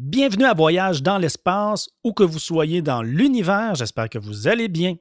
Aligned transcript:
Bienvenue 0.00 0.44
à 0.44 0.54
Voyage 0.54 1.02
dans 1.02 1.18
l'espace, 1.18 1.88
où 2.04 2.12
que 2.12 2.22
vous 2.22 2.38
soyez 2.38 2.82
dans 2.82 3.02
l'univers, 3.02 3.74
j'espère 3.74 4.08
que 4.08 4.20
vous 4.20 4.46
allez 4.46 4.68
bien. 4.68 4.94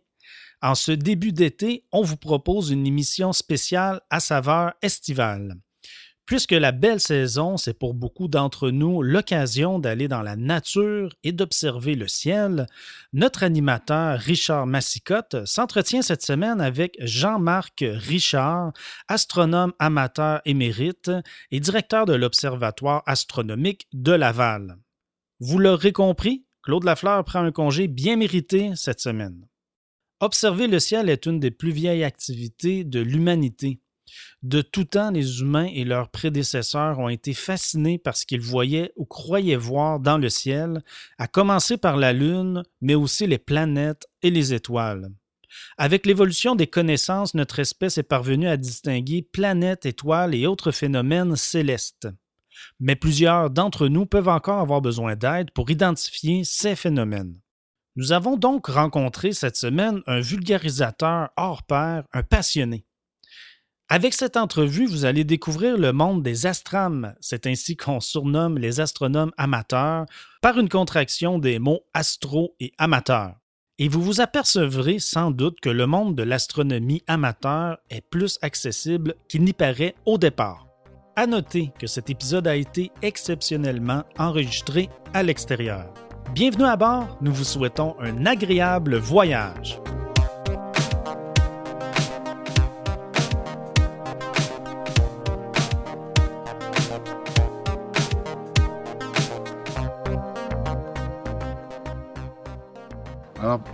En 0.60 0.74
ce 0.74 0.92
début 0.92 1.32
d'été, 1.32 1.86
on 1.92 2.02
vous 2.02 2.18
propose 2.18 2.72
une 2.72 2.88
émission 2.88 3.32
spéciale 3.32 4.02
à 4.10 4.20
saveur 4.20 4.74
estivale. 4.82 5.54
Puisque 6.26 6.54
la 6.54 6.72
belle 6.72 7.00
saison, 7.00 7.58
c'est 7.58 7.78
pour 7.78 7.94
beaucoup 7.94 8.28
d'entre 8.28 8.72
nous 8.72 9.04
l'occasion 9.04 9.78
d'aller 9.78 10.08
dans 10.08 10.24
la 10.24 10.36
nature 10.36 11.14
et 11.24 11.32
d'observer 11.32 11.94
le 11.94 12.08
ciel, 12.08 12.66
notre 13.14 13.44
animateur 13.44 14.18
Richard 14.18 14.66
Massicotte 14.66 15.46
s'entretient 15.46 16.02
cette 16.02 16.26
semaine 16.26 16.60
avec 16.60 16.98
Jean-Marc 17.02 17.86
Richard, 17.88 18.74
astronome 19.08 19.74
amateur 19.78 20.42
émérite 20.46 21.12
et 21.52 21.60
directeur 21.60 22.08
de 22.08 22.16
l'Observatoire 22.16 23.04
astronomique 23.06 23.88
de 23.94 24.14
Laval. 24.14 24.80
Vous 25.40 25.60
l'aurez 25.60 25.92
compris, 25.92 26.46
Claude 26.64 26.84
Lafleur 26.84 27.24
prend 27.24 27.44
un 27.44 27.52
congé 27.52 27.88
bien 27.88 28.16
mérité 28.16 28.72
cette 28.76 29.00
semaine. 29.00 29.48
Observer 30.20 30.68
le 30.68 30.80
ciel 30.80 31.10
est 31.10 31.28
une 31.28 31.40
des 31.40 31.52
plus 31.52 31.70
vieilles 31.70 32.04
activités 32.04 32.84
de 32.84 33.00
l'humanité. 33.00 33.80
De 34.42 34.62
tout 34.62 34.86
temps, 34.86 35.12
les 35.12 35.42
humains 35.42 35.70
et 35.72 35.84
leurs 35.84 36.10
prédécesseurs 36.10 36.98
ont 36.98 37.10
été 37.10 37.36
fascinés 37.36 38.00
par 38.00 38.18
ce 38.18 38.26
qu'ils 38.26 38.42
voyaient 38.42 38.94
ou 38.96 39.06
croyaient 39.06 39.56
voir 39.56 40.00
dans 40.00 40.18
le 40.18 40.30
ciel, 40.30 40.82
à 41.20 41.28
commencer 41.28 41.78
par 41.78 41.98
la 41.98 42.14
Lune, 42.14 42.64
mais 42.82 42.96
aussi 42.96 43.28
les 43.28 43.38
planètes 43.38 44.08
et 44.24 44.32
les 44.32 44.56
étoiles. 44.56 45.12
Avec 45.78 46.08
l'évolution 46.08 46.56
des 46.56 46.68
connaissances, 46.68 47.36
notre 47.36 47.60
espèce 47.60 48.00
est 48.00 48.04
parvenue 48.04 48.48
à 48.48 48.58
distinguer 48.58 49.22
planètes, 49.22 49.86
étoiles 49.86 50.34
et 50.34 50.48
autres 50.48 50.72
phénomènes 50.72 51.36
célestes. 51.36 52.08
Mais 52.80 52.96
plusieurs 52.96 53.50
d'entre 53.50 53.88
nous 53.88 54.06
peuvent 54.06 54.28
encore 54.28 54.60
avoir 54.60 54.82
besoin 54.82 55.16
d'aide 55.16 55.52
pour 55.52 55.70
identifier 55.70 56.44
ces 56.44 56.76
phénomènes. 56.76 57.40
Nous 57.96 58.12
avons 58.12 58.38
donc 58.38 58.68
rencontré 58.68 59.34
cette 59.34 59.58
semaine 59.58 60.02
un 60.06 60.20
vulgarisateur 60.20 61.30
hors 61.36 61.64
pair, 61.64 62.04
un 62.14 62.22
passionné. 62.22 62.86
Avec 63.90 64.14
cette 64.14 64.36
entrevue, 64.36 64.86
vous 64.86 65.06
allez 65.06 65.24
découvrir 65.24 65.78
le 65.78 65.94
monde 65.94 66.22
des 66.22 66.46
astrams, 66.46 67.16
c'est 67.22 67.48
ainsi 67.48 67.78
qu'on 67.78 68.02
surnomme 68.02 68.58
les 68.58 68.82
astronomes 68.82 69.32
amateurs, 69.38 70.06
par 70.42 70.60
une 70.60 70.68
contraction 70.68 71.40
des 71.40 71.58
mots 71.58 71.86
astro 71.94 72.54
et 72.60 72.74
amateur. 72.78 73.36
Et 73.80 73.88
vous 73.88 74.02
vous 74.02 74.20
apercevrez 74.20 75.00
sans 75.00 75.32
doute 75.32 75.62
que 75.62 75.70
le 75.70 75.88
monde 75.88 76.16
de 76.16 76.24
l'astronomie 76.24 77.04
amateur 77.08 77.78
est 77.90 78.02
plus 78.02 78.38
accessible 78.42 79.16
qu'il 79.30 79.44
n'y 79.44 79.54
paraît 79.54 79.96
au 80.06 80.18
départ. 80.18 80.67
À 81.20 81.26
noter 81.26 81.72
que 81.80 81.88
cet 81.88 82.12
épisode 82.12 82.48
a 82.48 82.56
été 82.56 82.92
exceptionnellement 83.02 84.04
enregistré 84.20 84.88
à 85.16 85.24
l'extérieur. 85.24 85.92
Bienvenue 86.36 86.66
à 86.66 86.76
bord, 86.76 87.18
nous 87.22 87.34
vous 87.34 87.44
souhaitons 87.44 87.96
un 88.00 88.28
agréable 88.28 88.98
voyage. 88.98 89.82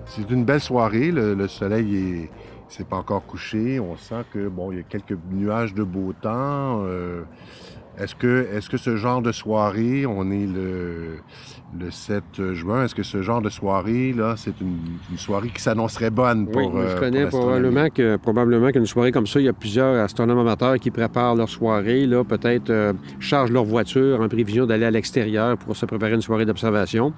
c'est 0.05 0.30
une 0.30 0.45
belle 0.45 0.61
soirée. 0.61 1.11
Le, 1.11 1.47
soleil 1.47 1.95
est, 1.97 2.30
s'est 2.73 2.83
pas 2.83 2.97
encore 2.97 3.25
couché. 3.25 3.79
On 3.79 3.95
sent 3.97 4.25
que 4.33 4.47
bon, 4.47 4.71
il 4.71 4.77
y 4.77 4.81
a 4.81 4.83
quelques 4.83 5.17
nuages 5.31 5.73
de 5.73 5.83
beau 5.83 6.13
temps. 6.13 6.83
Euh, 6.83 7.23
est-ce 7.99 8.16
que, 8.16 8.47
est-ce 8.52 8.69
que 8.69 8.77
ce 8.77 8.95
genre 8.95 9.21
de 9.21 9.31
soirée, 9.31 10.07
on 10.07 10.31
est 10.31 10.47
le, 10.47 11.19
le 11.79 11.91
7 11.91 12.53
juin, 12.53 12.85
est-ce 12.85 12.95
que 12.95 13.03
ce 13.03 13.21
genre 13.21 13.39
de 13.41 13.49
soirée, 13.49 14.13
là, 14.13 14.33
c'est 14.35 14.59
une, 14.61 15.17
soirée 15.17 15.49
qui 15.49 15.61
s'annoncerait 15.61 16.09
bonne 16.09 16.47
pour. 16.47 16.73
Oui, 16.73 16.81
je 16.88 16.95
euh, 16.95 16.99
connais 16.99 17.25
probablement, 17.27 17.89
que, 17.89 18.17
probablement 18.17 18.71
qu'une 18.71 18.88
soirée 18.88 19.11
comme 19.11 19.28
ça, 19.28 19.40
il 19.40 19.45
y 19.45 19.50
a 19.50 19.53
plusieurs 19.53 20.03
astronomes 20.03 20.40
amateurs 20.40 20.79
qui 20.79 20.90
préparent 20.90 21.35
leur 21.35 21.50
soirée, 21.50 22.07
là, 22.07 22.23
peut-être 22.23 22.72
euh, 22.72 22.94
chargent 23.19 23.51
leur 23.51 23.66
voiture 23.66 24.22
en 24.22 24.28
prévision 24.28 24.66
d'aller 24.66 24.85
à 24.85 24.91
l'extérieur 24.91 25.55
pour 25.57 25.75
se 25.75 25.85
préparer 25.85 26.13
une 26.13 26.22
soirée 26.22 26.45
d'observation. 26.45 27.13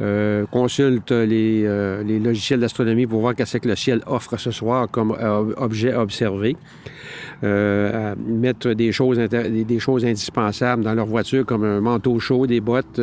Euh, 0.00 0.46
consulte 0.46 1.10
les, 1.10 1.64
euh, 1.66 2.04
les 2.04 2.20
logiciels 2.20 2.60
d'astronomie 2.60 3.08
pour 3.08 3.20
voir 3.20 3.34
qu'est-ce 3.34 3.58
que 3.58 3.66
le 3.66 3.74
ciel 3.74 4.00
offre 4.06 4.36
ce 4.36 4.52
soir 4.52 4.86
comme 4.88 5.10
euh, 5.20 5.52
objet 5.56 5.92
à 5.92 6.00
observer. 6.00 6.56
mettre 7.42 8.74
des 8.74 8.92
choses, 8.92 9.18
indispensables 10.04 10.84
dans 10.84 10.94
leur 10.94 11.06
voiture 11.06 11.44
comme 11.44 11.64
un 11.64 11.80
manteau 11.80 12.20
chaud, 12.20 12.46
des 12.46 12.60
bottes, 12.60 13.00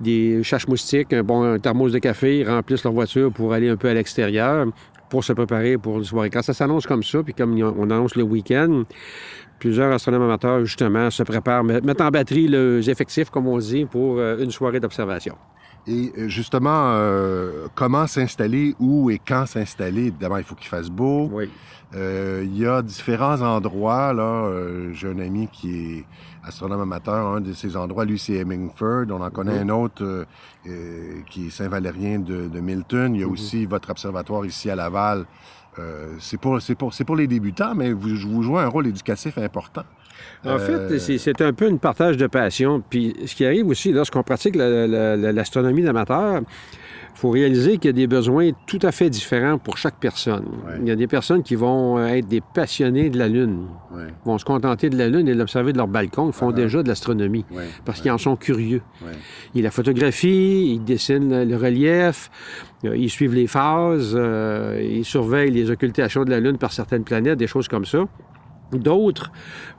des 0.00 0.42
chaches 0.42 0.68
moustiques, 0.68 1.12
un 1.12 1.22
bon 1.22 1.58
thermos 1.58 1.92
de 1.92 1.98
café, 1.98 2.44
remplissent 2.46 2.84
leur 2.84 2.92
voiture 2.92 3.32
pour 3.32 3.52
aller 3.54 3.68
un 3.68 3.76
peu 3.76 3.88
à 3.88 3.94
l'extérieur 3.94 4.66
pour 5.08 5.24
se 5.24 5.32
préparer 5.32 5.78
pour 5.78 5.98
une 5.98 6.04
soirée. 6.04 6.28
Quand 6.28 6.42
ça 6.42 6.52
s'annonce 6.52 6.86
comme 6.86 7.02
ça, 7.02 7.22
puis 7.22 7.32
comme 7.32 7.54
on 7.62 7.90
annonce 7.90 8.14
le 8.14 8.24
week-end, 8.24 8.84
plusieurs 9.58 9.90
astronomes 9.92 10.24
amateurs, 10.24 10.64
justement, 10.66 11.10
se 11.10 11.22
préparent, 11.22 11.64
mettent 11.64 12.00
en 12.00 12.10
batterie 12.10 12.48
les 12.48 12.90
effectifs, 12.90 13.30
comme 13.30 13.46
on 13.46 13.58
dit, 13.58 13.86
pour 13.86 14.20
une 14.20 14.50
soirée 14.50 14.80
d'observation. 14.80 15.36
Et 15.88 16.12
euh, 16.18 16.28
justement, 16.28 16.92
euh, 16.92 17.66
comment 17.74 18.06
s'installer, 18.06 18.74
où 18.78 19.10
et 19.10 19.18
quand 19.18 19.46
s'installer? 19.46 20.06
Évidemment, 20.08 20.36
il 20.36 20.44
faut 20.44 20.54
qu'il 20.54 20.68
fasse 20.68 20.90
beau. 20.90 21.30
Oui. 21.32 21.50
Euh, 21.94 22.42
il 22.44 22.58
y 22.58 22.66
a 22.66 22.82
différents 22.82 23.40
endroits. 23.40 24.12
Là, 24.12 24.50
j'ai 24.92 25.08
un 25.08 25.18
ami 25.18 25.48
qui 25.50 25.98
est 25.98 26.04
astronome 26.44 26.82
amateur. 26.82 27.26
Un 27.26 27.40
de 27.40 27.54
ces 27.54 27.74
endroits, 27.74 28.04
lui, 28.04 28.18
c'est 28.18 28.34
Hemingford. 28.34 29.06
On 29.10 29.22
en 29.22 29.30
connaît 29.30 29.58
un 29.58 29.70
autre 29.70 30.26
qui 31.30 31.46
est 31.46 31.50
Saint-Valérien 31.50 32.18
de, 32.18 32.60
Milton. 32.60 33.14
Il 33.14 33.22
y 33.22 33.24
a 33.24 33.26
mhm. 33.26 33.32
aussi 33.32 33.64
votre 33.64 33.88
observatoire 33.88 34.44
ici 34.44 34.68
à 34.68 34.76
Laval. 34.76 35.24
c'est 36.18 36.38
pour, 36.38 36.58
pour, 36.76 36.92
pour 36.92 37.16
les 37.16 37.26
débutants, 37.26 37.74
mais 37.74 37.92
vous, 37.92 38.14
vous 38.14 38.42
jouez 38.42 38.60
un 38.60 38.68
rôle 38.68 38.88
éducatif 38.88 39.38
important. 39.38 39.84
En 40.44 40.58
fait, 40.58 40.72
euh, 40.72 40.98
c'est 40.98 41.40
un 41.42 41.52
peu 41.52 41.68
une 41.68 41.78
partage 41.78 42.16
de 42.16 42.26
passion. 42.26 42.82
Puis 42.88 43.14
ce 43.26 43.34
qui 43.34 43.44
arrive 43.44 43.68
aussi 43.68 43.92
lorsqu'on 43.92 44.22
pratique 44.22 44.56
l'astronomie 44.56 45.82
d'amateur, 45.82 46.42
il 47.18 47.20
faut 47.20 47.30
réaliser 47.30 47.78
qu'il 47.78 47.86
y 47.86 47.88
a 47.88 47.92
des 47.92 48.06
besoins 48.06 48.50
tout 48.66 48.78
à 48.82 48.92
fait 48.92 49.10
différents 49.10 49.58
pour 49.58 49.76
chaque 49.76 49.96
personne. 49.98 50.44
Il 50.80 50.86
y 50.86 50.92
a 50.92 50.96
des 50.96 51.08
personnes 51.08 51.42
qui 51.42 51.56
vont 51.56 51.98
être 52.04 52.28
des 52.28 52.40
passionnés 52.40 53.10
de 53.10 53.18
la 53.18 53.26
Lune, 53.26 53.66
vont 54.24 54.38
se 54.38 54.44
contenter 54.44 54.88
de 54.88 54.96
la 54.96 55.08
Lune 55.08 55.26
et 55.26 55.34
l'observer 55.34 55.72
de 55.72 55.78
leur 55.78 55.88
balcon. 55.88 56.28
Ils 56.28 56.32
font 56.32 56.52
uh-huh. 56.52 56.54
déjà 56.54 56.82
de 56.84 56.88
l'astronomie 56.88 57.44
parce 57.84 58.00
qu'ils 58.00 58.12
en 58.12 58.18
sont 58.18 58.36
curieux. 58.36 58.82
Ils 59.56 59.64
la 59.64 59.72
photographient, 59.72 60.74
ils 60.74 60.84
dessinent 60.84 61.42
le 61.42 61.56
relief, 61.56 62.30
euh, 62.84 62.96
ils 62.96 63.10
suivent 63.10 63.34
les 63.34 63.46
phases, 63.46 64.12
euh, 64.14 64.80
ils 64.80 65.04
surveillent 65.04 65.50
les 65.50 65.70
occultations 65.70 66.24
de 66.24 66.30
la 66.30 66.38
Lune 66.38 66.58
par 66.58 66.72
certaines 66.72 67.04
planètes, 67.04 67.38
des 67.38 67.46
choses 67.46 67.66
comme 67.66 67.84
ça. 67.84 68.04
D'autres 68.72 69.30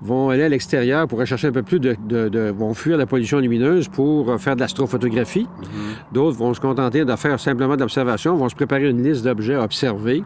vont 0.02 0.30
aller 0.30 0.44
à 0.44 0.50
l'extérieur 0.50 1.08
pour 1.08 1.20
rechercher 1.20 1.48
un 1.48 1.52
peu 1.52 1.62
plus 1.62 1.80
de, 1.80 2.50
vont 2.50 2.74
fuir 2.74 2.98
la 2.98 3.06
pollution 3.06 3.40
lumineuse 3.40 3.88
pour 3.88 4.32
euh, 4.32 4.38
faire 4.38 4.56
de 4.56 4.62
l'astrophotographie. 4.62 5.44
Mm-hmm. 5.44 6.14
D'autres 6.14 6.38
vont 6.38 6.54
se 6.54 6.60
contenter 6.60 7.06
de 7.06 7.16
faire 7.16 7.40
simplement 7.40 7.78
d'observation, 7.78 8.36
vont 8.36 8.50
se 8.50 8.56
préparer 8.56 8.90
une 8.90 9.04
liste 9.04 9.24
d'objets 9.24 9.56
à 9.56 9.64
observer, 9.64 10.24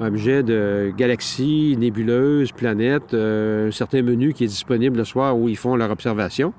objets 0.00 0.42
de 0.42 0.92
galaxies, 0.96 1.76
nébuleuses, 1.78 2.52
planètes, 2.52 3.12
euh, 3.12 3.68
un 3.68 3.72
certain 3.72 4.02
menu 4.02 4.32
qui 4.32 4.44
est 4.44 4.48
disponible 4.48 4.96
le 4.96 5.04
soir 5.04 5.36
où 5.38 5.48
ils 5.48 5.56
font 5.56 5.76
leur 5.76 5.90
observation. 5.90 6.54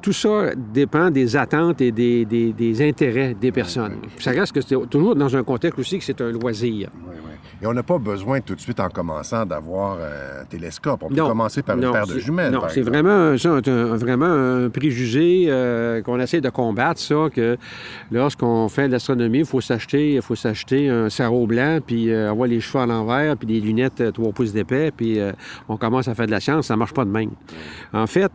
Tout 0.00 0.12
ça 0.12 0.50
dépend 0.56 1.10
des 1.10 1.36
attentes 1.36 1.80
et 1.80 1.92
des, 1.92 2.88
intérêts 2.88 3.34
des 3.34 3.52
personnes. 3.52 3.96
Ça 4.18 4.30
reste 4.32 4.52
que 4.52 4.60
c'est 4.60 4.76
toujours 4.88 5.14
dans 5.14 5.36
un 5.36 5.42
contexte 5.42 5.78
aussi 5.78 5.98
que 5.98 6.04
c'est 6.04 6.20
un 6.20 6.30
loisir. 6.30 6.90
Et 7.62 7.66
on 7.66 7.72
n'a 7.72 7.84
pas 7.84 7.98
besoin 7.98 8.40
tout 8.40 8.56
de 8.56 8.60
suite, 8.60 8.80
en 8.80 8.88
commençant, 8.88 9.46
d'avoir 9.46 9.92
un 9.92 10.44
télescope. 10.46 11.04
On 11.04 11.08
peut 11.08 11.14
commencer 11.14 11.62
par 11.62 11.76
une 11.76 11.92
paire 11.92 12.08
de 12.08 12.18
jumelles. 12.18 12.50
Non, 12.50 12.62
c'est 12.68 12.82
vraiment, 12.82 13.36
un, 13.36 13.96
vraiment 13.96 14.26
un 14.26 14.68
préjugé 14.68 15.44
euh, 15.46 16.02
qu'on 16.02 16.18
essaie 16.18 16.40
de 16.40 16.48
combattre, 16.48 17.00
ça, 17.00 17.28
que 17.32 17.56
lorsqu'on 18.10 18.68
fait 18.68 18.88
de 18.88 18.92
l'astronomie, 18.92 19.40
il 19.40 19.44
faut 19.44 19.60
s'acheter 19.60 20.20
faut 20.22 20.34
s'acheter 20.34 20.88
un 20.88 21.08
sarrau 21.08 21.46
blanc, 21.46 21.78
puis 21.84 22.10
euh, 22.10 22.30
avoir 22.30 22.48
les 22.48 22.60
cheveux 22.60 22.82
à 22.82 22.86
l'envers, 22.86 23.36
puis 23.36 23.46
des 23.46 23.60
lunettes 23.60 24.12
3 24.12 24.28
euh, 24.28 24.32
pouces 24.32 24.52
d'épais, 24.52 24.90
puis 24.90 25.20
on 25.68 25.76
commence 25.76 26.08
à 26.08 26.16
faire 26.16 26.26
de 26.26 26.32
la 26.32 26.40
science. 26.40 26.66
Ça 26.66 26.76
marche 26.76 26.94
pas 26.94 27.04
de 27.04 27.10
même. 27.10 27.30
En 27.92 28.08
fait, 28.08 28.32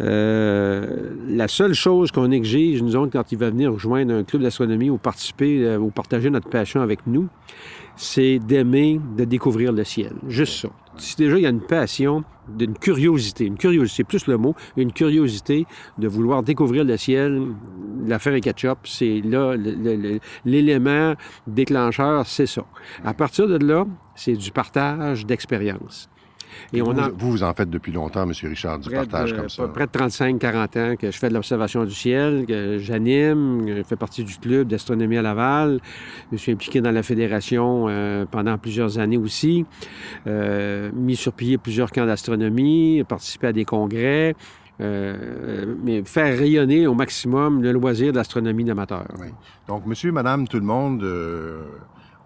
la 0.00 1.48
seule 1.48 1.74
chose 1.74 2.10
qu'on 2.10 2.30
exige, 2.30 2.82
nous 2.82 2.96
autres, 2.96 3.12
quand 3.12 3.32
il 3.32 3.38
va 3.38 3.50
venir 3.50 3.72
rejoindre 3.72 4.14
un 4.14 4.24
club 4.24 4.42
d'astronomie 4.42 4.90
ou 4.90 4.98
participer 4.98 5.76
ou 5.76 5.90
partager 5.90 6.30
notre 6.30 6.48
passion 6.48 6.80
avec 6.80 7.06
nous, 7.06 7.28
c'est 7.96 8.38
d'aimer, 8.38 9.00
de 9.16 9.24
découvrir 9.24 9.72
le 9.72 9.84
ciel. 9.84 10.12
Juste 10.26 10.62
ça. 10.62 10.68
Si 10.96 11.16
déjà 11.16 11.36
il 11.36 11.42
y 11.42 11.46
a 11.46 11.50
une 11.50 11.60
passion, 11.60 12.24
d'une 12.48 12.74
curiosité, 12.74 13.44
une 13.44 13.56
curiosité, 13.56 14.04
plus 14.04 14.26
le 14.26 14.36
mot, 14.36 14.54
une 14.76 14.92
curiosité 14.92 15.66
de 15.98 16.08
vouloir 16.08 16.42
découvrir 16.42 16.84
le 16.84 16.96
ciel, 16.96 17.42
l'affaire 18.06 18.34
et 18.34 18.40
ketchup, 18.40 18.78
c'est 18.84 19.20
là 19.24 19.54
l'élément 20.44 21.14
déclencheur, 21.46 22.26
c'est 22.26 22.46
ça. 22.46 22.64
À 23.04 23.14
partir 23.14 23.46
de 23.46 23.64
là, 23.64 23.86
c'est 24.14 24.34
du 24.34 24.50
partage 24.50 25.26
d'expérience. 25.26 26.08
Et 26.72 26.80
vous, 26.80 26.92
vous, 27.16 27.42
en 27.42 27.52
faites 27.54 27.70
depuis 27.70 27.92
longtemps, 27.92 28.22
M. 28.22 28.32
Richard, 28.42 28.78
du 28.78 28.90
partage 28.90 29.34
comme 29.34 29.48
ça? 29.48 29.68
Près 29.68 29.86
de 29.86 29.92
35-40 29.92 30.92
ans 30.92 30.96
que 30.96 31.10
je 31.10 31.18
fais 31.18 31.28
de 31.28 31.34
l'observation 31.34 31.84
du 31.84 31.94
ciel, 31.94 32.44
que 32.46 32.78
j'anime, 32.78 33.66
je 33.66 33.82
fais 33.82 33.96
partie 33.96 34.24
du 34.24 34.36
club 34.36 34.68
d'astronomie 34.68 35.16
à 35.16 35.22
Laval. 35.22 35.80
Je 36.32 36.36
suis 36.36 36.52
impliqué 36.52 36.80
dans 36.80 36.90
la 36.90 37.02
fédération 37.02 37.86
euh, 37.88 38.24
pendant 38.30 38.58
plusieurs 38.58 38.98
années 38.98 39.18
aussi. 39.18 39.64
Euh, 40.26 40.90
mis 40.94 41.16
sur 41.16 41.32
pied 41.32 41.58
plusieurs 41.58 41.90
camps 41.90 42.06
d'astronomie, 42.06 43.04
participé 43.08 43.48
à 43.48 43.52
des 43.52 43.64
congrès. 43.64 44.34
Euh, 44.80 45.74
mais 45.84 46.02
faire 46.04 46.38
rayonner 46.38 46.86
au 46.86 46.94
maximum 46.94 47.62
le 47.62 47.72
loisir 47.72 48.12
de 48.12 48.16
l'astronomie 48.16 48.64
d'amateur. 48.64 49.04
Oui. 49.20 49.26
Donc, 49.68 49.84
monsieur, 49.84 50.10
madame, 50.10 50.48
tout 50.48 50.58
le 50.58 50.64
monde, 50.64 51.04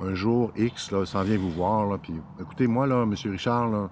un 0.00 0.14
jour 0.14 0.52
X, 0.56 0.92
là, 0.92 1.04
s'en 1.04 1.22
vient 1.22 1.36
vous 1.36 1.50
voir, 1.50 1.86
là, 1.86 1.98
puis 2.00 2.14
écoutez, 2.40 2.66
moi, 2.66 2.86
là, 2.86 3.04
monsieur 3.06 3.30
Richard, 3.30 3.68
là, 3.70 3.90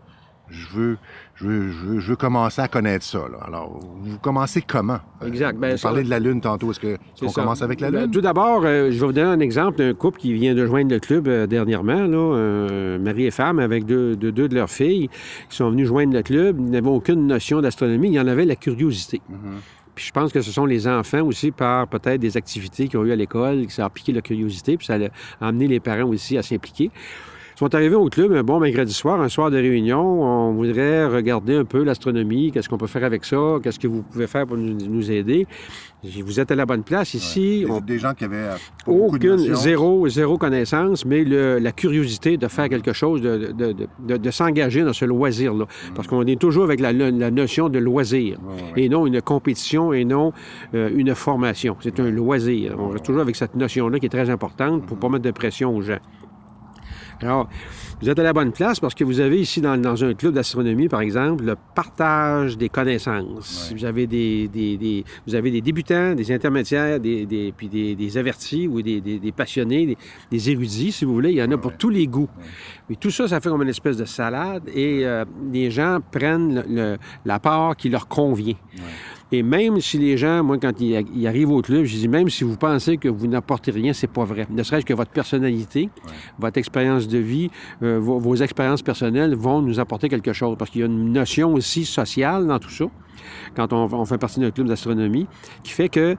je 0.53 0.67
veux, 0.69 0.99
je 1.35 1.47
veux, 1.47 1.71
je 2.01 2.11
veux, 2.11 2.17
commencer 2.17 2.61
à 2.61 2.69
connaître 2.69 3.05
ça. 3.05 3.21
Alors, 3.47 3.81
vous 4.03 4.19
commencez 4.19 4.61
comment? 4.61 4.99
Euh, 5.23 5.27
exact. 5.27 5.59
Ben, 5.59 5.77
vous 5.77 5.83
parlez 5.83 6.05
de 6.05 6.11
la 6.11 6.19
Lune 6.19 6.41
tantôt. 6.41 6.71
Est-ce 6.71 6.81
qu'on 6.81 7.33
commence 7.33 7.63
avec 7.63 7.81
la 7.81 7.91
ben, 7.91 8.03
Lune? 8.03 8.11
tout 8.11 8.21
d'abord, 8.21 8.63
euh, 8.65 8.91
je 8.91 9.01
vais 9.01 9.07
vous 9.07 9.13
donner 9.13 9.31
un 9.31 9.41
exemple 9.41 9.79
d'un 9.79 9.95
couple 9.95 10.21
qui 10.21 10.35
vient 10.35 10.55
de 10.55 10.67
joindre 10.67 10.91
le 10.91 11.01
club 11.01 11.27
euh, 11.27 11.47
dernièrement, 11.47 12.07
là, 12.07 12.99
mari 12.99 13.27
et 13.27 13.31
femme, 13.31 13.59
avec 13.59 13.87
deux, 13.87 14.15
deux, 14.15 14.33
de 14.33 14.55
leurs 14.55 14.71
filles 14.71 15.09
qui 15.49 15.57
sont 15.57 15.71
venus 15.71 15.89
joindre 15.89 16.13
le 16.13 16.23
club. 16.23 16.57
Ils 16.61 16.71
n'avaient 16.71 16.89
aucune 16.89 17.27
notion 17.27 17.61
d'astronomie. 17.61 18.09
Il 18.09 18.15
y 18.15 18.21
en 18.21 18.27
avait 18.27 18.45
la 18.45 18.57
curiosité. 18.57 19.23
Mm-hmm. 19.31 19.95
Puis 19.95 20.07
je 20.07 20.13
pense 20.13 20.33
que 20.33 20.41
ce 20.41 20.51
sont 20.51 20.65
les 20.65 20.87
enfants 20.89 21.23
aussi, 21.23 21.51
par 21.51 21.87
peut-être 21.87 22.21
des 22.21 22.37
activités 22.37 22.89
qu'ils 22.89 22.99
ont 22.99 23.05
eues 23.05 23.13
à 23.13 23.17
l'école, 23.17 23.67
qui 23.67 23.75
ça 23.75 23.85
a 23.85 23.91
piqué 23.91 24.13
la 24.13 24.23
curiosité, 24.23 24.77
puis 24.77 24.87
ça 24.87 24.95
a 24.95 25.47
amené 25.47 25.69
les 25.69 25.81
parents 25.81 26.09
aussi 26.09 26.39
à 26.39 26.43
s'impliquer 26.43 26.91
sont 27.63 27.75
arrivés 27.77 27.95
au 27.95 28.09
club 28.09 28.33
un 28.33 28.43
bon 28.43 28.59
mercredi 28.59 28.93
soir, 28.93 29.21
un 29.21 29.29
soir 29.29 29.49
de 29.49 29.57
réunion. 29.57 30.01
On 30.01 30.53
voudrait 30.53 31.07
regarder 31.07 31.55
un 31.55 31.65
peu 31.65 31.85
l'astronomie, 31.85 32.51
qu'est-ce 32.51 32.69
qu'on 32.69 32.77
peut 32.77 32.89
faire 32.89 33.05
avec 33.05 33.25
ça, 33.25 33.37
qu'est-ce 33.63 33.79
que 33.79 33.87
vous 33.87 34.03
pouvez 34.03 34.27
faire 34.27 34.49
pour 34.49 34.57
nous, 34.57 35.11
aider. 35.13 35.47
Vous 36.03 36.41
êtes 36.41 36.51
à 36.51 36.57
la 36.57 36.67
bonne 36.67 36.83
place 36.83 37.15
ici. 37.15 37.65
Des 37.87 38.01
gens 38.01 38.15
qui 38.15 38.25
avaient 38.25 38.49
aucune, 38.89 39.55
zéro, 39.55 40.09
zéro 40.09 40.39
connaissance, 40.39 41.05
mais 41.05 41.23
la 41.25 41.71
curiosité 41.71 42.37
de 42.37 42.49
faire 42.49 42.69
quelque 42.69 42.93
chose, 42.93 43.23
de, 43.23 44.31
s'engager 44.33 44.83
dans 44.83 44.93
ce 44.93 45.05
loisir-là. 45.05 45.65
Mm. 45.65 45.95
Parce 45.95 46.09
qu'on 46.09 46.27
est 46.27 46.41
toujours 46.41 46.65
avec 46.65 46.81
la, 46.81 46.93
notion 46.93 47.69
de 47.69 47.79
loisir, 47.79 48.39
et 48.77 48.89
non 48.89 49.07
une 49.07 49.23
compétition, 49.23 49.93
et 49.93 50.05
non 50.05 50.33
euh, 50.75 50.91
une 50.95 51.15
formation. 51.15 51.77
C'est 51.81 52.01
un 52.01 52.11
loisir. 52.11 52.75
On 52.79 52.89
reste 52.89 53.05
toujours 53.05 53.23
avec 53.23 53.37
cette 53.37 53.55
notion-là 53.55 54.01
qui 54.01 54.07
est 54.07 54.09
très 54.09 54.31
importante 54.31 54.85
pour 54.85 54.97
ne 54.97 55.01
pas 55.01 55.09
mettre 55.09 55.25
de 55.25 55.31
pression 55.31 55.77
aux 55.77 55.83
gens. 55.83 56.01
Alors, 57.23 57.49
vous 58.01 58.11
êtes 58.11 58.19
à 58.19 58.23
la 58.23 58.33
bonne 58.33 58.53
place 58.53 58.81
parce 58.81 58.95
que 58.95 59.05
vous 59.05 59.21
avez 59.21 59.41
ici, 59.41 59.61
dans, 59.61 60.05
un 60.05 60.15
club 60.15 60.35
d'astronomie, 60.35 60.89
par 60.89 61.01
exemple, 61.01 61.45
le 61.45 61.57
partage 61.75 62.59
des 62.59 62.69
connaissances. 62.69 63.73
Vous, 63.75 63.85
avez 63.85 64.07
des, 64.07 65.05
vous 65.27 65.35
avez 65.35 65.51
des 65.51 65.61
débutants, 65.61 66.15
des 66.15 66.33
intermédiaires, 66.33 66.99
des, 66.99 67.55
puis 67.57 67.69
des, 67.69 68.19
avertis 68.19 68.67
ou 68.67 68.83
des, 68.83 69.33
passionnés, 69.37 69.97
des, 70.31 70.51
érudits, 70.51 70.93
si 70.93 71.05
vous 71.05 71.15
voulez. 71.15 71.31
Il 71.31 71.37
y 71.37 71.43
en 71.43 71.51
a 71.53 71.59
pour 71.59 71.77
tous 71.77 71.91
les 71.91 72.07
goûts. 72.07 72.29
Mais 72.91 72.97
tout 72.97 73.11
ça, 73.11 73.29
ça 73.29 73.41
fait 73.41 73.49
comme 73.49 73.63
une 73.63 73.69
espèce 73.69 73.97
de 73.97 74.05
salade 74.05 74.65
et 74.75 75.07
euh, 75.07 75.25
les 75.53 75.71
gens 75.71 76.01
prennent 76.11 76.99
la 77.25 77.39
part 77.39 77.77
qui 77.77 77.89
leur 77.89 78.09
convient. 78.09 78.57
Et 79.35 79.43
même 79.43 79.81
si 79.81 79.97
les 79.99 80.19
gens, 80.19 80.45
moi, 80.45 80.59
quand 80.59 80.79
ils, 80.79 81.27
arrivent 81.27 81.51
au 81.51 81.63
club, 81.63 81.85
je 81.85 81.97
dis 81.97 82.07
même 82.07 82.29
si 82.29 82.45
vous 82.45 82.57
pensez 82.57 82.99
que 82.99 83.09
vous 83.09 83.27
n'apportez 83.27 83.71
rien, 83.71 83.95
c'est 83.95 84.07
pas 84.07 84.25
vrai. 84.25 84.47
Ne 84.51 84.63
serait-ce 84.63 84.85
que 84.85 84.93
votre 84.93 85.11
personnalité, 85.11 85.89
votre 86.39 86.59
expérience 86.59 87.09
de 87.09 87.17
vie, 87.17 87.51
euh, 87.83 87.99
vos, 87.99 88.37
expériences 88.37 88.83
personnelles 88.83 89.35
vont 89.35 89.63
nous 89.63 89.81
apporter 89.81 90.11
quelque 90.11 90.35
chose. 90.35 90.57
Parce 90.59 90.71
qu'il 90.71 90.83
y 90.83 90.85
a 90.85 90.87
une 90.87 91.13
notion 91.13 91.55
aussi 91.55 91.87
sociale 91.87 92.47
dans 92.47 92.59
tout 92.59 92.69
ça, 92.69 92.85
quand 93.57 93.73
on, 93.73 94.05
fait 94.05 94.19
partie 94.19 94.39
d'un 94.39 94.51
club 94.51 94.67
d'astronomie, 94.67 95.27
qui 95.65 95.73
fait 95.73 95.89
que 95.89 96.17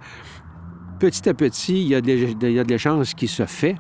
petit 0.99 1.29
à 1.29 1.35
petit, 1.35 1.81
il 1.81 1.89
y 1.89 1.95
a 1.95 2.01
de, 2.01 2.63
l'échange 2.67 3.13
qui 3.13 3.27
se 3.27 3.45
fait. 3.45 3.75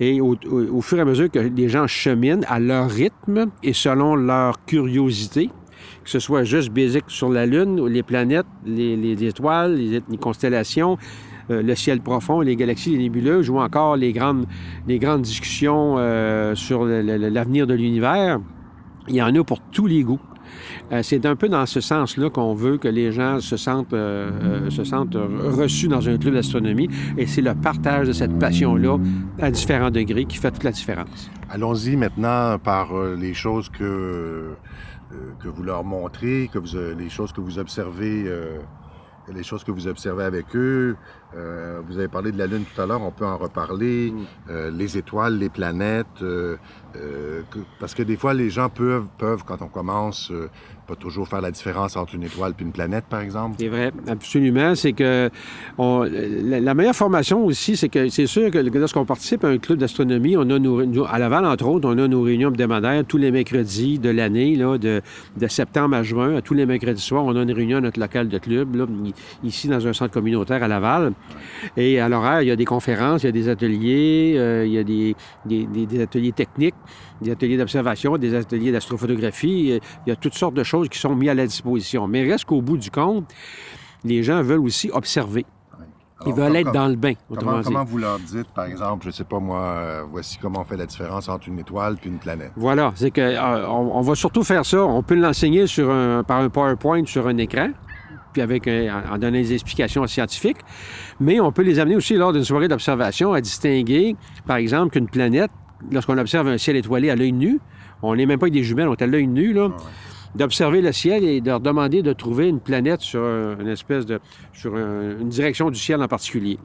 Et 0.00 0.20
au, 0.20 0.36
fur 0.82 0.98
et 0.98 1.00
à 1.00 1.06
mesure 1.06 1.30
que 1.30 1.38
les 1.38 1.70
gens 1.70 1.86
cheminent 1.86 2.44
à 2.46 2.58
leur 2.58 2.90
rythme 2.90 3.46
et 3.62 3.72
selon 3.72 4.16
leur 4.16 4.62
curiosité, 4.66 5.50
que 6.04 6.10
ce 6.10 6.18
soit 6.18 6.44
juste 6.44 6.70
basique 6.70 7.04
sur 7.08 7.28
la 7.28 7.46
Lune, 7.46 7.84
les 7.86 8.02
planètes, 8.02 8.46
les, 8.64 9.24
étoiles, 9.24 9.74
les, 9.74 10.16
constellations, 10.18 10.98
euh, 11.50 11.62
le 11.62 11.74
ciel 11.74 12.00
profond, 12.00 12.40
les 12.40 12.56
galaxies, 12.56 12.90
les 12.90 12.98
nébuleuses, 12.98 13.50
ou 13.50 13.58
encore 13.58 13.96
les 13.96 14.12
grandes, 14.12 14.46
les 14.86 14.98
grandes 14.98 15.22
discussions 15.22 15.96
euh, 15.98 16.54
sur 16.54 16.84
l'avenir 16.84 17.66
de 17.66 17.74
l'univers. 17.74 18.40
Il 19.08 19.14
y 19.14 19.22
en 19.22 19.34
a 19.34 19.44
pour 19.44 19.60
tous 19.60 19.86
les 19.86 20.02
goûts. 20.02 20.20
Euh, 20.92 21.00
c'est 21.02 21.26
un 21.26 21.36
peu 21.36 21.48
dans 21.48 21.66
ce 21.66 21.80
sens-là 21.80 22.30
qu'on 22.30 22.54
veut 22.54 22.78
que 22.78 22.88
les 22.88 23.12
gens 23.12 23.40
se 23.40 23.56
sentent, 23.56 23.94
se 23.94 24.84
sentent 24.84 25.16
reçus 25.16 25.88
dans 25.88 26.08
un 26.08 26.18
club 26.18 26.34
d'astronomie. 26.34 26.88
Et 27.16 27.26
c'est 27.26 27.42
le 27.42 27.54
partage 27.54 28.08
de 28.08 28.12
cette 28.12 28.36
passion-là 28.38 28.98
à 29.40 29.50
différents 29.50 29.90
degrés 29.90 30.24
qui 30.24 30.38
fait 30.38 30.50
toute 30.50 30.64
la 30.64 30.72
différence. 30.72 31.30
Allons-y 31.50 31.96
maintenant 31.96 32.58
par 32.58 32.88
les 33.16 33.34
choses 33.34 33.68
que 33.68 34.54
que 35.40 35.48
vous 35.48 35.62
leur 35.62 35.84
montrez, 35.84 36.50
que 36.52 36.58
vous, 36.58 36.76
euh, 36.76 36.94
les 36.94 37.08
choses 37.08 37.32
que 37.32 37.40
vous 37.40 37.58
observez, 37.58 38.24
euh, 38.26 38.58
les 39.32 39.42
choses 39.42 39.64
que 39.64 39.70
vous 39.70 39.88
observez 39.88 40.24
avec 40.24 40.54
eux. 40.54 40.96
vous 41.86 41.98
avez 41.98 42.08
parlé 42.08 42.30
de 42.32 42.38
la 42.38 42.46
Lune 42.46 42.64
tout 42.64 42.80
à 42.80 42.86
l'heure, 42.86 43.02
on 43.02 43.10
peut 43.10 43.26
en 43.26 43.36
reparler. 43.36 44.12
Mm. 44.12 44.68
les 44.70 44.98
étoiles, 44.98 45.36
les 45.36 45.48
planètes, 45.48 46.24
parce 47.80 47.94
que 47.94 48.04
des 48.04 48.16
fois 48.16 48.34
les 48.34 48.50
gens 48.50 48.68
peuvent, 48.68 49.08
peuvent 49.18 49.42
quand 49.44 49.62
on 49.62 49.68
commence, 49.68 50.32
pas 50.86 50.96
toujours 50.96 51.28
faire 51.28 51.40
la 51.40 51.50
différence 51.50 51.96
entre 51.96 52.14
une 52.14 52.22
étoile 52.22 52.52
et 52.58 52.62
une 52.62 52.72
planète, 52.72 53.04
par 53.08 53.20
exemple? 53.20 53.56
C'est 53.58 53.68
vrai, 53.68 53.92
absolument. 54.08 54.74
C'est 54.74 54.92
que 54.92 55.30
la, 55.78 56.74
meilleure 56.74 56.94
formation 56.94 57.44
aussi, 57.44 57.76
c'est 57.76 57.88
que 57.88 58.08
c'est 58.08 58.26
sûr 58.26 58.50
que 58.50 58.58
lorsqu'on 58.58 59.04
participe 59.04 59.44
à 59.44 59.48
un 59.48 59.58
club 59.58 59.78
d'astronomie, 59.78 60.36
on 60.36 60.48
a 60.48 61.08
à 61.08 61.18
Laval, 61.18 61.44
entre 61.44 61.66
autres, 61.66 61.88
on 61.88 61.98
a 61.98 62.08
nos 62.08 62.22
réunions 62.22 62.48
hebdomadaires 62.48 63.04
tous 63.06 63.18
les 63.18 63.30
mercredis 63.30 63.98
de 63.98 64.10
l'année, 64.10 64.56
de, 64.56 65.02
septembre 65.48 65.96
à 65.96 66.02
juin. 66.02 66.40
tous 66.42 66.54
les 66.54 66.66
mercredis 66.66 67.02
soirs, 67.02 67.24
on 67.24 67.36
a 67.36 67.42
une 67.42 67.52
réunion 67.52 67.78
à 67.78 67.80
notre 67.80 68.00
local 68.00 68.28
de 68.28 68.38
club, 68.38 68.76
ici 69.42 69.68
dans 69.68 69.86
un 69.86 69.92
centre 69.92 70.12
communautaire 70.12 70.62
à 70.62 70.68
Laval. 70.68 71.12
Et 71.76 72.00
à 72.00 72.08
l'horaire, 72.08 72.42
il 72.42 72.48
y 72.48 72.50
a 72.50 72.56
des 72.56 72.64
conférences, 72.64 73.22
il 73.22 73.26
y 73.26 73.28
a 73.28 73.32
des 73.32 73.48
ateliers, 73.48 74.34
euh, 74.36 74.64
il 74.66 74.72
y 74.72 74.78
a 74.78 74.84
des 74.84 76.00
ateliers 76.00 76.32
techniques 76.32 76.74
des 77.20 77.30
ateliers 77.30 77.56
d'observation, 77.56 78.16
des 78.18 78.34
ateliers 78.34 78.72
d'astrophotographie. 78.72 79.80
Il 80.06 80.08
y 80.08 80.12
a 80.12 80.16
toutes 80.16 80.34
sortes 80.34 80.54
de 80.54 80.64
choses 80.64 80.88
qui 80.88 80.98
sont 80.98 81.14
mises 81.14 81.30
à 81.30 81.34
la 81.34 81.46
disposition. 81.46 82.06
Mais 82.06 82.24
reste 82.24 82.44
qu'au 82.44 82.62
bout 82.62 82.76
du 82.76 82.90
compte, 82.90 83.26
les 84.04 84.22
gens 84.22 84.42
veulent 84.42 84.60
aussi 84.60 84.90
observer. 84.92 85.46
Ils 86.24 86.32
veulent 86.32 86.56
être 86.56 86.72
dans 86.72 86.88
le 86.88 86.96
bain. 86.96 87.12
Comment, 87.28 87.60
comment, 87.62 87.84
vous 87.84 87.98
leur 87.98 88.18
dites, 88.18 88.48
par 88.54 88.64
exemple, 88.64 89.02
je 89.02 89.08
ne 89.08 89.12
sais 89.12 89.24
pas 89.24 89.38
moi, 89.38 89.60
euh, 89.60 90.02
voici 90.10 90.38
comment 90.40 90.60
on 90.60 90.64
fait 90.64 90.76
la 90.76 90.86
différence 90.86 91.28
entre 91.28 91.48
une 91.48 91.58
étoile 91.58 91.96
et 92.02 92.08
une 92.08 92.18
planète? 92.18 92.52
Voilà, 92.56 92.92
c'est 92.94 93.10
que 93.10 93.20
euh, 93.20 93.68
on, 93.68 94.00
va 94.00 94.14
surtout 94.14 94.42
faire 94.42 94.64
ça. 94.64 94.82
On 94.82 95.02
peut 95.02 95.14
l'enseigner 95.14 95.66
sur 95.66 95.90
un, 95.90 96.24
par 96.24 96.38
un 96.38 96.48
PowerPoint 96.48 97.04
sur 97.04 97.26
un 97.26 97.36
écran, 97.36 97.68
puis 98.32 98.40
avec 98.40 98.66
en 98.66 99.18
donnant 99.18 99.32
des 99.32 99.52
explications 99.52 100.06
scientifiques. 100.06 100.58
Mais 101.20 101.38
on 101.38 101.52
peut 101.52 101.62
les 101.62 101.78
amener 101.78 101.96
aussi 101.96 102.14
lors 102.14 102.32
d'une 102.32 102.44
soirée 102.44 102.68
d'observation 102.68 103.34
à 103.34 103.42
distinguer, 103.42 104.16
par 104.46 104.56
exemple, 104.56 104.92
qu'une 104.92 105.08
planète 105.08 105.50
lorsqu'on 105.90 106.18
observe 106.18 106.48
un 106.48 106.58
ciel 106.58 106.76
étoilé 106.76 107.10
à 107.10 107.16
l'œil 107.16 107.32
nu, 107.32 107.58
on 108.02 108.14
n'est 108.14 108.26
même 108.26 108.38
pas 108.38 108.44
avec 108.44 108.54
des 108.54 108.62
jumelles, 108.62 108.88
on 108.88 108.94
est 108.94 109.02
à 109.02 109.06
l'œil 109.06 109.26
nu. 109.26 109.56
Ah 109.58 109.70
d'observer 110.36 110.80
le 110.82 110.92
ciel 110.92 111.24
et 111.24 111.40
de 111.40 111.46
leur 111.46 111.60
demander 111.60 112.02
de 112.02 112.12
trouver 112.12 112.48
une 112.48 112.60
planète 112.60 113.00
sur 113.00 113.20
une 113.20 113.68
espèce 113.68 114.06
de. 114.06 114.20
sur 114.52 114.76
une 114.76 115.28
direction 115.28 115.70
du 115.70 115.78
ciel 115.78 116.02
en 116.02 116.08
particulier. 116.08 116.58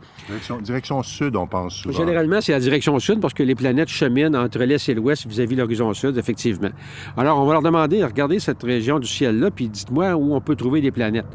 Direction, 0.62 1.02
sud, 1.04 1.36
on 1.36 1.48
pense 1.48 1.76
souvent. 1.76 1.98
Généralement, 1.98 2.42
c'est 2.42 2.52
la 2.52 2.60
direction 2.60 2.98
sud 3.00 3.20
parce 3.20 3.34
que 3.34 3.44
les 3.44 3.56
planètes 3.56 3.90
cheminent 3.90 4.36
entre 4.36 4.60
l'est 4.60 4.90
et 4.90 4.94
l'ouest 4.94 5.26
vis-à-vis 5.26 5.56
de 5.56 5.62
l'horizon 5.62 5.94
sud, 5.94 6.18
effectivement. 6.18 6.70
Alors, 7.18 7.40
on 7.40 7.46
va 7.46 7.54
leur 7.54 7.62
demander, 7.62 8.04
regardez 8.04 8.40
cette 8.40 8.62
région 8.64 9.00
du 9.00 9.08
ciel-là, 9.08 9.52
puis 9.52 9.70
dites-moi 9.70 10.16
où 10.16 10.36
on 10.36 10.42
peut 10.42 10.56
trouver 10.56 10.82
des 10.82 10.92
planètes. 10.92 11.26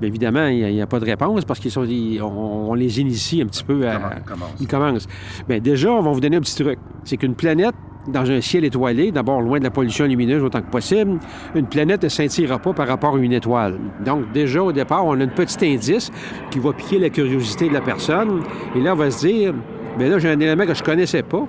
Bien 0.00 0.08
évidemment, 0.08 0.46
il 0.46 0.72
n'y 0.72 0.82
a, 0.82 0.86
pas 0.86 1.00
de 1.00 1.04
réponse 1.04 1.44
parce 1.44 1.58
qu'ils 1.58 1.72
sont, 1.72 1.86
on, 2.22 2.74
les 2.74 3.00
initie 3.00 3.42
un 3.42 3.46
petit 3.46 3.64
peu 3.64 3.88
à. 3.88 3.94
Ils 4.18 4.22
commencent. 4.22 4.50
Ils 4.60 4.68
commencent. 4.68 5.08
Bien, 5.48 5.58
déjà, 5.58 5.90
on 5.90 6.02
va 6.02 6.12
vous 6.12 6.20
donner 6.20 6.36
un 6.36 6.40
petit 6.40 6.62
truc. 6.62 6.78
C'est 7.04 7.16
qu'une 7.16 7.34
planète, 7.34 7.74
dans 8.08 8.30
un 8.30 8.40
ciel 8.40 8.64
étoilé, 8.64 9.12
d'abord 9.12 9.40
loin 9.40 9.58
de 9.58 9.64
la 9.64 9.70
pollution 9.70 10.06
lumineuse 10.06 10.42
autant 10.42 10.60
que 10.60 10.70
possible, 10.70 11.18
une 11.54 11.66
planète 11.66 12.02
ne 12.04 12.08
scintillera 12.08 12.58
pas 12.58 12.72
par 12.72 12.88
rapport 12.88 13.16
à 13.16 13.18
une 13.18 13.32
étoile. 13.32 13.78
Donc, 14.04 14.32
déjà, 14.32 14.62
au 14.62 14.72
départ, 14.72 15.04
on 15.06 15.18
a 15.20 15.24
un 15.24 15.28
petit 15.28 15.66
indice 15.66 16.10
qui 16.50 16.58
va 16.58 16.72
piquer 16.72 16.98
la 16.98 17.10
curiosité 17.10 17.68
de 17.68 17.74
la 17.74 17.80
personne. 17.80 18.42
Et 18.74 18.80
là, 18.80 18.92
on 18.94 18.96
va 18.96 19.10
se 19.10 19.26
dire, 19.26 19.54
bien 19.98 20.08
là, 20.08 20.18
j'ai 20.18 20.30
un 20.30 20.40
élément 20.40 20.66
que 20.66 20.74
je 20.74 20.80
ne 20.80 20.86
connaissais 20.86 21.22
pas. 21.22 21.46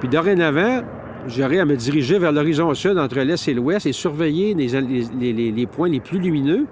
Puis 0.00 0.08
dorénavant, 0.08 0.82
j'aurai 1.26 1.60
à 1.60 1.64
me 1.64 1.76
diriger 1.76 2.18
vers 2.18 2.32
l'horizon 2.32 2.72
sud 2.74 2.98
entre 2.98 3.20
l'est 3.20 3.48
et 3.48 3.54
l'ouest 3.54 3.86
et 3.86 3.92
surveiller 3.92 4.54
les 4.54 5.66
points 5.66 5.88
les 5.88 6.00
plus 6.00 6.18
lumineux 6.18 6.66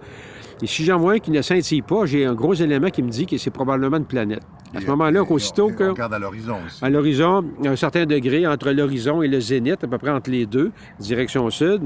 et 0.61 0.67
si 0.67 0.85
j'en 0.85 0.99
vois 0.99 1.15
un 1.15 1.19
qui 1.19 1.31
ne 1.31 1.41
scintille 1.41 1.83
pas, 1.83 2.05
j'ai 2.05 2.25
un 2.25 2.35
gros 2.35 2.55
élément 2.55 2.91
qui 2.91 3.03
me 3.03 3.11
dit 3.11 3.27
que 3.27 3.39
c'est 3.39 3.51
probablement 3.51 3.99
une 3.99 4.07
planète. 4.07 4.43
À 4.75 4.81
ce 4.81 4.87
moment-là, 4.87 5.23
aussitôt 5.23 5.71
que... 5.71 5.85
On 5.85 5.93
regarde 5.93 6.15
à 6.15 6.19
l'horizon 6.19 6.57
aussi. 6.67 6.85
À 6.85 6.91
l'horizon, 6.91 7.45
un 7.65 7.77
certain 7.77 8.07
degré 8.07 8.47
entre 8.47 8.71
l'horizon 8.71 9.23
et 9.23 9.29
le 9.29 9.41
zénith, 9.41 9.83
à 9.83 9.87
peu 9.87 9.99
près 9.99 10.11
entre 10.11 10.31
les 10.31 10.47
deux, 10.47 10.73
direction 10.99 11.49
sud. 11.51 11.83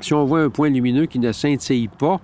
Si 0.00 0.12
on 0.14 0.24
voit 0.24 0.40
un 0.40 0.50
point 0.50 0.68
lumineux 0.68 1.06
qui 1.06 1.18
ne 1.18 1.32
scintille 1.32 1.88
pas, 1.88 2.20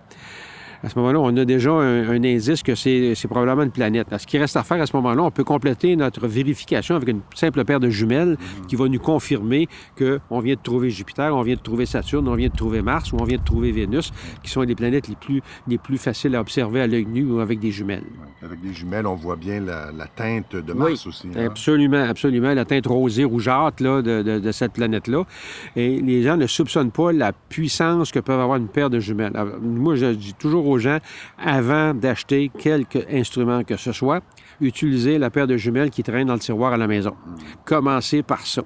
à 0.83 0.89
ce 0.89 0.99
moment-là, 0.99 1.21
on 1.21 1.37
a 1.37 1.45
déjà 1.45 1.71
un, 1.71 2.09
indice 2.11 2.63
que 2.63 2.75
c'est 2.75 3.15
probablement 3.29 3.63
une 3.63 3.71
planète. 3.71 4.09
ce 4.19 4.27
qui 4.27 4.39
reste 4.39 4.57
à 4.57 4.65
faire 4.65 4.81
à 4.81 4.87
ce 4.87 4.97
moment-là, 4.97 5.23
on 5.23 5.31
peut 5.31 5.45
compléter 5.45 5.95
notre 5.95 6.27
vérification 6.27 6.97
avec 6.97 7.09
une 7.09 7.21
simple 7.35 7.65
paire 7.65 7.79
de 7.79 7.89
jumelles 7.89 8.37
qui 8.69 8.75
va 8.75 8.89
nous 8.89 8.99
confirmer 8.99 9.69
qu'on 9.97 10.41
vient 10.41 10.55
de 10.55 10.61
trouver 10.61 10.91
Jupiter, 10.91 11.35
on 11.37 11.43
vient 11.43 11.55
de 11.55 11.61
trouver 11.61 11.87
Saturne, 11.87 12.27
on 12.27 12.35
vient 12.35 12.49
de 12.49 12.57
trouver 12.57 12.83
Mars 12.83 13.13
ou 13.13 13.17
on 13.21 13.25
vient 13.25 13.39
de 13.39 13.45
trouver 13.45 13.71
Vénus, 13.71 14.13
qui 14.43 14.51
sont 14.51 14.63
les 14.63 14.75
planètes 14.75 15.09
les 15.09 15.15
plus, 15.15 15.41
les 15.69 15.79
plus 15.79 15.99
faciles 15.99 16.35
à 16.35 16.41
observer 16.41 16.81
à 16.81 16.87
l'œil 16.87 17.07
nu 17.07 17.25
ou 17.25 17.39
avec 17.39 17.61
des 17.61 17.71
jumelles. 17.71 18.05
Avec 18.43 18.61
des 18.61 18.73
jumelles, 18.73 19.07
on 19.07 19.15
voit 19.15 19.37
bien 19.37 19.61
la, 19.61 19.93
teinte 20.17 20.57
de 20.57 20.73
Mars 20.73 21.07
aussi. 21.07 21.29
Hein? 21.37 21.47
Absolument, 21.47 22.03
absolument. 22.03 22.55
La 22.55 22.65
teinte 22.65 22.87
rosée, 22.87 23.25
rougeâtre 23.25 23.83
là, 23.83 24.03
de, 24.03 24.23
de, 24.23 24.53
cette 24.53 24.73
planète-là. 24.73 25.25
Et 25.77 26.01
les 26.01 26.23
gens 26.23 26.37
ne 26.37 26.47
soupçonnent 26.47 26.91
pas 26.91 27.13
la 27.13 27.33
puissance 27.33 28.11
que 28.11 28.19
peuvent 28.19 28.41
avoir 28.41 28.59
une 28.59 28.69
paire 28.69 28.91
de 28.91 28.99
jumelles. 28.99 29.33
moi, 29.63 29.95
je 29.95 30.07
dis 30.07 30.35
toujours 30.35 30.67
aux 30.67 30.72
gens, 30.79 30.99
avant 31.39 31.95
d'acheter 31.95 32.51
quelque 32.59 32.99
instrument 33.13 33.65
que 33.65 33.77
ce 33.77 33.93
soit, 33.93 34.23
utilisez 34.61 35.19
la 35.19 35.31
paire 35.31 35.47
de 35.47 35.57
jumelles 35.57 35.91
qui 35.91 36.03
traîne 36.03 36.29
dans 36.29 36.35
le 36.35 36.41
tiroir 36.41 36.73
à 36.73 36.77
la 36.77 36.87
maison. 36.87 37.15
Commencez 37.65 38.23
par 38.23 38.47
ça. 38.47 38.63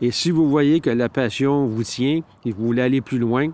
Et 0.00 0.10
si 0.10 0.30
vous 0.30 0.48
voyez 0.48 0.80
que 0.80 0.90
la 0.90 1.08
passion 1.08 1.66
vous 1.66 1.82
tient 1.82 2.20
et 2.44 2.52
vous 2.52 2.66
voulez 2.66 2.82
aller 2.82 3.00
plus 3.00 3.18
loin, 3.18 3.48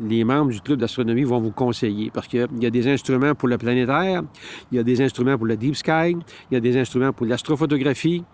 les 0.00 0.24
membres 0.24 0.50
du 0.50 0.60
club 0.60 0.78
d'astronomie 0.78 1.24
vont 1.24 1.40
vous 1.40 1.50
conseiller 1.50 2.10
parce 2.12 2.26
qu'il 2.26 2.46
y 2.60 2.66
a 2.66 2.70
des 2.70 2.88
instruments 2.88 3.34
pour 3.34 3.48
le 3.48 3.58
planétaire, 3.58 4.22
il 4.70 4.76
y 4.76 4.78
a 4.78 4.82
des 4.82 5.00
instruments 5.00 5.36
pour 5.36 5.46
le 5.46 5.56
deep 5.56 5.76
sky, 5.76 6.16
il 6.50 6.54
y 6.54 6.56
a 6.56 6.60
des 6.60 6.76
instruments 6.76 7.12
pour 7.12 7.26
l'astrophotographie, 7.26 8.24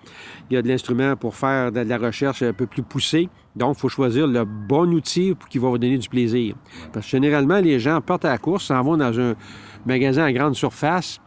il 0.50 0.54
y 0.54 0.56
a 0.56 0.62
de 0.62 0.68
l'instrument 0.68 1.16
pour 1.16 1.35
faire 1.35 1.73
de 1.73 1.80
la 1.80 1.99
recherche 1.99 2.42
un 2.42 2.52
peu 2.52 2.66
plus 2.66 2.83
poussée. 2.83 3.28
Donc, 3.56 3.76
il 3.76 3.80
faut 3.80 3.88
choisir 3.88 4.26
le 4.26 4.44
bon 4.44 4.92
outil 4.92 5.35
qui 5.49 5.59
va 5.59 5.68
vous 5.68 5.78
donner 5.78 5.99
du 5.99 6.09
plaisir. 6.09 6.56
Parce 6.92 7.06
que 7.06 7.11
généralement, 7.11 7.61
les 7.61 7.78
gens 7.78 8.00
partent 8.00 8.25
à 8.25 8.30
la 8.30 8.38
course, 8.38 8.64
s'en 8.64 8.83
vont 8.83 8.97
dans 8.97 9.18
un 9.18 9.35
magasin 9.87 10.25
à 10.25 10.33
grande 10.33 10.54
surface, 10.54 11.21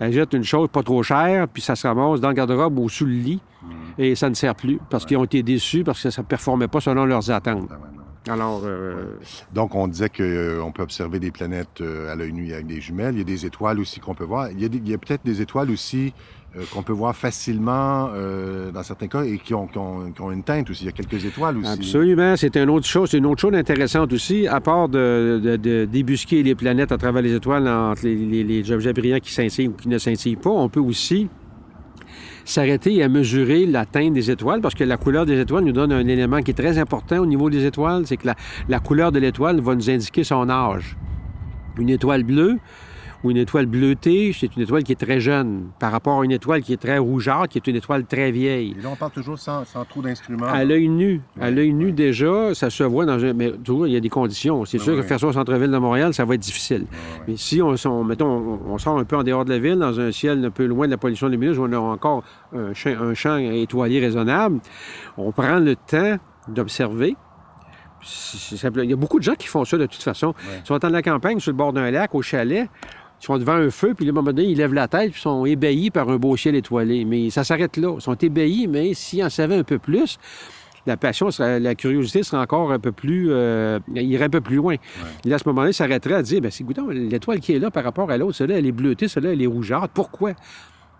achètent 0.00 0.34
une 0.34 0.44
chose 0.44 0.68
pas 0.68 0.82
trop 0.82 1.02
chère, 1.02 1.48
puis 1.48 1.62
ça 1.62 1.74
se 1.74 1.86
ramasse 1.86 2.20
dans 2.20 2.28
le 2.28 2.34
garde-robe 2.34 2.78
ou 2.78 2.88
sous 2.88 3.06
le 3.06 3.12
lit, 3.12 3.40
mm. 3.62 3.68
et 3.98 4.14
ça 4.14 4.28
ne 4.28 4.34
sert 4.34 4.54
plus 4.54 4.78
parce 4.90 5.04
qu'ils 5.04 5.16
ont 5.16 5.24
été 5.24 5.42
déçus 5.42 5.84
parce 5.84 6.02
que 6.02 6.10
ça 6.10 6.22
ne 6.22 6.26
performait 6.26 6.68
pas 6.68 6.80
selon 6.80 7.04
leurs 7.06 7.30
attentes. 7.30 7.70
Alors, 8.28 8.62
euh, 8.64 9.18
donc 9.52 9.74
on 9.74 9.86
disait 9.86 10.08
qu'on 10.08 10.22
euh, 10.22 10.70
peut 10.74 10.82
observer 10.82 11.18
des 11.18 11.30
planètes 11.30 11.82
euh, 11.82 12.10
à 12.10 12.16
l'œil 12.16 12.32
nu 12.32 12.52
avec 12.52 12.66
des 12.66 12.80
jumelles. 12.80 13.14
Il 13.14 13.18
y 13.18 13.22
a 13.22 13.24
des 13.24 13.44
étoiles 13.44 13.80
aussi 13.80 14.00
qu'on 14.00 14.14
peut 14.14 14.24
voir. 14.24 14.50
Il 14.50 14.60
y 14.62 14.94
a, 14.94 14.98
peut-être 14.98 15.24
des 15.24 15.42
étoiles 15.42 15.70
aussi 15.70 16.12
qu'on 16.72 16.84
peut 16.84 16.92
voir 16.92 17.16
facilement 17.16 18.10
dans 18.72 18.82
certains 18.84 19.08
cas 19.08 19.24
et 19.24 19.38
qui 19.38 19.54
ont, 19.54 19.68
une 20.30 20.44
teinte 20.44 20.70
aussi. 20.70 20.84
Il 20.84 20.86
y 20.86 20.88
a 20.88 20.92
quelques 20.92 21.24
étoiles 21.24 21.58
aussi. 21.58 21.68
Absolument. 21.68 22.36
C'est 22.36 22.56
une 22.56 22.70
autre 22.70 22.86
chose. 22.86 23.10
C'est 23.10 23.18
une 23.18 23.26
autre 23.26 23.40
chose 23.40 23.54
intéressante 23.54 24.12
aussi, 24.12 24.46
à 24.46 24.60
part 24.60 24.88
de, 24.88 25.86
débusquer 25.90 26.44
les 26.44 26.54
planètes 26.54 26.92
à 26.92 26.96
travers 26.96 27.22
les 27.22 27.34
étoiles 27.34 27.66
entre 27.66 28.06
les, 28.06 28.44
les 28.44 28.72
objets 28.72 28.92
brillants 28.92 29.18
qui 29.18 29.32
scintillent 29.32 29.68
ou 29.68 29.72
qui 29.72 29.88
ne 29.88 29.98
scintillent 29.98 30.36
pas. 30.36 30.50
On 30.50 30.68
peut 30.68 30.80
aussi 30.80 31.28
s'arrêter 32.44 33.02
à 33.02 33.08
mesurer 33.08 33.66
la 33.66 33.86
teinte 33.86 34.12
des 34.12 34.30
étoiles, 34.30 34.60
parce 34.60 34.74
que 34.74 34.84
la 34.84 34.96
couleur 34.96 35.26
des 35.26 35.40
étoiles 35.40 35.64
nous 35.64 35.72
donne 35.72 35.92
un 35.92 36.06
élément 36.06 36.40
qui 36.40 36.50
est 36.50 36.54
très 36.54 36.78
important 36.78 37.18
au 37.18 37.26
niveau 37.26 37.50
des 37.50 37.64
étoiles, 37.64 38.06
c'est 38.06 38.16
que 38.16 38.26
la, 38.26 38.36
la 38.68 38.80
couleur 38.80 39.12
de 39.12 39.18
l'étoile 39.18 39.60
va 39.60 39.74
nous 39.74 39.90
indiquer 39.90 40.24
son 40.24 40.48
âge. 40.48 40.96
Une 41.78 41.90
étoile 41.90 42.22
bleue, 42.22 42.58
ou 43.24 43.30
une 43.30 43.38
étoile 43.38 43.66
bleutée, 43.66 44.32
c'est 44.38 44.54
une 44.54 44.62
étoile 44.62 44.84
qui 44.84 44.92
est 44.92 45.00
très 45.00 45.18
jeune 45.18 45.68
par 45.78 45.90
rapport 45.90 46.20
à 46.20 46.24
une 46.24 46.30
étoile 46.30 46.62
qui 46.62 46.74
est 46.74 46.80
très 46.80 46.98
rougeâtre, 46.98 47.48
qui 47.48 47.58
est 47.58 47.66
une 47.66 47.76
étoile 47.76 48.04
très 48.04 48.30
vieille. 48.30 48.76
Et 48.78 48.82
là, 48.82 48.90
on 48.92 48.96
parle 48.96 49.12
toujours 49.12 49.38
sans, 49.38 49.64
sans 49.64 49.84
trop 49.86 50.02
d'instruments. 50.02 50.46
À 50.46 50.62
l'œil 50.64 50.88
nu. 50.88 51.22
À 51.40 51.50
l'œil 51.50 51.72
nu, 51.72 51.90
déjà, 51.90 52.54
ça 52.54 52.68
se 52.68 52.84
voit 52.84 53.06
dans 53.06 53.24
un... 53.24 53.32
Mais 53.32 53.50
toujours, 53.52 53.86
il 53.86 53.94
y 53.94 53.96
a 53.96 54.00
des 54.00 54.10
conditions. 54.10 54.64
C'est 54.66 54.78
sûr 54.78 54.94
que 54.94 55.02
faire 55.02 55.18
ça 55.18 55.26
au 55.26 55.32
centre-ville 55.32 55.70
de 55.70 55.78
Montréal, 55.78 56.12
ça 56.12 56.26
va 56.26 56.34
être 56.34 56.42
difficile. 56.42 56.84
Mais 57.26 57.36
si 57.36 57.62
on, 57.62 58.04
mettons, 58.04 58.60
on, 58.68 58.78
sort 58.78 58.98
un 58.98 59.04
peu 59.04 59.16
en 59.16 59.22
dehors 59.22 59.46
de 59.46 59.50
la 59.50 59.58
ville, 59.58 59.78
dans 59.78 59.98
un 59.98 60.12
ciel 60.12 60.44
un 60.44 60.50
peu 60.50 60.66
loin 60.66 60.86
de 60.86 60.90
la 60.92 60.98
pollution 60.98 61.28
lumineuse, 61.28 61.58
où 61.58 61.64
on 61.64 61.72
a 61.72 61.78
encore 61.78 62.22
un 62.54 62.74
champ, 62.74 62.90
un 62.90 63.14
champ 63.14 63.38
étoilé 63.38 64.00
raisonnable, 64.00 64.60
on 65.16 65.32
prend 65.32 65.58
le 65.58 65.76
temps 65.76 66.18
d'observer, 66.48 67.16
il 68.82 68.90
y 68.90 68.92
a 68.92 68.96
beaucoup 68.96 69.18
de 69.18 69.24
gens 69.24 69.34
qui 69.34 69.46
font 69.46 69.64
ça 69.64 69.78
de 69.78 69.86
toute 69.86 70.02
façon. 70.02 70.34
Ils 70.62 70.66
sont 70.66 70.76
dans 70.76 70.88
la 70.88 71.02
campagne, 71.02 71.40
sur 71.40 71.52
le 71.52 71.56
bord 71.56 71.72
d'un 71.72 71.90
lac, 71.90 72.14
au 72.14 72.22
chalet. 72.22 72.68
Ils 73.24 73.28
sont 73.28 73.38
devant 73.38 73.54
un 73.54 73.70
feu, 73.70 73.94
puis 73.94 74.06
à 74.06 74.10
un 74.10 74.12
moment 74.12 74.32
donné, 74.34 74.48
ils 74.48 74.58
lèvent 74.58 74.74
la 74.74 74.86
tête, 74.86 75.12
puis 75.12 75.20
sont 75.22 75.46
ébahis 75.46 75.90
par 75.90 76.10
un 76.10 76.16
beau 76.16 76.36
ciel 76.36 76.54
étoilé. 76.56 77.06
Mais 77.06 77.30
ça 77.30 77.42
s'arrête 77.42 77.78
là. 77.78 77.94
Ils 77.96 78.02
sont 78.02 78.14
ébahis, 78.14 78.68
mais 78.68 78.92
s'ils 78.92 79.24
en 79.24 79.30
savaient 79.30 79.56
un 79.56 79.64
peu 79.64 79.78
plus, 79.78 80.18
la 80.86 80.98
passion, 80.98 81.30
la 81.38 81.74
curiosité 81.74 82.22
serait 82.22 82.42
encore 82.42 82.70
un 82.70 82.78
peu 82.78 82.92
plus. 82.92 83.28
Euh, 83.30 83.78
irait 83.94 84.26
un 84.26 84.28
peu 84.28 84.42
plus 84.42 84.56
loin. 84.56 84.76
Et 85.24 85.32
à 85.32 85.38
ce 85.38 85.48
moment-là, 85.48 85.70
il 85.70 85.74
s'arrêterait 85.74 86.16
à 86.16 86.22
dire 86.22 86.42
ben, 86.42 86.50
c'est 86.50 86.66
l'étoile 86.90 87.40
qui 87.40 87.54
est 87.54 87.58
là 87.58 87.70
par 87.70 87.82
rapport 87.82 88.10
à 88.10 88.18
l'autre, 88.18 88.36
celle-là, 88.36 88.58
elle 88.58 88.66
est 88.66 88.72
bleutée, 88.72 89.08
celle-là, 89.08 89.32
elle 89.32 89.40
est 89.40 89.46
rougeâtre. 89.46 89.88
Pourquoi? 89.88 90.32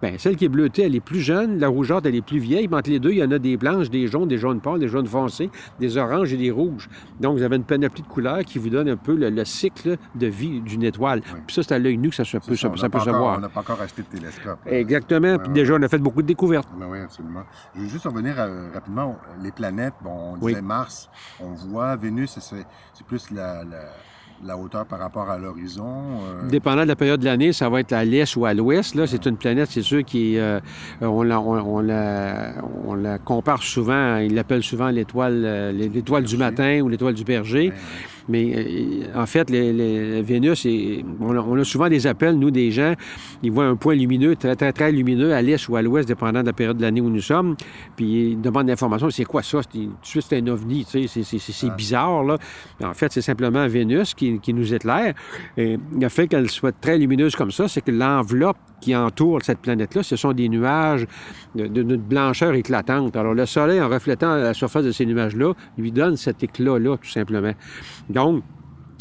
Bien, 0.03 0.19
celle 0.19 0.37
qui 0.37 0.45
est 0.45 0.49
bleutée, 0.49 0.83
elle 0.83 0.95
est 0.95 1.01
plus 1.01 1.21
jeune, 1.21 1.59
la 1.59 1.69
rougeâtre, 1.69 2.07
elle 2.07 2.15
est 2.15 2.25
plus 2.25 2.39
vieille. 2.39 2.69
Mais 2.69 2.77
entre 2.77 2.91
les 2.91 3.01
deux, 3.01 3.13
il 3.13 3.19
y 3.19 3.25
en 3.25 3.31
a 3.31 3.39
des 3.39 3.57
blanches, 3.57 3.91
des 3.91 4.07
jaunes, 4.07 4.29
des 4.29 4.39
jaunes 4.39 4.61
pâles, 4.61 4.81
des 4.81 4.89
jaunes 4.89 5.07
foncés, 5.07 5.51
des 5.81 5.97
oranges 5.97 6.33
et 6.33 6.37
des 6.37 6.51
rouges. 6.51 6.89
Donc, 7.21 7.37
vous 7.37 7.43
avez 7.43 7.57
une 7.57 7.65
panoplie 7.65 8.03
de 8.03 8.09
couleurs 8.09 8.45
qui 8.45 8.59
vous 8.59 8.69
donne 8.69 8.89
un 8.89 8.97
peu 8.97 9.15
le, 9.15 9.45
cycle 9.45 9.97
de 10.15 10.27
vie 10.27 10.61
d'une 10.61 10.83
étoile. 10.83 11.21
Puis 11.47 11.55
ça, 11.55 11.63
c'est 11.63 11.75
à 11.75 11.79
l'œil 11.79 11.99
nu 11.99 12.11
que 12.11 12.17
ça, 12.17 12.25
peut, 12.25 12.57
ça, 12.57 12.71
ça 12.77 12.89
peut 12.89 12.99
se 12.99 13.11
voir. 13.11 13.39
On 13.39 13.41
n'a 13.41 13.49
pas 13.49 13.61
encore 13.61 13.81
acheté 13.81 14.03
de 14.03 14.19
télescope. 14.19 14.59
Exactement. 14.67 15.39
Puis 15.39 15.53
déjà, 15.53 15.75
on 15.75 15.83
a 15.83 15.89
fait 15.89 15.99
beaucoup 15.99 16.23
de 16.23 16.27
découvertes. 16.27 16.69
Ben 16.79 16.87
oui, 16.89 16.99
absolument. 17.01 17.45
Je 17.75 17.81
veux 17.81 17.89
juste 17.89 18.05
revenir 18.05 18.35
euh, 18.39 18.71
rapidement. 18.73 19.17
Les 19.43 19.53
planètes, 19.53 19.95
bon, 20.03 20.35
on 20.35 20.37
disait 20.37 20.63
Mars, 20.63 21.11
on 21.41 21.53
voit 21.53 21.97
Vénus, 21.97 22.39
c'est 22.39 23.07
plus 23.07 23.31
la 23.31 23.65
la 23.65 23.93
hauteur 24.53 24.85
par 24.87 24.99
rapport 24.99 25.31
à 25.31 25.39
l'horizon? 25.39 26.21
Euh? 26.23 26.49
Dépendant 26.49 26.83
de 26.83 26.89
la 26.89 26.97
période 26.97 27.21
de 27.21 27.25
l'année, 27.25 27.53
ça 27.53 27.69
va 27.69 27.81
être 27.81 27.93
à 27.93 28.05
l'est 28.05 28.37
ou 28.37 28.45
à 28.45 28.55
l'ouest. 28.55 28.95
Là, 28.95 29.07
c'est 29.07 29.27
une 29.27 29.37
planète, 29.37 29.69
c'est 29.71 29.83
sûr, 29.83 30.05
qui 30.05 30.39
euh, 30.39 30.61
on, 31.01 31.23
la, 31.23 31.41
on, 31.41 31.81
la, 31.81 33.19
compare 33.19 33.63
souvent, 33.63 34.19
il 34.19 34.35
l'appelle 34.35 34.63
souvent 34.63 34.91
l'étoile, 34.91 35.43
euh, 35.45 35.73
l'étoile 35.73 36.25
du 36.25 36.37
matin 36.37 36.81
ou 36.81 36.89
l'étoile 36.89 37.15
du 37.15 37.25
berger. 37.25 37.73
Mais 38.29 38.53
euh, 38.57 39.21
en 39.21 39.27
fait, 39.27 39.51
les, 39.51 40.23
Vénus, 40.23 40.67
on, 41.21 41.59
a, 41.59 41.65
souvent 41.65 41.89
des 41.89 42.07
appels, 42.07 42.37
nous, 42.37 42.51
des 42.51 42.71
gens, 42.71 42.95
ils 43.43 43.53
voient 43.53 43.67
un 43.67 43.77
point 43.77 43.95
lumineux, 43.95 44.37
très, 44.37 44.57
très, 44.57 44.73
très 44.73 44.93
lumineux, 44.93 45.35
à 45.35 45.43
l'est 45.43 45.69
ou 45.69 45.77
à 45.77 45.83
l'ouest, 45.83 46.09
dépendant 46.09 46.41
de 46.41 46.47
la 46.47 46.53
période 46.53 46.77
de 46.77 46.83
l'année 46.83 47.01
où 47.01 47.11
nous 47.11 47.21
sommes. 47.21 47.57
Puis 47.97 48.31
ils 48.33 48.41
demandent 48.41 48.69
l'information, 48.69 49.11
c'est 49.11 49.25
quoi 49.25 49.43
ça? 49.43 49.61
Tout 49.63 49.79
de 49.79 49.91
suite, 50.03 50.27
c'est 50.29 50.39
un 50.39 50.47
ovni, 50.47 50.85
tu 50.85 51.07
sais, 51.09 51.23
c'est 51.25 51.77
bizarre, 51.77 52.25
là. 52.25 52.39
en 52.83 52.95
fait, 52.95 53.13
c'est 53.13 53.23
simplement 53.23 53.67
Vénus 53.67 54.15
qui, 54.15 54.39
qui 54.41 54.55
nous 54.55 54.73
éclaire. 54.73 55.15
Et 55.57 55.79
le 55.99 56.09
fait 56.09 56.29
qu'elle 56.29 56.51
soit 56.51 56.73
très 56.73 56.99
lumineuse 56.99 57.37
comme 57.37 57.51
ça, 57.51 57.69
c'est 57.69 57.81
que 57.81 57.91
l'enveloppe 57.91 58.57
qui 58.85 58.95
entoure 58.95 59.41
cette 59.43 59.61
planète-là, 59.61 60.03
ce 60.03 60.15
sont 60.15 60.35
des 60.35 60.49
nuages 60.51 61.07
d'une 61.55 61.97
blancheur 61.97 62.53
éclatante. 62.53 63.17
Alors, 63.17 63.33
le 63.33 63.47
Soleil, 63.47 63.81
en 63.81 63.89
reflétant 63.89 64.37
la 64.37 64.53
surface 64.53 64.85
de 64.85 64.93
ces 64.93 65.07
nuages-là, 65.07 65.55
lui 65.79 65.91
donne 65.91 66.19
cet 66.19 66.43
éclat-là, 66.43 66.99
tout 66.99 67.09
simplement. 67.09 67.53
Donc, 68.15 68.43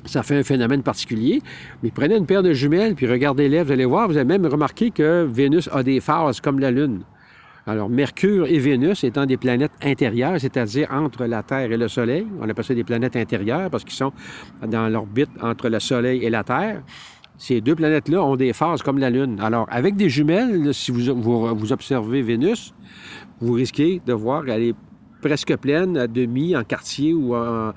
ça 0.06 0.24
fait 0.24 0.38
un 0.38 0.44
phénomène 0.44 0.84
particulier. 0.84 1.42
Mais 1.82 1.92
prenez 1.92 2.18
une 2.18 2.26
paire 2.26 2.44
de 2.44 2.54
jumelles, 2.54 2.96
puis 2.96 3.08
regardez-les, 3.08 3.64
vous 3.64 3.72
allez 3.72 3.86
voir, 3.86 4.08
vous 4.08 4.18
allez 4.18 4.28
même 4.28 4.46
remarquer 4.46 4.92
que 4.92 5.24
Vénus 5.24 5.70
a 5.72 5.84
des 5.84 6.00
phases 6.00 6.42
comme 6.42 6.60
la 6.60 6.72
Lune. 6.72 7.04
Alors, 7.66 7.90
Mercure 7.90 8.46
et 8.48 8.60
Vénus 8.60 9.06
étant 9.06 9.26
des 9.26 9.38
planètes 9.38 9.72
intérieures, 9.82 10.38
c'est-à-dire 10.38 10.90
entre 10.92 11.26
la 11.26 11.44
Terre 11.44 11.72
et 11.72 11.78
le 11.78 11.88
Soleil, 11.88 12.28
on 12.42 12.50
appelle 12.50 12.66
ça 12.66 12.74
des 12.74 12.84
planètes 12.84 13.16
intérieures 13.16 13.70
parce 13.70 13.86
qu'ils 13.86 13.94
sont 13.94 14.12
dans 14.68 14.90
l'orbite 14.90 15.30
entre 15.42 15.70
le 15.70 15.80
Soleil 15.80 16.26
et 16.26 16.30
la 16.30 16.44
Terre. 16.44 16.84
Ces 17.38 17.62
deux 17.62 17.76
planètes-là 17.76 18.22
ont 18.22 18.36
des 18.36 18.52
phases 18.52 18.82
comme 18.82 19.00
la 19.00 19.10
Lune. 19.10 19.40
Alors, 19.42 19.66
avec 19.72 19.96
des 19.96 20.10
jumelles, 20.10 20.74
si 20.74 20.92
vous, 20.92 21.72
observez 21.72 22.22
Vénus, 22.22 22.74
vous 23.40 23.54
risquez 23.54 24.02
de 24.06 24.14
voir 24.14 24.44
qu'elle 24.44 24.74
presque 25.24 25.56
pleine, 25.58 25.98
à 25.98 26.08
demi, 26.08 26.56
en 26.56 26.64
quartier 26.64 27.14
ou 27.14 27.36
en, 27.36 27.74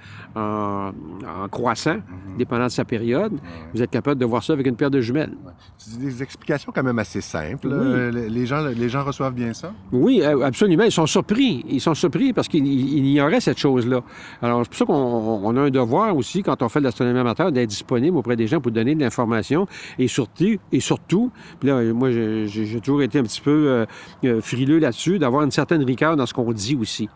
croissant, 1.50 1.96
mhm. 1.96 2.36
dépendant 2.38 2.66
de 2.66 2.70
sa 2.70 2.84
période. 2.84 3.32
Vous 3.74 3.82
êtes 3.82 3.90
capable 3.90 4.20
de 4.20 4.26
voir 4.26 4.42
ça 4.42 4.52
avec 4.52 4.66
une 4.66 4.76
paire 4.76 4.90
de 4.90 5.00
jumelles. 5.00 5.32
C'est 5.78 5.98
des 5.98 6.22
explications 6.22 6.72
quand 6.74 6.82
même 6.82 6.98
assez 6.98 7.20
simples. 7.20 7.68
Euh, 7.70 8.10
les, 8.10 8.46
gens, 8.46 8.64
les 8.64 8.88
gens 8.88 9.04
reçoivent 9.04 9.34
bien 9.34 9.54
ça? 9.54 9.72
Oui, 9.92 10.20
euh, 10.22 10.44
absolument. 10.44 10.84
Ils 10.84 10.92
sont 10.92 11.06
surpris. 11.06 11.64
Ils 11.68 11.80
sont 11.80 11.94
surpris 11.94 12.32
parce 12.32 12.48
qu'ils 12.48 12.66
ignoraient 12.66 13.40
cette 13.40 13.58
chose-là. 13.58 14.02
Alors, 14.42 14.62
c'est 14.64 14.68
pour 14.68 14.78
ça 14.78 14.84
qu'on 14.84 15.56
a 15.56 15.60
un 15.60 15.70
devoir 15.70 16.16
aussi, 16.16 16.42
quand 16.42 16.62
on 16.62 16.68
fait 16.68 16.80
de 16.80 16.84
l'astronomie 16.84 17.20
amateur, 17.20 17.52
d'être 17.52 17.68
disponible 17.68 18.16
auprès 18.16 18.36
des 18.36 18.46
gens 18.46 18.60
pour 18.60 18.72
donner 18.72 18.94
de 18.94 19.00
l'information. 19.00 19.66
Et 19.98 20.08
surtout, 20.08 20.56
et 20.72 20.80
surtout 20.80 21.30
puis 21.60 21.68
là, 21.68 21.82
moi, 21.92 22.10
j'ai 22.10 22.80
toujours 22.80 23.02
été 23.02 23.18
un 23.18 23.22
petit 23.22 23.40
peu 23.40 23.86
euh, 24.24 24.40
frileux 24.40 24.78
là-dessus, 24.78 25.18
d'avoir 25.18 25.42
une 25.42 25.50
certaine 25.50 25.82
rigueur 25.84 26.16
dans 26.16 26.26
ce 26.26 26.34
qu'on 26.34 26.52
dit 26.52 26.76
aussi. 26.76 27.08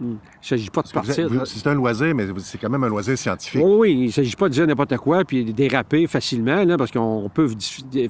Il 0.00 0.06
ne 0.06 0.16
s'agit 0.40 0.70
pas 0.70 0.82
de 0.82 0.90
partir. 0.90 1.28
C'est 1.44 1.66
un 1.68 1.74
loisir, 1.74 2.14
mais 2.14 2.26
c'est 2.38 2.58
quand 2.58 2.68
même 2.68 2.82
un 2.82 2.88
loisir 2.88 3.16
scientifique. 3.16 3.62
Oui, 3.64 3.76
oui. 3.78 3.92
Il 3.92 4.06
ne 4.06 4.10
s'agit 4.10 4.34
pas 4.34 4.48
de 4.48 4.54
dire 4.54 4.66
n'importe 4.66 4.96
quoi 4.96 5.24
puis 5.24 5.44
de 5.44 5.52
déraper 5.52 6.06
facilement, 6.06 6.64
là, 6.64 6.76
parce 6.76 6.90
qu'on 6.90 7.30
peut 7.32 7.48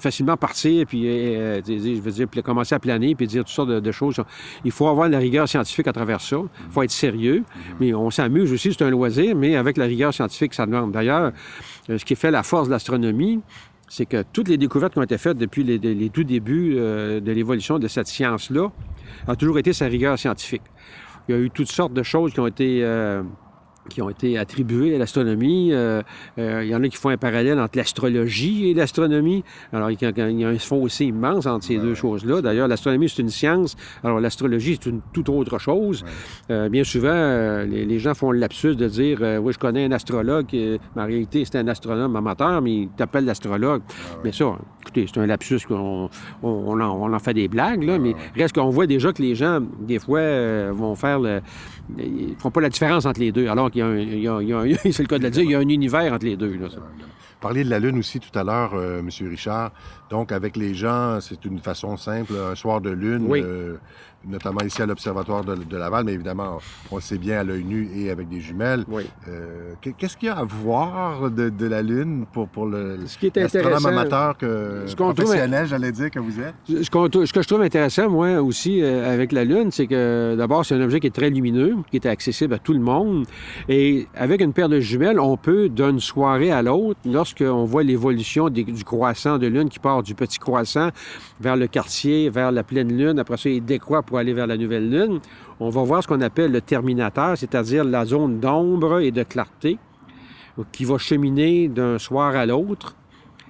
facilement 0.00 0.36
partir 0.36 0.86
puis, 0.86 1.06
euh, 1.06 1.60
je 1.66 2.00
veux 2.00 2.10
dire, 2.10 2.26
commencer 2.42 2.74
à 2.74 2.78
planer 2.78 3.14
puis 3.14 3.26
dire 3.26 3.44
toutes 3.44 3.52
sortes 3.52 3.70
de, 3.70 3.92
choses. 3.92 4.16
Il 4.64 4.72
faut 4.72 4.88
avoir 4.88 5.08
de 5.08 5.12
la 5.12 5.18
rigueur 5.18 5.48
scientifique 5.48 5.86
à 5.86 5.92
travers 5.92 6.20
ça. 6.20 6.36
Il 6.36 6.72
faut 6.72 6.82
être 6.82 6.90
sérieux. 6.90 7.40
Mm-hmm. 7.40 7.74
Mais 7.80 7.94
on 7.94 8.10
s'amuse 8.10 8.52
aussi, 8.52 8.72
c'est 8.72 8.84
un 8.84 8.90
loisir, 8.90 9.36
mais 9.36 9.56
avec 9.56 9.76
la 9.76 9.84
rigueur 9.84 10.12
scientifique, 10.12 10.54
ça 10.54 10.66
demande. 10.66 10.92
D'ailleurs, 10.92 11.32
euh, 11.90 11.98
ce 11.98 12.04
qui 12.04 12.16
fait 12.16 12.30
la 12.30 12.42
force 12.42 12.68
de 12.68 12.72
l'astronomie, 12.72 13.40
c'est 13.88 14.06
que 14.06 14.24
toutes 14.32 14.48
les 14.48 14.56
découvertes 14.56 14.94
qui 14.94 14.98
ont 14.98 15.02
été 15.02 15.18
faites 15.18 15.36
depuis 15.36 15.62
les, 15.62 16.10
tout 16.10 16.24
débuts 16.24 16.74
euh, 16.76 17.20
de 17.20 17.32
l'évolution 17.32 17.78
de 17.78 17.86
cette 17.88 18.06
science-là 18.06 18.72
ont 19.28 19.34
toujours 19.34 19.58
été 19.58 19.72
sa 19.72 19.86
rigueur 19.86 20.18
scientifique. 20.18 20.62
Il 21.28 21.34
y 21.34 21.38
a 21.38 21.40
eu 21.40 21.50
toutes 21.50 21.70
sortes 21.70 21.94
de 21.94 22.02
choses 22.02 22.32
qui 22.32 22.40
ont 22.40 22.46
été 22.46 22.84
euh, 22.84 23.22
qui 23.88 24.02
ont 24.02 24.10
été 24.10 24.38
attribués 24.38 24.94
à 24.94 24.98
l'astronomie. 24.98 25.70
Euh, 25.72 26.02
euh, 26.38 26.62
il 26.64 26.70
y 26.70 26.74
en 26.74 26.82
a 26.82 26.88
qui 26.88 26.96
font 26.96 27.10
un 27.10 27.16
parallèle 27.16 27.58
entre 27.58 27.76
l'astrologie 27.76 28.70
et 28.70 28.74
l'astronomie. 28.74 29.44
Alors, 29.72 29.90
il 29.90 29.98
y, 30.00 30.04
a, 30.04 30.48
un 30.48 30.58
fossé 30.58 31.06
immense 31.06 31.46
entre 31.46 31.64
ces 31.64 31.78
deux 31.78 31.94
choses-là. 31.94 32.40
D'ailleurs, 32.40 32.68
l'astronomie, 32.68 33.08
c'est 33.08 33.22
une 33.22 33.30
science. 33.30 33.76
Alors, 34.02 34.20
l'astrologie, 34.20 34.78
c'est 34.80 34.90
une 34.90 35.00
toute 35.12 35.28
autre 35.28 35.58
chose. 35.58 36.04
Euh, 36.50 36.68
bien 36.68 36.84
souvent, 36.84 37.64
les, 37.64 37.98
gens 37.98 38.14
font 38.14 38.32
le 38.32 38.38
lapsus 38.38 38.74
de 38.74 38.88
dire 38.88 39.20
Oui, 39.42 39.52
je 39.52 39.58
connais 39.58 39.84
un 39.84 39.92
astrologue, 39.92 40.46
mais 40.52 40.78
en 40.96 41.06
réalité, 41.06 41.44
c'est 41.44 41.58
un 41.58 41.68
astronome 41.68 42.16
amateur, 42.16 42.60
mais 42.60 42.74
il 42.74 42.88
t'appelle 42.88 43.24
l'astrologue. 43.24 43.82
Mais 44.24 44.32
ça, 44.32 44.58
écoutez, 44.82 45.06
c'est 45.06 45.20
un 45.20 45.26
lapsus 45.26 45.60
qu'on 45.66 46.10
on, 46.42 46.80
en, 46.80 47.18
fait 47.18 47.34
des 47.34 47.48
blagues, 47.48 47.84
là, 47.84 47.98
mais 47.98 48.14
reste 48.36 48.54
qu'on 48.54 48.70
voit 48.70 48.86
déjà 48.86 49.12
que 49.12 49.22
les 49.22 49.34
gens, 49.34 49.60
des 49.80 49.98
fois, 49.98 50.20
vont 50.72 50.94
faire 50.94 51.20
le 51.20 51.40
ils 51.98 52.34
font 52.38 52.50
pas 52.50 52.60
la 52.60 52.68
différence 52.68 53.06
entre 53.06 53.20
les 53.20 53.32
deux, 53.32 53.48
alors 53.48 53.70
qu'il 53.70 53.80
y 53.80 54.28
a, 54.28 54.38
c'est 54.82 55.00
le 55.00 55.06
cas 55.08 55.18
de 55.18 55.24
le 55.24 55.30
dire, 55.30 55.42
il 55.42 55.50
y 55.50 55.54
a 55.54 55.58
un 55.58 55.68
univers 55.68 56.12
entre 56.12 56.26
les 56.26 56.36
deux. 56.36 56.54
Là, 56.56 56.68
Parler 57.40 57.62
de 57.62 57.68
la 57.68 57.78
Lune 57.78 57.98
aussi 57.98 58.20
tout 58.20 58.36
à 58.38 58.42
l'heure, 58.42 58.72
euh, 58.74 59.00
M. 59.00 59.10
Richard. 59.28 59.72
Donc, 60.08 60.32
avec 60.32 60.56
les 60.56 60.74
gens, 60.74 61.18
c'est 61.20 61.44
une 61.44 61.58
façon 61.58 61.96
simple. 61.98 62.32
Un 62.32 62.54
soir 62.54 62.80
de 62.80 62.88
Lune, 62.88 63.28
euh, 63.30 63.76
notamment 64.26 64.60
ici 64.62 64.82
à 64.82 64.86
l'Observatoire 64.86 65.44
de, 65.44 65.76
Laval, 65.76 66.04
mais 66.04 66.12
évidemment, 66.12 66.58
on 66.90 66.96
le 66.96 67.02
sait 67.02 67.18
bien 67.18 67.40
à 67.40 67.44
l'œil 67.44 67.64
nu 67.64 67.90
et 67.94 68.10
avec 68.10 68.28
des 68.28 68.40
jumelles. 68.40 68.84
Euh, 69.28 69.74
qu'est-ce 69.80 70.16
qu'il 70.16 70.28
y 70.28 70.30
a 70.30 70.36
à 70.36 70.44
voir 70.44 71.30
de, 71.30 71.66
la 71.66 71.82
Lune 71.82 72.26
pour, 72.32 72.48
pour 72.48 72.66
le 72.66 72.98
l'astronome 73.34 73.86
amateur 73.86 74.36
que, 74.36 74.84
professionnel, 74.94 75.66
j'allais 75.66 75.92
dire, 75.92 76.10
que 76.10 76.18
vous 76.18 76.40
êtes? 76.40 76.54
Ce, 76.66 77.32
que 77.32 77.42
je 77.42 77.48
trouve 77.48 77.62
intéressant, 77.62 78.08
moi, 78.08 78.40
aussi, 78.40 78.82
euh, 78.82 79.12
avec 79.12 79.32
la 79.32 79.44
Lune, 79.44 79.70
c'est 79.70 79.86
que 79.86 80.34
d'abord, 80.36 80.64
c'est 80.64 80.74
un 80.74 80.82
objet 80.82 81.00
qui 81.00 81.06
est 81.06 81.14
très 81.14 81.30
lumineux, 81.30 81.76
qui 81.90 81.96
est 81.96 82.06
accessible 82.06 82.54
à 82.54 82.58
tout 82.58 82.72
le 82.72 82.80
monde. 82.80 83.26
Et 83.68 84.06
avec 84.14 84.40
une 84.40 84.52
paire 84.52 84.68
de 84.68 84.80
jumelles, 84.80 85.18
on 85.18 85.36
peut, 85.36 85.68
d'une 85.68 86.00
soirée 86.00 86.50
à 86.50 86.62
l'autre, 86.62 87.00
lorsqu'on 87.04 87.64
voit 87.64 87.82
l'évolution 87.82 88.48
du 88.48 88.84
croissant 88.84 89.38
de 89.38 89.46
Lune 89.46 89.68
qui 89.68 89.78
part 89.78 90.02
du 90.02 90.14
petit 90.14 90.38
croissant 90.38 90.90
vers 91.40 91.56
le 91.56 91.66
quartier, 91.66 92.30
vers 92.30 92.52
la 92.52 92.62
pleine 92.62 92.96
Lune, 92.96 93.18
après 93.18 93.36
ça, 93.36 93.48
il 93.48 93.64
décroît 93.64 94.02
pour 94.02 94.13
aller 94.16 94.32
vers 94.32 94.46
la 94.46 94.56
nouvelle 94.56 94.90
Lune, 94.90 95.20
on 95.60 95.70
va 95.70 95.82
voir 95.82 96.02
ce 96.02 96.08
qu'on 96.08 96.20
appelle 96.20 96.52
le 96.52 96.60
terminateur, 96.60 97.36
c'est-à-dire 97.36 97.84
la 97.84 98.04
zone 98.04 98.40
d'ombre 98.40 99.00
et 99.00 99.10
de 99.10 99.22
clarté 99.22 99.78
qui 100.72 100.84
va 100.84 100.98
cheminer 100.98 101.68
d'un 101.68 101.98
soir 101.98 102.36
à 102.36 102.46
l'autre 102.46 102.94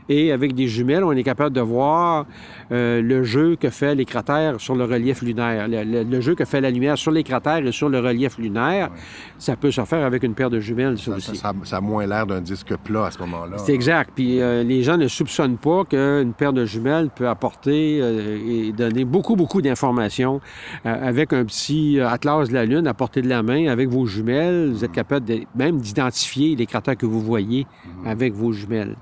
et 0.08 0.32
avec 0.32 0.54
des 0.54 0.68
jumelles, 0.68 1.04
on 1.04 1.12
est 1.12 1.22
capable 1.22 1.54
de 1.54 1.60
voir 1.60 2.26
euh, 2.72 3.00
le 3.00 3.22
jeu 3.24 3.56
que 3.56 3.70
fait 3.70 3.94
les 3.94 4.04
cratères 4.04 4.60
sur 4.60 4.74
le 4.74 4.84
relief 4.84 5.22
lunaire. 5.22 5.66
Le, 5.68 6.20
jeu 6.20 6.34
que 6.34 6.44
fait 6.44 6.60
la 6.60 6.70
lumière 6.70 6.98
sur 6.98 7.10
les 7.10 7.22
cratères 7.22 7.66
et 7.66 7.72
sur 7.72 7.88
le 7.88 8.00
relief 8.00 8.38
lunaire, 8.38 8.90
ça 9.38 9.56
peut 9.56 9.70
se 9.70 9.84
faire 9.84 10.04
avec 10.04 10.22
une 10.22 10.34
paire 10.34 10.50
de 10.50 10.60
jumelles, 10.60 10.98
ça, 10.98 11.12
aussi. 11.12 11.36
Ça, 11.36 11.52
a 11.76 11.80
moins 11.80 12.06
l'air 12.06 12.26
d'un 12.26 12.40
disque 12.40 12.76
plat 12.76 13.06
à 13.06 13.10
ce 13.10 13.18
moment-là. 13.20 13.58
C'est 13.58 13.74
exact. 13.74 14.10
Puis 14.14 14.40
euh, 14.40 14.62
les 14.62 14.82
gens 14.82 14.96
ne 14.96 15.08
soupçonnent 15.08 15.56
pas 15.56 15.84
qu'une 15.84 16.32
paire 16.36 16.52
de 16.52 16.64
jumelles 16.64 17.10
peut 17.14 17.28
apporter 17.28 18.00
euh, 18.00 18.38
et 18.46 18.72
donner 18.72 19.04
beaucoup, 19.04 19.36
beaucoup 19.36 19.62
d'informations. 19.62 20.40
avec 20.84 21.32
un 21.32 21.44
petit 21.44 22.00
atlas 22.00 22.48
de 22.48 22.54
la 22.54 22.64
Lune 22.64 22.86
à 22.86 22.94
portée 22.94 23.22
de 23.22 23.28
la 23.28 23.42
main, 23.42 23.68
avec 23.68 23.88
vos 23.88 24.06
jumelles, 24.06 24.70
vous 24.72 24.84
êtes 24.84 24.92
capable 24.92 25.26
de, 25.26 25.40
même 25.54 25.78
d'identifier 25.78 26.56
les 26.56 26.66
cratères 26.66 26.96
que 26.96 27.06
vous 27.06 27.20
voyez 27.20 27.66
mhm. 28.02 28.06
avec 28.06 28.34
vos 28.34 28.52
jumelles. 28.52 28.96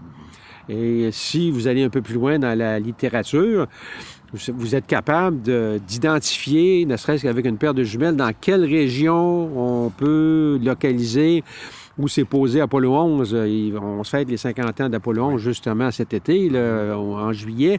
Et 0.68 1.08
si 1.12 1.50
vous 1.50 1.66
allez 1.66 1.82
un 1.82 1.90
peu 1.90 2.02
plus 2.02 2.14
loin 2.14 2.38
dans 2.38 2.56
la 2.56 2.78
littérature, 2.78 3.66
vous 4.32 4.74
êtes 4.74 4.86
capable 4.86 5.42
d'identifier, 5.86 6.86
ne 6.86 6.96
serait-ce 6.96 7.22
qu'avec 7.22 7.44
une 7.44 7.58
paire 7.58 7.74
de 7.74 7.84
jumelles, 7.84 8.16
dans 8.16 8.32
quelle 8.38 8.64
région 8.64 9.84
on 9.84 9.90
peut 9.90 10.58
localiser 10.62 11.44
où 11.98 12.08
s'est 12.08 12.24
posé 12.24 12.60
Apollo 12.60 12.94
11. 12.94 13.36
On 13.82 14.02
se 14.04 14.10
fête 14.10 14.30
les 14.30 14.38
50 14.38 14.80
ans 14.80 14.88
d'Apollo 14.88 15.24
11 15.24 15.40
justement 15.40 15.90
cet 15.90 16.14
été, 16.14 16.50
en 16.94 17.32
juillet. 17.32 17.78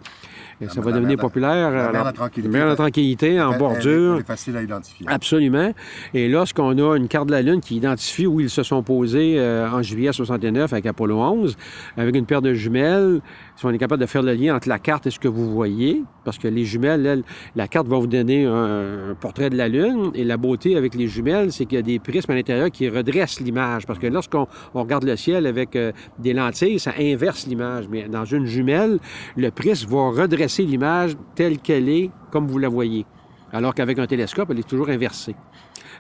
Ça 0.70 0.82
va 0.82 0.92
devenir 0.92 1.18
populaire. 1.18 1.72
La 1.72 1.88
de 1.88 1.94
la 1.94 2.14
tranquillité. 2.14 2.60
La 2.60 2.76
tranquillité 2.76 3.42
en 3.42 3.58
bordure. 3.58 4.18
C'est 4.20 4.28
facile 4.28 4.58
à 4.58 4.62
identifier. 4.62 5.06
Absolument. 5.10 5.74
Et 6.14 6.28
lorsqu'on 6.28 6.78
a 6.78 6.98
une 6.98 7.08
carte 7.08 7.28
de 7.28 7.32
la 7.32 7.42
Lune 7.42 7.62
qui 7.62 7.78
identifie 7.78 8.28
où 8.28 8.40
ils 8.40 8.50
se 8.50 8.64
sont 8.64 8.84
posés 8.84 9.36
euh, 9.38 9.70
en 9.70 9.82
juillet 9.82 10.12
69 10.12 10.72
avec 10.72 10.86
Apollo 10.86 11.20
11, 11.20 11.58
avec 11.98 12.16
une 12.16 12.26
paire 12.26 12.42
de 12.42 12.54
jumelles, 12.54 13.22
si 13.56 13.66
on 13.66 13.70
est 13.70 13.78
capable 13.78 14.02
de 14.02 14.08
faire 14.08 14.24
le 14.24 14.34
lien 14.34 14.56
entre 14.56 14.68
la 14.68 14.80
carte 14.80 15.08
et 15.08 15.12
ce 15.12 15.20
que 15.20 15.28
vous 15.28 15.52
voyez, 15.52 16.04
parce 16.24 16.38
que 16.38 16.48
les 16.48 16.66
jumelles, 16.66 17.24
la 17.56 17.68
carte 17.68 17.88
va 17.88 17.98
vous 17.98 18.08
donner 18.08 18.46
un, 18.46 19.16
portrait 19.20 19.50
de 19.50 19.56
la 19.56 19.68
Lune, 19.68 20.12
et 20.16 20.24
la 20.24 20.38
beauté 20.38 20.76
avec 20.76 20.96
les 20.96 21.08
jumelles, 21.08 21.52
c'est 21.52 21.66
qu'il 21.66 21.76
y 21.76 21.80
a 21.80 21.84
des 21.84 22.00
prismes 22.00 22.32
à 22.32 22.36
l'intérieur 22.36 22.72
qui 22.72 22.90
redressent 22.90 23.40
l'image, 23.40 23.86
parce 23.86 24.00
que 24.00 24.08
lorsqu'on 24.08 24.48
regarde 24.74 25.04
le 25.04 25.16
ciel 25.16 25.46
avec 25.46 25.76
euh, 25.76 25.92
des 26.20 26.34
lentilles, 26.34 26.80
ça 26.80 26.94
inverse 27.00 27.46
l'image, 27.48 27.88
mais 27.90 28.08
dans 28.08 28.26
une 28.26 28.46
jumelle, 28.46 29.00
le 29.38 29.52
prisme 29.52 29.90
va 29.90 30.10
redresser 30.10 30.64
l'image 30.64 31.16
telle 31.36 31.60
qu'elle 31.60 31.90
est, 31.90 32.10
comme 32.32 32.48
vous 32.48 32.58
la 32.58 32.70
voyez, 32.70 33.06
alors 33.52 33.76
qu'avec 33.76 34.00
un 34.00 34.08
télescope, 34.08 34.50
elle 34.52 34.60
est 34.60 34.68
toujours 34.68 34.90
inversée. 34.90 35.36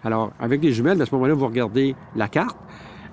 Alors, 0.03 0.31
avec 0.39 0.61
les 0.63 0.71
jumelles, 0.71 1.01
à 1.01 1.05
ce 1.05 1.13
moment-là, 1.15 1.33
vous 1.33 1.45
regardez 1.45 1.95
la 2.15 2.27
carte, 2.27 2.57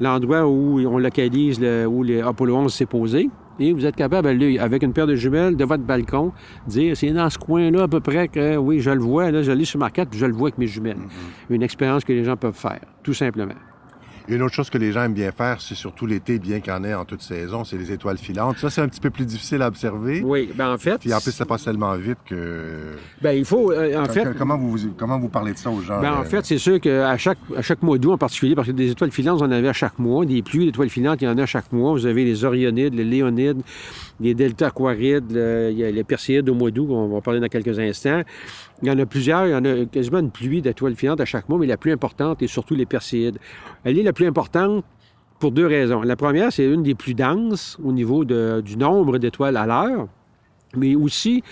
l'endroit 0.01 0.47
où 0.47 0.81
on 0.81 0.99
localise 0.99 1.61
où 1.61 2.03
l'Apollo 2.03 2.57
11 2.57 2.73
s'est 2.73 2.87
posé, 2.87 3.29
et 3.61 3.73
vous 3.73 3.87
êtes 3.87 3.97
capable, 3.97 4.29
avec 4.29 4.83
une 4.83 4.93
paire 4.93 5.07
de 5.07 5.15
jumelles 5.15 5.57
de 5.57 5.65
votre 5.65 5.83
balcon, 5.83 6.33
dire 6.67 6.97
c'est 6.97 7.11
dans 7.11 7.29
ce 7.31 7.39
coin-là 7.39 7.83
à 7.83 7.89
peu 7.89 8.01
près 8.01 8.29
que 8.29 8.57
oui, 8.57 8.81
je 8.81 8.91
le 8.91 9.01
vois, 9.01 9.31
là, 9.31 9.43
je 9.43 9.53
lis 9.53 9.67
sur 9.67 9.79
ma 9.79 9.91
carte, 9.91 10.11
puis 10.11 10.19
je 10.19 10.27
le 10.27 10.33
vois 10.33 10.49
avec 10.49 10.59
mes 10.59 10.67
jumelles. 10.67 10.97
Mm-hmm. 10.97 11.55
Une 11.55 11.63
expérience 11.63 12.05
que 12.05 12.13
les 12.13 12.25
gens 12.25 12.37
peuvent 12.37 12.55
faire, 12.55 12.81
tout 13.03 13.15
simplement 13.15 13.55
une 14.31 14.43
autre 14.43 14.55
chose 14.55 14.71
que 14.71 14.79
les 14.79 14.93
gens 14.93 15.05
aiment 15.05 15.15
bien 15.15 15.33
faire, 15.33 15.61
c'est 15.61 15.75
surtout 15.75 16.07
l'été, 16.07 16.39
bien 16.39 16.61
qu'il 16.61 16.73
y 16.73 16.77
en 16.77 16.85
ait 16.85 16.95
en 16.95 17.05
toute 17.05 17.23
saison, 17.23 17.65
c'est 17.65 17.77
les 17.77 17.93
étoiles 17.93 18.19
filantes. 18.19 18.59
Ça, 18.59 18.71
c'est 18.71 18.81
un 18.81 18.89
petit 18.89 19.01
peu 19.01 19.11
plus 19.11 19.27
difficile 19.27 19.63
à 19.63 19.69
observer. 19.69 20.23
Oui, 20.25 20.51
bien 20.55 20.73
en 20.73 20.79
fait. 20.79 20.99
Puis 20.99 21.13
en 21.13 21.21
plus, 21.21 21.33
ça 21.33 21.47
passe 21.47 21.65
tellement 21.65 21.95
vite 21.97 22.19
que. 22.25 22.93
Bien, 23.21 23.33
il 23.33 23.45
faut. 23.45 23.73
Euh, 23.73 24.01
en 24.01 24.07
fait. 24.07 24.27
Comment 24.37 24.57
vous, 24.57 24.79
comment 24.97 25.19
vous 25.19 25.29
parlez 25.29 25.53
de 25.53 25.59
ça 25.59 25.71
aux 25.71 25.81
gens? 25.81 26.01
Bien, 26.01 26.15
en 26.15 26.21
euh? 26.21 26.25
fait, 26.25 26.45
c'est 26.45 26.59
sûr 26.59 26.81
qu'à 26.81 27.17
chaque, 27.17 27.39
à 27.57 27.63
chaque 27.63 27.83
mois 27.83 27.99
d'août 27.99 28.13
en 28.13 28.19
particulier, 28.19 28.55
parce 28.55 28.69
que 28.69 28.73
des 28.73 28.91
étoiles 28.91 29.11
filantes, 29.11 29.39
vous 29.39 29.45
en 29.45 29.51
avez 29.51 29.69
à 29.69 29.73
chaque 29.73 29.99
mois. 29.99 30.25
Des 30.25 30.43
pluies 30.43 30.67
d'étoiles 30.67 30.91
filantes, 30.91 31.21
il 31.23 31.25
y 31.25 31.29
en 31.29 31.39
a 31.39 31.43
à 31.43 31.47
chaque 31.47 31.73
mois. 31.73 31.93
Vous 31.93 32.07
avez 32.07 32.25
les 32.25 32.45
Orionides, 32.45 32.95
les 32.95 33.05
Léonides, 33.05 33.63
les 34.21 34.35
Delta 34.35 34.69
Aquarides, 34.69 35.33
il 35.33 35.79
y 35.79 35.85
a 35.85 35.91
les 35.91 36.05
Perséides 36.05 36.49
au 36.49 36.55
mois 36.55 36.71
d'août, 36.71 36.89
on 36.91 37.09
va 37.09 37.21
parler 37.21 37.41
dans 37.41 37.49
quelques 37.49 37.79
instants. 37.79 38.23
Il 38.83 38.89
y 38.89 38.91
en 38.91 38.99
a 38.99 39.07
plusieurs, 39.07 39.47
il 39.47 39.51
y 39.51 39.55
en 39.55 39.65
a 39.65 39.85
quasiment 39.85 40.21
une 40.21 40.31
pluie 40.31 40.63
d'étoiles 40.63 40.97
filantes 40.97 41.21
à 41.21 41.25
chaque 41.25 41.49
mois, 41.49 41.59
mais 41.59 41.67
la 41.67 41.77
plus 41.77 41.93
importante 41.93 42.43
est 42.43 42.47
surtout 42.47 42.75
les 42.75 42.87
Perséides. 42.87 43.39
Elle 43.85 43.99
est 43.99 44.03
la 44.03 44.13
plus 44.13 44.27
importante 44.27 44.85
pour 45.39 45.53
deux 45.53 45.67
raisons. 45.67 46.03
La 46.03 46.17
première, 46.17 46.53
c'est 46.53 46.65
une 46.65 46.83
des 46.83 46.95
plus 46.95 47.15
denses 47.15 47.79
au 47.83 47.93
niveau 47.93 48.25
du 48.25 48.77
nombre 48.77 49.19
d'étoiles 49.19 49.57
à 49.57 49.67
l'heure, 49.67 50.09
mais 50.77 50.95
aussi 50.95 51.43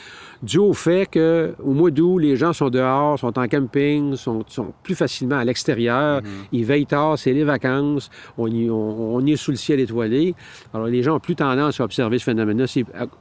dû 0.42 0.58
au 0.58 0.72
fait 0.72 1.06
qu'au 1.10 1.72
mois 1.72 1.90
d'août, 1.90 2.18
les 2.18 2.36
gens 2.36 2.52
sont 2.52 2.70
dehors, 2.70 3.18
sont 3.18 3.36
en 3.38 3.48
camping, 3.48 4.14
sont, 4.14 4.44
plus 4.82 4.94
facilement 4.94 5.36
à 5.36 5.44
l'extérieur, 5.44 6.20
mm-hmm. 6.20 6.48
ils 6.52 6.64
veillent 6.64 6.86
tard, 6.86 7.18
c'est 7.18 7.32
les 7.32 7.44
vacances, 7.44 8.10
on, 8.36 8.48
on, 8.48 9.26
est 9.26 9.36
sous 9.36 9.50
le 9.50 9.56
ciel 9.56 9.80
étoilé. 9.80 10.34
Alors 10.72 10.86
les 10.86 11.02
gens 11.02 11.16
ont 11.16 11.20
plus 11.20 11.34
tendance 11.34 11.80
à 11.80 11.84
observer 11.84 12.18
ce 12.18 12.24
phénomène-là. 12.24 12.66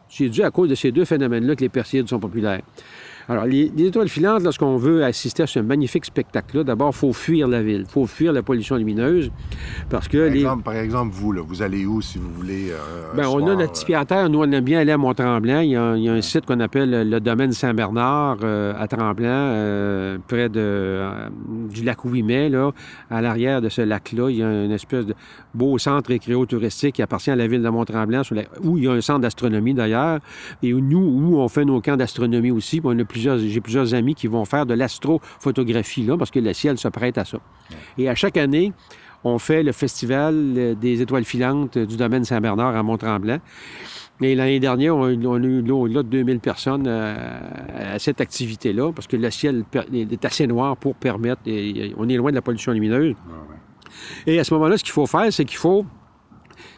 C'est 0.09 0.29
dû 0.29 0.43
à 0.43 0.51
cause 0.51 0.69
de 0.69 0.75
ces 0.75 0.91
deux 0.91 1.05
phénomènes-là 1.05 1.55
que 1.55 1.61
les 1.61 1.69
Perséides 1.69 2.07
sont 2.07 2.19
populaires. 2.19 2.61
Alors, 3.29 3.45
les, 3.45 3.71
étoiles 3.77 4.07
filantes, 4.07 4.43
lorsqu'on 4.43 4.77
veut 4.77 5.03
assister 5.03 5.43
à 5.43 5.47
ce 5.47 5.59
magnifique 5.59 6.05
spectacle-là, 6.05 6.63
d'abord, 6.63 6.91
il 6.93 6.97
faut 6.97 7.13
fuir 7.13 7.47
la 7.47 7.61
ville. 7.61 7.83
Il 7.85 7.91
faut 7.91 8.07
fuir 8.07 8.31
la 8.31 8.41
pollution 8.41 8.77
lumineuse. 8.77 9.31
Parce 9.89 10.07
que. 10.07 10.17
Par, 10.27 10.35
exemple, 10.35 10.63
par 10.63 10.75
exemple, 10.75 11.13
vous, 11.13 11.33
là, 11.33 11.41
vous 11.45 11.61
allez 11.61 11.85
où 11.85 12.01
si 12.01 12.19
vous 12.19 12.31
voulez. 12.31 12.71
Euh, 12.71 13.13
Bien, 13.15 13.27
on 13.29 13.45
a 13.47 13.55
notre 13.55 13.73
petit 13.73 13.85
pied 13.85 13.95
à 13.95 14.05
terre. 14.05 14.29
Nous, 14.29 14.39
on 14.39 14.51
aime 14.51 14.63
bien 14.63 14.79
aller 14.79 14.93
à 14.93 14.97
Mont-Tremblant. 14.97 15.59
Il, 15.59 15.71
y 15.71 15.75
a, 15.75 15.83
un 15.83 16.21
site 16.21 16.45
qu'on 16.45 16.59
appelle 16.61 17.09
le 17.09 17.19
domaine 17.19 17.51
Saint-Bernard 17.51 18.37
euh, 18.43 18.73
à 18.77 18.87
Tremblant, 18.87 19.27
euh, 19.27 20.17
près 20.27 20.47
de, 20.47 21.03
du 21.69 21.83
lac 21.83 22.05
Ouimet, 22.05 22.49
là. 22.49 22.71
À 23.09 23.21
l'arrière 23.21 23.61
de 23.61 23.69
ce 23.69 23.81
lac-là, 23.81 24.29
il 24.29 24.37
y 24.37 24.43
a 24.43 24.65
une 24.65 24.71
espèce 24.71 25.05
de 25.05 25.15
beau 25.57 25.77
centre 25.77 26.09
récréo-touristique 26.09 26.95
qui 26.95 27.01
appartient 27.01 27.31
à 27.31 27.35
la 27.35 27.47
ville 27.47 27.61
de 27.61 27.69
Mont-Tremblant, 27.69 28.21
où 28.63 28.77
il 28.77 28.83
y 28.85 28.87
a 28.87 28.91
un 28.91 29.01
centre 29.01 29.19
d'astronomie 29.19 29.73
d'ailleurs. 29.73 30.19
Et 30.63 30.71
nous, 30.71 30.99
où 30.99 31.37
on 31.39 31.47
fait 31.47 31.65
nos 31.65 31.81
camps 31.81 31.97
d'astronomie 31.97 32.51
aussi. 32.51 32.79
On 32.83 32.97
a 32.97 33.03
plusieurs, 33.03 33.37
j'ai 33.39 33.61
plusieurs 33.61 33.93
amis 33.93 34.15
qui 34.15 34.27
vont 34.27 34.45
faire 34.45 34.65
de 34.65 34.73
l'astrophotographie 34.73 36.03
là, 36.03 36.17
parce 36.17 36.31
que 36.31 36.39
le 36.39 36.53
ciel 36.53 36.77
se 36.77 36.87
prête 36.87 37.17
à 37.17 37.25
ça. 37.25 37.39
Et 37.97 38.07
à 38.07 38.15
chaque 38.15 38.37
année, 38.37 38.71
on 39.23 39.39
fait 39.39 39.63
le 39.63 39.71
festival 39.71 40.75
des 40.79 41.01
étoiles 41.01 41.25
filantes 41.25 41.77
du 41.77 41.97
domaine 41.97 42.23
Saint-Bernard 42.23 42.75
à 42.75 42.83
Mont-Tremblant. 42.83 43.39
Et 44.21 44.33
l'année 44.33 44.59
dernière, 44.59 44.95
on, 44.95 45.03
a 45.05 45.11
eu 45.11 45.69
au-delà 45.69 46.01
de 46.01 46.09
2000 46.09 46.39
personnes 46.39 46.85
euh, 46.87 47.93
à, 47.93 47.99
cette 47.99 48.19
activité-là, 48.19 48.91
parce 48.91 49.05
que 49.05 49.15
le 49.15 49.29
ciel 49.29 49.63
est 49.93 50.25
assez 50.25 50.47
noir 50.47 50.75
pour 50.75 50.95
permettre, 50.95 51.41
on 51.45 52.09
est 52.09 52.17
loin 52.17 52.31
de 52.31 52.35
la 52.35 52.41
pollution 52.41 52.71
lumineuse. 52.71 53.15
Et 54.25 54.39
à 54.39 54.43
ce 54.43 54.53
moment-là, 54.53 54.77
ce 54.77 54.83
qu'il 54.83 54.93
faut 54.93 55.07
faire, 55.07 55.31
c'est 55.31 55.45
qu'il 55.45 55.57
faut 55.57 55.85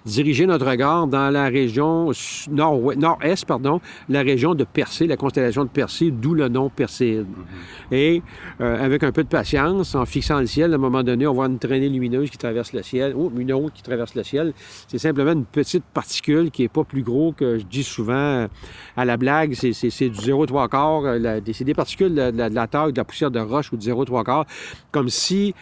diriger 0.05 0.45
notre 0.45 0.65
regard 0.65 1.07
dans 1.07 1.29
la 1.29 1.45
région 1.45 2.11
nord-est, 2.49 3.45
pardon, 3.45 3.81
la 4.07 4.21
région 4.21 4.55
de 4.55 4.63
Persée, 4.63 5.07
la 5.07 5.17
constellation 5.17 5.63
de 5.63 5.69
Persée, 5.69 6.11
d'où 6.11 6.33
le 6.33 6.47
nom 6.49 6.69
Perséide. 6.69 7.25
Mm-hmm. 7.25 7.95
Et 7.95 8.21
euh, 8.61 8.83
avec 8.83 9.03
un 9.03 9.11
peu 9.11 9.23
de 9.23 9.29
patience, 9.29 9.95
en 9.95 10.05
fixant 10.05 10.39
le 10.39 10.47
ciel, 10.47 10.71
à 10.71 10.75
un 10.75 10.79
moment 10.79 11.03
donné, 11.03 11.27
on 11.27 11.33
voit 11.33 11.47
une 11.47 11.59
traînée 11.59 11.89
lumineuse 11.89 12.29
qui 12.29 12.37
traverse 12.37 12.73
le 12.73 12.83
ciel, 12.83 13.13
ou 13.15 13.31
une 13.37 13.51
autre 13.53 13.73
qui 13.73 13.83
traverse 13.83 14.15
le 14.15 14.23
ciel. 14.23 14.53
C'est 14.87 14.97
simplement 14.97 15.31
une 15.31 15.45
petite 15.45 15.83
particule 15.93 16.51
qui 16.51 16.63
n'est 16.63 16.69
pas 16.69 16.83
plus 16.83 17.03
gros 17.03 17.33
que 17.33 17.59
je 17.59 17.65
dis 17.65 17.83
souvent 17.83 18.47
à 18.95 19.05
la 19.05 19.17
blague, 19.17 19.53
c'est 19.53 19.69
du 20.09 20.19
0,3 20.19 20.69
quart. 20.69 21.01
Euh, 21.05 21.39
c'est 21.53 21.63
des 21.63 21.73
particules 21.73 22.13
de, 22.13 22.31
de, 22.31 22.55
la 22.55 22.67
taille 22.67 22.93
de 22.93 22.97
la 22.97 23.03
poussière 23.03 23.31
de 23.31 23.39
roche 23.39 23.71
ou 23.73 23.77
du 23.77 23.89
0,3 23.89 24.23
quart, 24.23 24.45
comme 24.91 25.09
si 25.09 25.53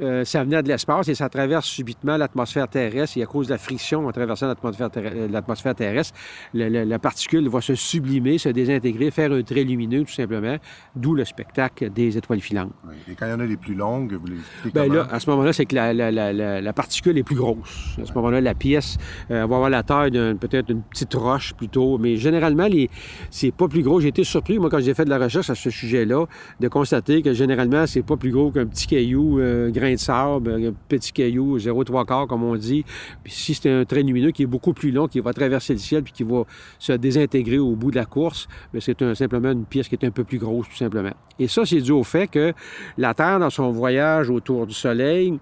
euh, 0.00 0.24
ça 0.24 0.42
venait 0.42 0.62
de 0.62 0.68
l'espace 0.68 1.08
et 1.08 1.14
ça 1.14 1.28
traverse 1.28 1.66
subitement 1.66 2.16
l'atmosphère 2.16 2.68
terrestre. 2.68 3.18
Et 3.18 3.22
à 3.22 3.26
cause 3.26 3.46
de 3.46 3.52
la 3.52 3.58
friction 3.58 4.06
en 4.06 4.12
traversant 4.12 4.48
l'atmosphère 4.48 4.90
euh, 4.96 5.74
terrestre, 5.74 6.14
la, 6.54 6.98
particule 6.98 7.48
va 7.48 7.60
se 7.60 7.74
sublimer, 7.74 8.38
se 8.38 8.48
désintégrer, 8.48 9.10
faire 9.10 9.32
un 9.32 9.42
trait 9.42 9.64
lumineux, 9.64 10.04
tout 10.04 10.12
simplement, 10.12 10.56
d'où 10.96 11.14
le 11.14 11.24
spectacle 11.24 11.90
des 11.90 12.16
étoiles 12.16 12.40
filantes. 12.40 12.72
Et 13.10 13.14
quand 13.14 13.26
il 13.26 13.30
y 13.30 13.32
en 13.32 13.40
a 13.40 13.46
les 13.46 13.56
plus 13.56 13.74
longues, 13.74 14.14
vous 14.14 14.26
les 14.26 14.70
Bien 14.72 14.86
là, 14.86 15.06
à 15.10 15.20
ce 15.20 15.28
moment-là, 15.30 15.52
c'est 15.52 15.66
que 15.66 15.74
la, 15.74 16.72
particule 16.72 17.18
est 17.18 17.22
plus 17.22 17.36
grosse. 17.36 17.96
À 18.00 18.06
ce 18.06 18.12
moment-là, 18.14 18.40
la 18.40 18.54
pièce 18.54 18.96
euh, 19.30 19.46
va 19.46 19.56
avoir 19.56 19.70
la 19.70 19.82
taille 19.82 20.10
d'un 20.10 20.36
peut-être 20.36 20.70
une 20.70 20.82
petite 20.82 21.12
roche 21.14 21.52
plutôt, 21.54 21.98
mais 21.98 22.16
généralement, 22.16 22.66
les... 22.66 22.88
c'est 23.30 23.52
pas 23.52 23.68
plus 23.68 23.82
gros. 23.82 24.00
J'ai 24.00 24.08
été 24.08 24.24
surpris, 24.24 24.58
moi, 24.58 24.70
quand 24.70 24.80
j'ai 24.80 24.94
fait 24.94 25.04
de 25.04 25.10
la 25.10 25.18
recherche 25.18 25.50
à 25.50 25.54
ce 25.54 25.70
sujet-là, 25.70 26.26
de 26.60 26.68
constater 26.68 27.22
que 27.22 27.32
généralement, 27.34 27.86
c'est 27.86 28.02
pas 28.02 28.16
plus 28.16 28.30
gros 28.30 28.50
qu'un 28.50 28.66
petit 28.66 28.86
caillou 28.86 29.38
un 29.86 30.74
petit 30.88 31.12
caillou, 31.12 31.58
0,3 31.58 32.04
quart, 32.06 32.26
comme 32.26 32.44
on 32.44 32.56
dit. 32.56 32.84
Puis 33.22 33.32
si 33.32 33.54
c'est 33.54 33.70
un 33.70 33.84
trait 33.84 34.02
lumineux 34.02 34.30
qui 34.30 34.42
est 34.42 34.46
beaucoup 34.46 34.72
plus 34.72 34.90
long, 34.90 35.08
qui 35.08 35.20
va 35.20 35.32
traverser 35.32 35.72
le 35.72 35.78
ciel, 35.78 36.02
puis 36.02 36.12
qui 36.12 36.22
va 36.22 36.44
se 36.78 36.92
désintégrer 36.92 37.58
au 37.58 37.74
bout 37.74 37.90
de 37.90 37.96
la 37.96 38.04
course, 38.04 38.48
ben, 38.72 38.80
c'est 38.80 39.14
simplement 39.14 39.50
une 39.50 39.64
pièce 39.64 39.88
qui 39.88 39.94
est 39.94 40.04
un 40.04 40.10
peu 40.10 40.24
plus 40.24 40.38
grosse, 40.38 40.68
tout 40.68 40.76
simplement. 40.76 41.12
Et 41.38 41.48
ça, 41.48 41.64
c'est 41.64 41.80
dû 41.80 41.92
au 41.92 42.04
fait 42.04 42.28
que 42.28 42.52
la 42.98 43.14
Terre, 43.14 43.38
dans 43.38 43.50
son 43.50 43.70
voyage 43.70 44.30
autour 44.30 44.66
du 44.66 44.74
Soleil, 44.74 45.38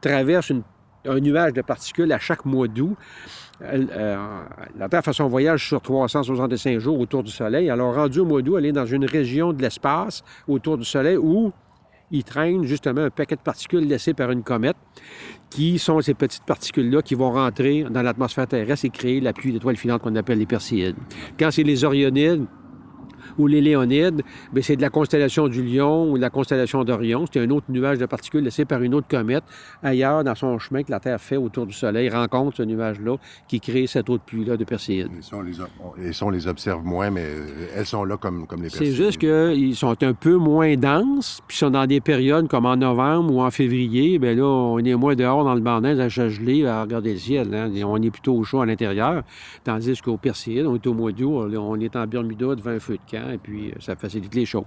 traverse 0.00 0.52
un 1.04 1.20
nuage 1.20 1.52
de 1.52 1.62
particules 1.62 2.12
à 2.12 2.18
chaque 2.18 2.44
mois 2.44 2.68
d'août. 2.68 2.96
Euh, 3.62 4.16
la 4.78 4.88
Terre 4.88 5.02
fait 5.02 5.12
son 5.12 5.28
voyage 5.28 5.66
sur 5.66 5.80
365 5.80 6.78
jours 6.78 6.98
autour 7.00 7.22
du 7.22 7.30
Soleil. 7.30 7.70
Alors, 7.70 7.94
rendu 7.94 8.20
au 8.20 8.24
mois 8.24 8.42
d'août, 8.42 8.56
elle 8.58 8.66
est 8.66 8.72
dans 8.72 8.86
une 8.86 9.06
région 9.06 9.52
de 9.52 9.62
l'espace 9.62 10.22
autour 10.46 10.76
du 10.76 10.84
Soleil 10.84 11.16
où 11.16 11.52
il 12.10 12.24
traîne 12.24 12.64
justement 12.64 13.02
un 13.02 13.10
paquet 13.10 13.36
de 13.36 13.40
particules 13.40 13.86
laissées 13.86 14.14
par 14.14 14.30
une 14.30 14.42
comète, 14.42 14.76
qui 15.50 15.78
sont 15.78 16.00
ces 16.00 16.14
petites 16.14 16.44
particules-là 16.44 17.02
qui 17.02 17.14
vont 17.14 17.30
rentrer 17.30 17.84
dans 17.84 18.02
l'atmosphère 18.02 18.46
terrestre 18.46 18.86
et 18.86 18.90
créer 18.90 19.20
la 19.20 19.32
pluie 19.32 19.52
d'étoiles 19.52 19.76
filantes 19.76 20.02
qu'on 20.02 20.16
appelle 20.16 20.38
les 20.38 20.46
Perséides. 20.46 20.96
Quand 21.38 21.50
c'est 21.50 21.62
les 21.62 21.84
Orionides, 21.84 22.46
ou 23.38 23.46
les 23.46 23.60
Léonides, 23.60 24.22
ben, 24.52 24.62
c'est 24.62 24.76
de 24.76 24.82
la 24.82 24.90
constellation 24.90 25.48
du 25.48 25.62
Lion 25.62 26.10
ou 26.10 26.16
de 26.16 26.22
la 26.22 26.30
constellation 26.30 26.84
d'Orion. 26.84 27.24
C'est 27.32 27.40
un 27.40 27.50
autre 27.50 27.66
nuage 27.68 27.98
de 27.98 28.06
particules 28.06 28.44
laissé 28.44 28.64
par 28.64 28.82
une 28.82 28.94
autre 28.94 29.08
comète 29.08 29.44
ailleurs 29.82 30.24
dans 30.24 30.34
son 30.34 30.58
chemin 30.58 30.82
que 30.82 30.90
la 30.90 31.00
Terre 31.00 31.20
fait 31.20 31.36
autour 31.36 31.66
du 31.66 31.72
Soleil, 31.72 32.08
rencontre 32.08 32.58
ce 32.58 32.62
nuage-là 32.62 33.16
qui 33.48 33.60
crée 33.60 33.86
cette 33.86 34.08
autre 34.10 34.24
pluie-là 34.24 34.56
de 34.56 34.64
Perséides. 34.64 35.10
Et 35.18 35.22
ça, 35.22 35.36
on 36.24 36.30
les, 36.30 36.46
observe 36.48 36.84
moins, 36.84 37.10
mais 37.10 37.26
elles 37.74 37.86
sont 37.86 38.04
là 38.04 38.16
comme, 38.16 38.46
comme 38.46 38.62
les 38.62 38.68
Perséides. 38.68 38.94
C'est 38.94 38.96
juste 38.96 39.18
qu'ils 39.18 39.76
sont 39.76 40.02
un 40.02 40.14
peu 40.14 40.36
moins 40.36 40.76
denses, 40.76 41.40
puis 41.46 41.56
sont 41.56 41.70
dans 41.70 41.86
des 41.86 42.00
périodes 42.00 42.48
comme 42.48 42.66
en 42.66 42.76
novembre 42.76 43.34
ou 43.34 43.40
en 43.42 43.50
février. 43.50 44.18
Bien 44.18 44.34
là, 44.34 44.44
on 44.44 44.78
est 44.78 44.94
moins 44.94 45.14
dehors 45.14 45.44
dans 45.44 45.54
le 45.54 45.60
bandin 45.60 45.98
à 45.98 46.08
gelé 46.08 46.66
à 46.66 46.82
regarder 46.82 47.12
le 47.12 47.18
ciel. 47.18 47.54
Hein. 47.54 47.70
On 47.84 48.00
est 48.02 48.10
plutôt 48.10 48.34
au 48.34 48.44
chaud 48.44 48.60
à 48.60 48.66
l'intérieur, 48.66 49.22
tandis 49.64 50.00
qu'au 50.00 50.16
Perséides, 50.16 50.66
on 50.66 50.74
est 50.74 50.86
au 50.86 50.94
mois 50.94 51.12
d'août, 51.12 51.52
on 51.56 51.80
est 51.80 51.96
en 51.96 52.06
Bermuda 52.06 52.54
devant 52.54 52.70
un 52.70 52.80
feu 52.80 52.94
de 52.94 53.10
camp 53.10 53.25
et 53.30 53.38
puis 53.38 53.70
euh, 53.70 53.74
ça 53.80 53.96
facilite 53.96 54.34
les 54.34 54.46
choses. 54.46 54.64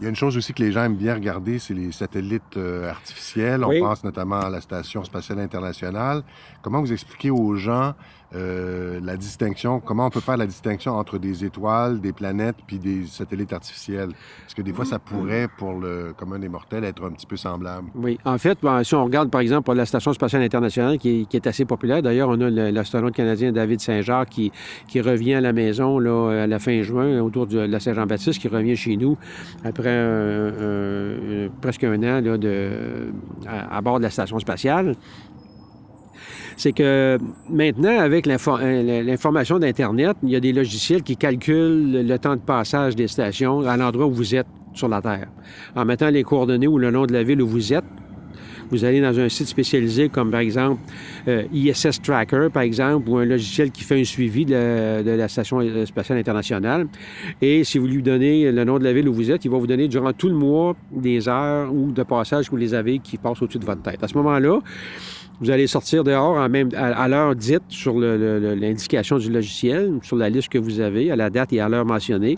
Il 0.00 0.04
y 0.04 0.06
a 0.06 0.08
une 0.08 0.16
chose 0.16 0.36
aussi 0.36 0.52
que 0.52 0.62
les 0.62 0.72
gens 0.72 0.84
aiment 0.84 0.96
bien 0.96 1.14
regarder, 1.14 1.58
c'est 1.58 1.74
les 1.74 1.92
satellites 1.92 2.56
euh, 2.56 2.90
artificiels. 2.90 3.64
On 3.64 3.78
pense 3.80 4.04
notamment 4.04 4.40
à 4.40 4.50
la 4.50 4.60
Station 4.60 5.04
spatiale 5.04 5.40
internationale. 5.40 6.22
Comment 6.62 6.80
vous 6.80 6.92
expliquez 6.92 7.30
aux 7.30 7.56
gens 7.56 7.94
euh, 8.34 9.00
la 9.02 9.16
distinction, 9.16 9.80
comment 9.80 10.06
on 10.06 10.10
peut 10.10 10.20
faire 10.20 10.36
la 10.36 10.46
distinction 10.46 10.92
entre 10.92 11.18
des 11.18 11.44
étoiles, 11.44 12.00
des 12.00 12.12
planètes, 12.12 12.56
puis 12.66 12.78
des 12.78 13.06
satellites 13.06 13.52
artificiels? 13.52 14.10
Parce 14.42 14.54
que 14.54 14.62
des 14.62 14.72
fois, 14.72 14.84
ça 14.84 14.98
pourrait, 14.98 15.48
pour 15.58 15.74
le 15.74 16.14
commun 16.16 16.38
des 16.38 16.48
mortels, 16.48 16.84
être 16.84 17.04
un 17.04 17.10
petit 17.10 17.26
peu 17.26 17.36
semblable. 17.36 17.88
Oui. 17.94 18.18
En 18.24 18.38
fait, 18.38 18.58
si 18.82 18.94
on 18.94 19.04
regarde, 19.04 19.30
par 19.30 19.40
exemple, 19.40 19.72
la 19.72 19.86
Station 19.86 20.12
spatiale 20.12 20.42
internationale, 20.42 20.98
qui 20.98 21.26
est, 21.32 21.46
assez 21.46 21.64
populaire, 21.64 22.02
d'ailleurs, 22.02 22.28
on 22.28 22.40
a 22.40 22.50
l'astronaute 22.50 23.14
canadien 23.14 23.52
David 23.52 23.80
Saint-Jacques 23.80 24.30
qui, 24.30 24.52
qui 24.88 25.00
revient 25.00 25.34
à 25.34 25.40
la 25.40 25.52
maison 25.52 25.98
là, 25.98 26.42
à 26.44 26.46
la 26.46 26.58
fin 26.58 26.82
juin, 26.82 27.20
autour 27.20 27.46
de 27.46 27.58
la 27.58 27.80
Saint-Jean-Baptiste, 27.80 28.40
qui 28.40 28.48
revient 28.48 28.76
chez 28.76 28.96
nous 28.96 29.18
après 29.64 29.92
presque 31.60 31.84
un 31.84 32.02
an 32.02 32.20
là, 32.20 32.38
de, 32.38 33.10
à, 33.46 33.76
à 33.76 33.80
bord 33.80 33.98
de 33.98 34.04
la 34.04 34.10
Station 34.10 34.38
spatiale 34.38 34.94
c'est 36.56 36.72
que 36.72 37.18
maintenant, 37.48 37.98
avec 37.98 38.26
euh, 38.26 39.02
l'information 39.02 39.58
d'Internet, 39.58 40.16
il 40.22 40.30
y 40.30 40.36
a 40.36 40.40
des 40.40 40.52
logiciels 40.52 41.02
qui 41.02 41.16
calculent 41.16 42.06
le 42.06 42.18
temps 42.18 42.36
de 42.36 42.40
passage 42.40 42.96
des 42.96 43.08
stations 43.08 43.60
à 43.60 43.76
l'endroit 43.76 44.06
où 44.06 44.12
vous 44.12 44.34
êtes 44.34 44.46
sur 44.74 44.88
la 44.88 45.02
Terre. 45.02 45.28
En 45.76 45.84
mettant 45.84 46.08
les 46.08 46.22
coordonnées 46.22 46.66
ou 46.66 46.78
le 46.78 46.90
nom 46.90 47.06
de 47.06 47.12
la 47.12 47.22
ville 47.22 47.42
où 47.42 47.46
vous 47.46 47.72
êtes, 47.72 47.84
vous 48.72 48.86
allez 48.86 49.02
dans 49.02 49.20
un 49.20 49.28
site 49.28 49.48
spécialisé 49.48 50.08
comme 50.08 50.30
par 50.30 50.40
exemple 50.40 50.80
euh, 51.28 51.44
ISS 51.52 52.00
Tracker, 52.02 52.48
par 52.50 52.62
exemple, 52.62 53.06
ou 53.10 53.18
un 53.18 53.26
logiciel 53.26 53.70
qui 53.70 53.84
fait 53.84 54.00
un 54.00 54.04
suivi 54.04 54.46
de 54.46 55.02
la, 55.04 55.28
Station 55.28 55.60
spatiale 55.84 56.18
internationale. 56.18 56.86
Et 57.42 57.64
si 57.64 57.78
vous 57.78 57.86
lui 57.86 58.02
donnez 58.02 58.50
le 58.50 58.64
nom 58.64 58.78
de 58.78 58.84
la 58.84 58.94
ville 58.94 59.08
où 59.08 59.12
vous 59.12 59.30
êtes, 59.30 59.44
il 59.44 59.50
va 59.50 59.58
vous 59.58 59.66
donner 59.66 59.88
durant 59.88 60.14
tout 60.14 60.28
le 60.28 60.34
mois 60.34 60.74
des 60.90 61.28
heures 61.28 61.72
ou 61.72 61.92
de 61.92 62.02
passage 62.02 62.46
que 62.46 62.50
vous 62.50 62.56
les 62.56 62.72
avez 62.72 62.98
qui 62.98 63.18
passent 63.18 63.42
au-dessus 63.42 63.58
de 63.58 63.66
votre 63.66 63.82
tête. 63.82 64.02
À 64.02 64.08
ce 64.08 64.14
moment-là, 64.16 64.60
vous 65.40 65.50
allez 65.50 65.66
sortir 65.66 66.04
dehors 66.04 66.38
à, 66.38 67.08
l'heure 67.08 67.34
dite 67.34 67.62
sur 67.68 67.98
l'indication 67.98 69.18
du 69.18 69.30
logiciel, 69.30 69.98
sur 70.02 70.16
la 70.16 70.28
liste 70.28 70.48
que 70.48 70.58
vous 70.58 70.80
avez, 70.80 71.10
à 71.10 71.16
la 71.16 71.30
date 71.30 71.52
et 71.52 71.60
à 71.60 71.68
l'heure 71.68 71.84
mentionnée. 71.84 72.36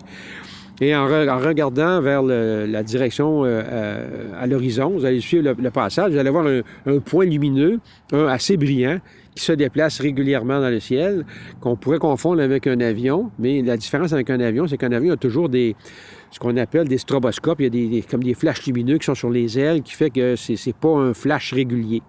Et 0.81 0.93
en, 0.93 1.05
regardant 1.05 2.01
vers 2.01 2.21
la 2.21 2.83
direction 2.83 3.45
euh, 3.45 3.63
euh, 3.65 4.31
à 4.37 4.45
l'horizon, 4.45 4.89
vous 4.89 5.05
allez 5.05 5.21
suivre 5.21 5.55
le, 5.57 5.71
passage, 5.71 6.11
vous 6.11 6.17
allez 6.17 6.29
voir 6.29 6.45
un, 6.47 6.99
point 6.99 7.25
lumineux, 7.25 7.79
un 8.11 8.27
assez 8.27 8.57
brillant, 8.57 8.99
qui 9.35 9.43
se 9.43 9.53
déplace 9.53 9.99
régulièrement 9.99 10.59
dans 10.59 10.69
le 10.69 10.79
ciel, 10.79 11.25
qu'on 11.61 11.75
pourrait 11.75 11.99
confondre 11.99 12.41
avec 12.41 12.67
un 12.67 12.79
avion. 12.81 13.31
Mais 13.39 13.61
la 13.61 13.77
différence 13.77 14.11
avec 14.11 14.29
un 14.29 14.39
avion, 14.39 14.67
c'est 14.67 14.77
qu'un 14.77 14.91
avion 14.91 15.13
a 15.13 15.17
toujours 15.17 15.47
des, 15.47 15.75
ce 16.31 16.39
qu'on 16.39 16.55
appelle 16.57 16.87
des 16.87 16.97
stroboscopes. 16.97 17.61
Il 17.61 17.63
y 17.63 17.67
a 17.67 17.89
des, 17.91 18.01
comme 18.01 18.23
des 18.23 18.33
flashs 18.33 18.65
lumineux 18.65 18.97
qui 18.97 19.05
sont 19.05 19.15
sur 19.15 19.29
les 19.29 19.57
ailes, 19.57 19.81
qui 19.81 19.93
fait 19.93 20.09
que 20.09 20.35
c'est, 20.35 20.75
pas 20.75 20.97
un 20.97 21.13
flash 21.13 21.53
régulier. 21.53 22.01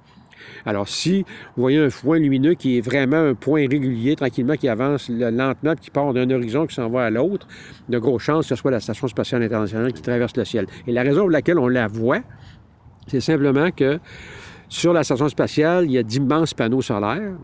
Alors, 0.64 0.88
si 0.88 1.22
vous 1.56 1.62
voyez 1.62 1.78
un 1.78 1.88
point 1.88 2.18
lumineux 2.18 2.54
qui 2.54 2.78
est 2.78 2.80
vraiment 2.80 3.16
un 3.16 3.34
point 3.34 3.68
régulier, 3.68 4.16
tranquillement, 4.16 4.56
qui 4.56 4.68
avance 4.68 5.08
lentement, 5.08 5.74
qui 5.74 5.90
part 5.90 6.12
d'un 6.12 6.30
horizon 6.30 6.66
qui 6.66 6.74
s'en 6.74 6.88
va 6.88 7.04
à 7.06 7.10
l'autre, 7.10 7.46
de 7.88 7.98
grosses 7.98 8.22
chances 8.22 8.48
que 8.48 8.54
ce 8.54 8.60
soit 8.60 8.70
la 8.70 8.80
Station 8.80 9.08
spatiale 9.08 9.42
internationale 9.42 9.92
qui 9.92 10.02
traverse 10.02 10.36
le 10.36 10.44
ciel. 10.44 10.66
Et 10.86 10.92
la 10.92 11.02
raison 11.02 11.20
pour 11.20 11.30
laquelle 11.30 11.58
on 11.58 11.68
la 11.68 11.86
voit, 11.86 12.20
c'est 13.06 13.20
simplement 13.20 13.70
que 13.70 13.98
sur 14.68 14.92
la 14.92 15.04
station 15.04 15.28
spatiale, 15.28 15.84
il 15.84 15.92
y 15.92 15.98
a 15.98 16.02
d'immenses 16.02 16.54
panneaux 16.54 16.82
solaires 16.82 17.36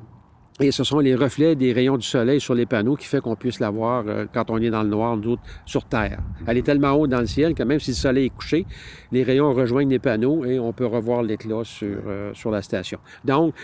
et 0.61 0.71
ce 0.71 0.85
sont 0.85 0.99
les 0.99 1.15
reflets 1.15 1.55
des 1.55 1.73
rayons 1.73 1.97
du 1.97 2.07
soleil 2.07 2.41
sur 2.41 2.55
les 2.55 2.67
panneaux 2.67 2.95
qui 2.95 3.07
fait 3.07 3.21
qu'on 3.21 3.37
puisse 3.37 3.59
la 3.59 3.71
voir 3.71 4.05
euh, 4.07 4.27
quand 4.33 4.51
on 4.51 4.59
est 4.59 4.69
dans 4.69 4.83
le 4.83 4.91
noir, 4.91 5.17
nous 5.17 5.38
sur 5.65 5.85
Terre. 5.85 6.19
Elle 6.47 6.59
est 6.59 6.62
tellement 6.62 6.93
haute 6.93 7.11
dans 7.11 7.21
le 7.21 7.27
ciel 7.27 7.55
que 7.55 7.62
même 7.62 7.81
si 7.81 7.93
le 7.93 7.97
soleil 7.97 8.27
est 8.27 8.31
couché, 8.31 8.67
les 9.12 9.23
rayons 9.23 9.53
rejoignent 9.55 9.88
les 9.88 9.99
panneaux 9.99 10.45
et 10.45 10.59
on 10.59 10.73
peut 10.73 10.85
revoir 10.85 11.23
l'éclat 11.23 11.65
sur, 11.65 11.97
euh, 12.07 12.33
sur 12.35 12.51
la 12.51 12.61
station. 12.61 12.99
Donc... 13.25 13.55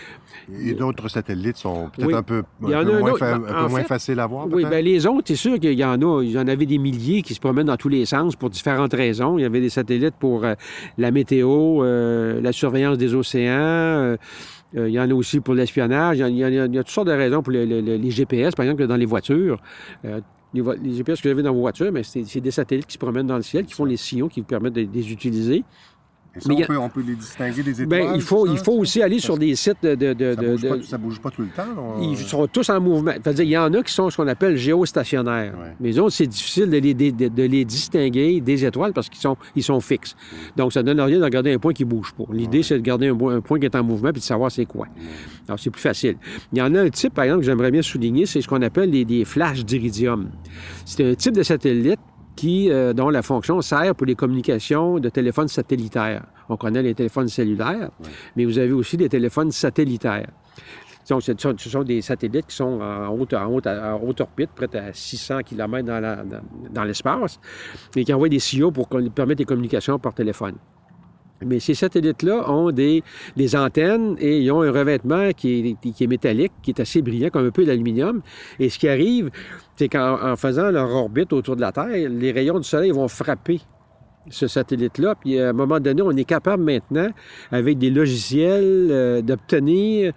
Et 0.63 0.73
d'autres 0.73 1.07
satellites 1.09 1.57
sont 1.57 1.89
peut-être 1.95 2.15
un 2.15 2.23
peu, 2.23 2.43
un 2.63 2.83
peu 2.83 2.99
moins, 2.99 3.23
un 3.47 3.67
moins 3.67 3.83
faciles 3.83 4.19
à 4.19 4.25
voir, 4.25 4.47
Oui, 4.51 4.65
bien, 4.65 4.81
les 4.81 5.05
autres, 5.05 5.27
c'est 5.27 5.35
sûr 5.35 5.59
qu'il 5.59 5.73
y 5.73 5.85
en 5.85 6.01
a. 6.01 6.23
Il 6.23 6.31
y 6.31 6.39
en 6.39 6.47
avait 6.47 6.65
des 6.65 6.77
milliers 6.79 7.21
qui 7.21 7.35
se 7.35 7.39
promènent 7.39 7.67
dans 7.67 7.77
tous 7.77 7.89
les 7.89 8.05
sens 8.05 8.35
pour 8.35 8.49
différentes 8.49 8.93
raisons. 8.93 9.37
Il 9.37 9.41
y 9.43 9.45
avait 9.45 9.61
des 9.61 9.69
satellites 9.69 10.15
pour 10.19 10.43
euh, 10.43 10.55
la 10.97 11.11
météo, 11.11 11.83
la 11.83 12.51
surveillance 12.51 12.97
des 12.97 13.13
océans 13.13 14.17
euh, 14.75 14.87
il 14.87 14.93
y 14.93 14.99
en 14.99 15.09
a 15.09 15.13
aussi 15.13 15.39
pour 15.39 15.53
l'espionnage. 15.53 16.19
Il, 16.19 16.35
y 16.35 16.43
a 16.43 16.83
toutes 16.83 16.89
sortes 16.89 17.07
de 17.07 17.13
raisons 17.13 17.41
pour 17.41 17.51
les, 17.51 18.11
GPS, 18.11 18.55
par 18.55 18.65
exemple, 18.65 18.85
dans 18.87 18.95
les 18.95 19.05
voitures. 19.05 19.61
Euh, 20.05 20.21
Les, 20.53 20.93
GPS 20.93 21.21
que 21.21 21.27
vous 21.27 21.33
avez 21.33 21.43
dans 21.43 21.53
vos 21.53 21.61
voitures, 21.61 21.91
c'est 22.03 22.41
des 22.41 22.51
satellites 22.51 22.87
qui 22.87 22.93
se 22.93 22.97
promènent 22.97 23.27
dans 23.27 23.37
le 23.37 23.43
ciel, 23.43 23.65
qui 23.65 23.73
font 23.73 23.85
les 23.85 23.97
sillons 23.97 24.27
qui 24.27 24.39
vous 24.39 24.45
permettent 24.45 24.73
de 24.73 24.87
les 24.91 25.11
utiliser 25.11 25.63
on, 26.47 26.89
peut, 26.89 27.01
les 27.01 27.15
distinguer 27.15 27.63
des 27.63 27.85
ben, 27.85 28.01
étoiles? 28.01 28.15
il 28.15 28.21
faut, 28.21 28.47
il 28.47 28.57
faut 28.57 28.73
aussi 28.73 29.01
aller 29.01 29.19
sur 29.19 29.37
des 29.37 29.55
sites 29.55 29.81
de... 29.83 29.95
de, 29.95 30.57
ça, 30.83 30.97
bouge 30.97 31.09
bouge 31.09 31.19
pas 31.19 31.31
tout 31.31 31.41
le 31.41 31.47
temps? 31.47 31.99
Ils 32.01 32.17
sont 32.17 32.47
tous 32.47 32.69
en 32.69 32.79
mouvement. 32.79 33.13
il 33.25 33.43
y 33.45 33.57
en 33.57 33.73
a 33.73 33.83
qui 33.83 33.91
sont 33.91 34.09
ce 34.09 34.17
qu'on 34.17 34.27
appelle 34.27 34.55
géostationnaires. 34.55 35.55
Mais 35.79 35.89
les 35.89 35.99
autres, 35.99 36.15
c'est 36.15 36.27
difficile 36.27 36.69
de 36.69 36.77
les, 36.77 36.93
de, 36.93 37.43
les, 37.43 37.65
distinguer 37.65 38.39
des 38.41 38.65
étoiles 38.65 38.93
parce 38.93 39.09
qu'ils 39.09 39.21
sont, 39.21 39.37
ils 39.55 39.63
sont 39.63 39.79
fixes. 39.79 40.15
Donc, 40.55 40.71
ça 40.71 40.83
ne 40.83 40.93
donne 40.93 41.01
rien 41.01 41.19
de 41.19 41.23
regarder 41.23 41.53
un 41.53 41.57
point 41.59 41.73
qui 41.73 41.83
ne 41.83 41.89
bouge 41.89 42.13
pas. 42.13 42.25
L'idée, 42.31 42.63
c'est 42.63 42.75
de 42.75 42.83
garder 42.83 43.07
un, 43.07 43.41
point 43.41 43.59
qui 43.59 43.65
est 43.65 43.75
en 43.75 43.83
mouvement 43.83 44.11
puis 44.11 44.21
de 44.21 44.25
savoir 44.25 44.51
c'est 44.51 44.65
quoi. 44.65 44.87
Alors, 45.47 45.59
c'est 45.59 45.71
plus 45.71 45.81
facile. 45.81 46.17
Il 46.53 46.59
y 46.59 46.61
en 46.61 46.73
a 46.75 46.81
un 46.81 46.89
type, 46.89 47.13
par 47.13 47.25
exemple, 47.25 47.41
que 47.41 47.47
j'aimerais 47.47 47.71
bien 47.71 47.81
souligner, 47.81 48.25
c'est 48.25 48.41
ce 48.41 48.47
qu'on 48.47 48.61
appelle 48.61 48.91
les, 48.91 49.25
flashs 49.25 49.65
d'iridium. 49.65 50.29
C'est 50.85 51.11
un 51.11 51.15
type 51.15 51.35
de 51.35 51.43
satellite 51.43 51.99
qui, 52.39 52.71
euh, 52.71 52.93
dont 52.93 53.09
la 53.09 53.21
fonction 53.21 53.61
sert 53.61 53.93
pour 53.95 54.07
les 54.07 54.15
communications 54.15 54.97
de 54.97 55.09
téléphones 55.09 55.49
satellitaires. 55.49 56.23
On 56.47 56.55
connaît 56.55 56.81
les 56.81 56.95
téléphones 56.95 57.27
cellulaires, 57.27 57.89
mais 58.37 58.45
vous 58.45 58.57
avez 58.57 58.71
aussi 58.71 58.95
des 58.95 59.09
téléphones 59.09 59.51
satellitaires. 59.51 60.29
Donc, 61.09 61.21
ce 61.21 61.33
sont 61.69 61.83
des 61.83 62.01
satellites 62.01 62.47
qui 62.47 62.55
sont 62.55 62.79
en 62.79 63.09
haute, 63.09 63.33
en 63.33 63.47
haute, 63.47 63.67
en 63.67 63.99
haute 64.01 64.21
orbite, 64.21 64.51
près 64.55 64.73
à 64.77 64.93
600 64.93 65.39
km 65.43 65.85
dans 66.71 66.83
l'espace, 66.85 67.41
et 67.97 68.05
qui 68.05 68.13
envoient 68.13 68.29
des 68.29 68.39
signaux 68.39 68.71
pour 68.71 68.87
permettre 68.87 69.39
les 69.39 69.45
communications 69.45 69.99
par 69.99 70.13
téléphone. 70.13 70.55
Mais 71.45 71.59
ces 71.59 71.73
satellites-là 71.73 72.49
ont 72.49 72.71
des, 72.71 73.03
antennes 73.55 74.15
et 74.19 74.39
ils 74.39 74.51
ont 74.51 74.61
un 74.61 74.71
revêtement 74.71 75.31
qui 75.31 75.77
est, 75.99 76.07
métallique, 76.07 76.51
qui 76.61 76.71
est 76.71 76.79
assez 76.79 77.01
brillant, 77.01 77.29
comme 77.29 77.47
un 77.47 77.51
peu 77.51 77.65
l'aluminium. 77.65 78.21
Et 78.59 78.69
ce 78.69 78.77
qui 78.77 78.87
arrive, 78.87 79.29
c'est 79.77 79.89
qu'en 79.89 80.35
faisant 80.35 80.71
leur 80.71 80.89
orbite 80.89 81.33
autour 81.33 81.55
de 81.55 81.61
la 81.61 81.71
Terre, 81.71 82.09
les 82.09 82.31
rayons 82.31 82.59
du 82.59 82.67
Soleil 82.67 82.91
vont 82.91 83.07
frapper 83.07 83.61
ce 84.29 84.47
satellite-là. 84.47 85.15
Puis 85.15 85.39
à 85.39 85.49
un 85.49 85.53
moment 85.53 85.79
donné, 85.79 86.01
on 86.01 86.11
est 86.11 86.25
capable 86.25 86.63
maintenant, 86.63 87.09
avec 87.51 87.77
des 87.77 87.89
logiciels, 87.89 88.87
euh, 88.91 89.21
d'obtenir, 89.21 90.13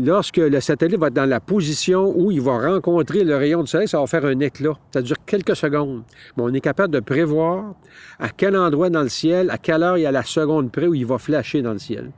lorsque 0.00 0.36
le 0.36 0.60
satellite 0.60 0.98
va 0.98 1.08
être 1.08 1.14
dans 1.14 1.28
la 1.28 1.40
position 1.40 2.12
où 2.16 2.30
il 2.30 2.40
va 2.40 2.58
rencontrer 2.58 3.24
le 3.24 3.36
rayon 3.36 3.62
du 3.62 3.68
soleil, 3.68 3.88
ça 3.88 4.00
va 4.00 4.06
faire 4.06 4.24
un 4.24 4.38
éclat. 4.40 4.74
Ça 4.92 5.02
dure 5.02 5.16
quelques 5.26 5.56
secondes. 5.56 6.02
On 6.36 6.52
est 6.52 6.60
capable 6.60 6.92
de 6.92 7.00
prévoir 7.00 7.74
à 8.18 8.28
quel 8.28 8.56
endroit 8.56 8.90
dans 8.90 9.02
le 9.02 9.08
ciel, 9.08 9.50
à 9.50 9.58
quelle 9.58 9.82
heure 9.82 9.98
il 9.98 10.02
y 10.02 10.06
a 10.06 10.12
la 10.12 10.24
seconde 10.24 10.70
près 10.70 10.86
où 10.86 10.94
il 10.94 11.06
va 11.06 11.18
flasher 11.18 11.62
dans 11.62 11.72
le 11.72 11.78
ciel. 11.78 12.10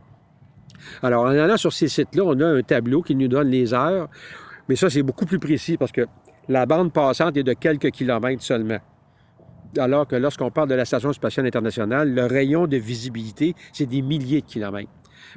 Alors, 1.03 1.25
en 1.25 1.29
allant 1.29 1.57
sur 1.57 1.73
ces 1.73 1.89
sites-là, 1.89 2.23
on 2.25 2.41
a 2.41 2.47
un 2.47 2.63
tableau 2.63 3.03
qui 3.03 3.15
nous 3.15 3.29
donne 3.29 3.49
les 3.49 3.75
heures. 3.75 4.09
Mais 4.69 4.77
ça, 4.77 4.91
c'est 4.91 5.03
beaucoup 5.03 5.27
plus 5.27 5.39
précis 5.39 5.77
parce 5.77 5.93
que 5.93 6.07
la 6.49 6.67
bande 6.67 6.93
passante 6.93 7.37
est 7.37 7.43
de 7.43 7.53
quelques 7.53 7.91
kilomètres 7.91 8.43
seulement 8.43 8.79
alors 9.79 10.07
que 10.07 10.17
lorsqu'on 10.17 10.51
parle 10.51 10.69
de 10.69 10.75
la 10.75 10.85
Station 10.85 11.13
spatiale 11.13 11.47
internationale, 11.47 12.13
le 12.13 12.25
rayon 12.25 12.67
de 12.67 12.77
visibilité, 12.77 13.55
c'est 13.73 13.87
des 13.87 14.03
milliers 14.03 14.41
de 14.41 14.47
kilomètres. 14.47 14.91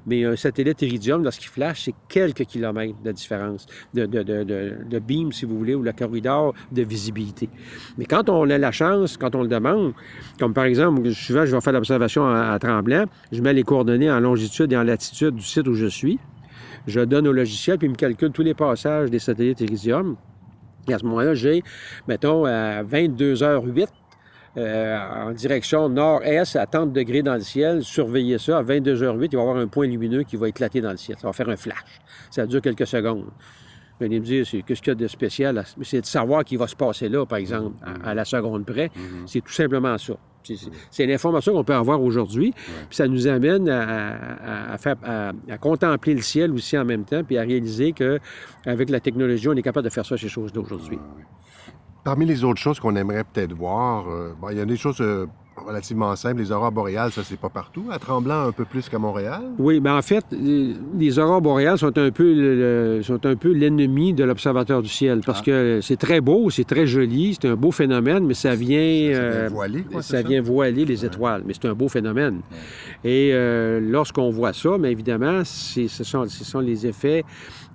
Mais 0.05 0.23
un 0.23 0.35
satellite 0.35 0.81
Iridium, 0.81 1.23
lorsqu'il 1.23 1.49
flash, 1.49 1.85
c'est 1.85 1.95
quelques 2.07 2.45
kilomètres 2.45 3.01
de 3.03 3.11
différence, 3.11 3.65
de, 3.93 4.05
de, 4.05 4.99
beam, 4.99 5.31
si 5.31 5.45
vous 5.45 5.57
voulez, 5.57 5.75
ou 5.75 5.81
le 5.81 5.91
corridor 5.91 6.53
de 6.71 6.83
visibilité. 6.83 7.49
Mais 7.97 8.05
quand 8.05 8.29
on 8.29 8.49
a 8.49 8.57
la 8.57 8.71
chance, 8.71 9.17
quand 9.17 9.35
on 9.35 9.41
le 9.41 9.47
demande, 9.47 9.93
comme 10.39 10.53
par 10.53 10.65
exemple, 10.65 11.11
souvent, 11.11 11.45
je 11.45 11.55
vais 11.55 11.61
faire 11.61 11.73
l'observation 11.73 12.27
à, 12.27 12.57
Tremblant, 12.59 13.05
je 13.31 13.41
mets 13.41 13.53
les 13.53 13.63
coordonnées 13.63 14.11
en 14.11 14.19
longitude 14.19 14.71
et 14.73 14.77
en 14.77 14.83
latitude 14.83 15.35
du 15.35 15.43
site 15.43 15.67
où 15.67 15.73
je 15.73 15.87
suis, 15.87 16.19
je 16.87 17.01
donne 17.01 17.27
au 17.27 17.33
logiciel, 17.33 17.77
puis 17.77 17.87
il 17.87 17.91
me 17.91 17.95
calcule 17.95 18.31
tous 18.31 18.43
les 18.43 18.53
passages 18.53 19.09
des 19.09 19.19
satellites 19.19 19.61
Iridium. 19.61 20.15
Et 20.87 20.93
à 20.93 20.97
ce 20.97 21.03
moment-là, 21.05 21.35
j'ai, 21.35 21.61
mettons, 22.07 22.45
à 22.45 22.83
22h08, 22.83 23.87
euh, 24.59 25.27
en 25.27 25.31
direction 25.31 25.89
nord-est 25.89 26.55
à 26.55 26.65
30 26.65 26.91
degrés 26.91 27.21
dans 27.21 27.35
le 27.35 27.41
ciel. 27.41 27.83
Surveillez 27.83 28.37
ça. 28.37 28.57
À 28.57 28.63
22h08, 28.63 29.29
il 29.31 29.37
va 29.37 29.37
y 29.37 29.41
avoir 29.41 29.57
un 29.57 29.67
point 29.67 29.87
lumineux 29.87 30.23
qui 30.23 30.35
va 30.35 30.49
éclater 30.49 30.81
dans 30.81 30.91
le 30.91 30.97
ciel. 30.97 31.17
Ça 31.19 31.27
va 31.27 31.33
faire 31.33 31.49
un 31.49 31.55
flash. 31.55 32.01
Ça 32.29 32.45
dure 32.45 32.61
quelques 32.61 32.87
secondes. 32.87 33.25
Vous 33.99 34.05
allez 34.05 34.19
me 34.19 34.25
dire, 34.25 34.45
qu'est-ce 34.65 34.81
qu'il 34.81 34.87
y 34.87 34.91
a 34.91 34.95
de 34.95 35.07
spécial? 35.07 35.63
C'est 35.81 36.01
de 36.01 36.05
savoir 36.05 36.45
qu'il 36.45 36.57
va 36.57 36.67
se 36.67 36.75
passer 36.75 37.09
là, 37.09 37.25
par 37.25 37.37
exemple, 37.37 37.75
à, 38.03 38.13
la 38.13 38.23
seconde 38.23 38.65
près. 38.65 38.87
Mm-hmm. 38.87 39.27
C'est 39.27 39.41
tout 39.41 39.51
simplement 39.51 39.97
ça. 39.97 40.13
C'est 40.89 41.05
l'information 41.05 41.53
qu'on 41.53 41.63
peut 41.63 41.73
avoir 41.73 42.01
aujourd'hui. 42.01 42.53
Puis 42.53 42.95
ça 42.95 43.07
nous 43.07 43.27
amène 43.27 43.69
à, 43.69 44.77
faire, 44.77 44.95
à, 45.03 45.57
contempler 45.57 46.13
le 46.13 46.21
ciel 46.21 46.51
aussi 46.53 46.77
en 46.77 46.85
même 46.85 47.03
temps, 47.03 47.23
puis 47.23 47.37
à 47.37 47.41
réaliser 47.41 47.91
qu'avec 47.93 48.89
la 48.89 48.99
technologie, 48.99 49.49
on 49.49 49.53
est 49.53 49.61
capable 49.61 49.85
de 49.85 49.93
faire 49.93 50.05
ça, 50.05 50.17
ces 50.17 50.29
choses 50.29 50.53
d'aujourd'hui. 50.53 50.97
Parmi 52.03 52.25
les 52.25 52.43
autres 52.43 52.61
choses 52.61 52.79
qu'on 52.79 52.95
aimerait 52.95 53.23
peut-être 53.23 53.53
voir, 53.53 54.05
euh, 54.09 54.33
il 54.51 54.57
y 54.57 54.61
a 54.61 54.65
des 54.65 54.77
choses 54.77 55.01
euh, 55.01 55.25
relativement 55.57 56.15
simples. 56.15 56.39
Les 56.39 56.51
aurores 56.51 56.71
boréales, 56.71 57.11
ça, 57.11 57.21
c'est 57.25 57.39
pas 57.39 57.49
partout. 57.49 57.83
À 57.91 57.99
Tremblant, 57.99 58.47
un 58.47 58.51
peu 58.53 58.63
plus 58.63 58.87
qu'à 58.87 58.99
Montréal. 58.99 59.41
Oui, 59.57 59.81
mais 59.81 59.89
en 59.89 60.01
fait, 60.01 60.25
les 60.31 61.19
aurores 61.19 61.41
boréales 61.41 61.77
sont 61.77 61.97
un 61.97 62.11
peu, 62.11 63.01
sont 63.03 63.25
un 63.25 63.35
peu 63.35 63.51
l'ennemi 63.51 64.13
de 64.13 64.23
l'observateur 64.23 64.81
du 64.81 64.87
ciel 64.87 65.21
parce 65.25 65.39
ah. 65.41 65.45
que 65.45 65.79
c'est 65.81 65.97
très 65.97 66.21
beau, 66.21 66.49
c'est 66.49 66.63
très 66.63 66.87
joli, 66.87 67.37
c'est 67.39 67.49
un 67.49 67.55
beau 67.55 67.71
phénomène, 67.71 68.25
mais 68.25 68.33
ça 68.33 68.55
vient, 68.55 68.79
ça, 68.79 69.19
vient 69.19 69.21
euh, 69.21 69.49
voiler, 69.51 69.85
ça, 69.99 70.21
vient 70.21 70.41
voiler 70.41 70.85
les 70.85 71.05
étoiles. 71.05 71.43
Mais 71.45 71.53
c'est 71.53 71.67
un 71.67 71.73
beau 71.73 71.89
phénomène. 71.89 72.39
Et 73.03 73.33
lorsqu'on 73.81 74.29
voit 74.29 74.53
ça, 74.53 74.77
mais 74.79 74.91
évidemment, 74.91 75.43
ce 75.43 75.87
sont, 75.87 76.25
ce 76.27 76.45
sont 76.45 76.59
les 76.59 76.87
effets 76.87 77.25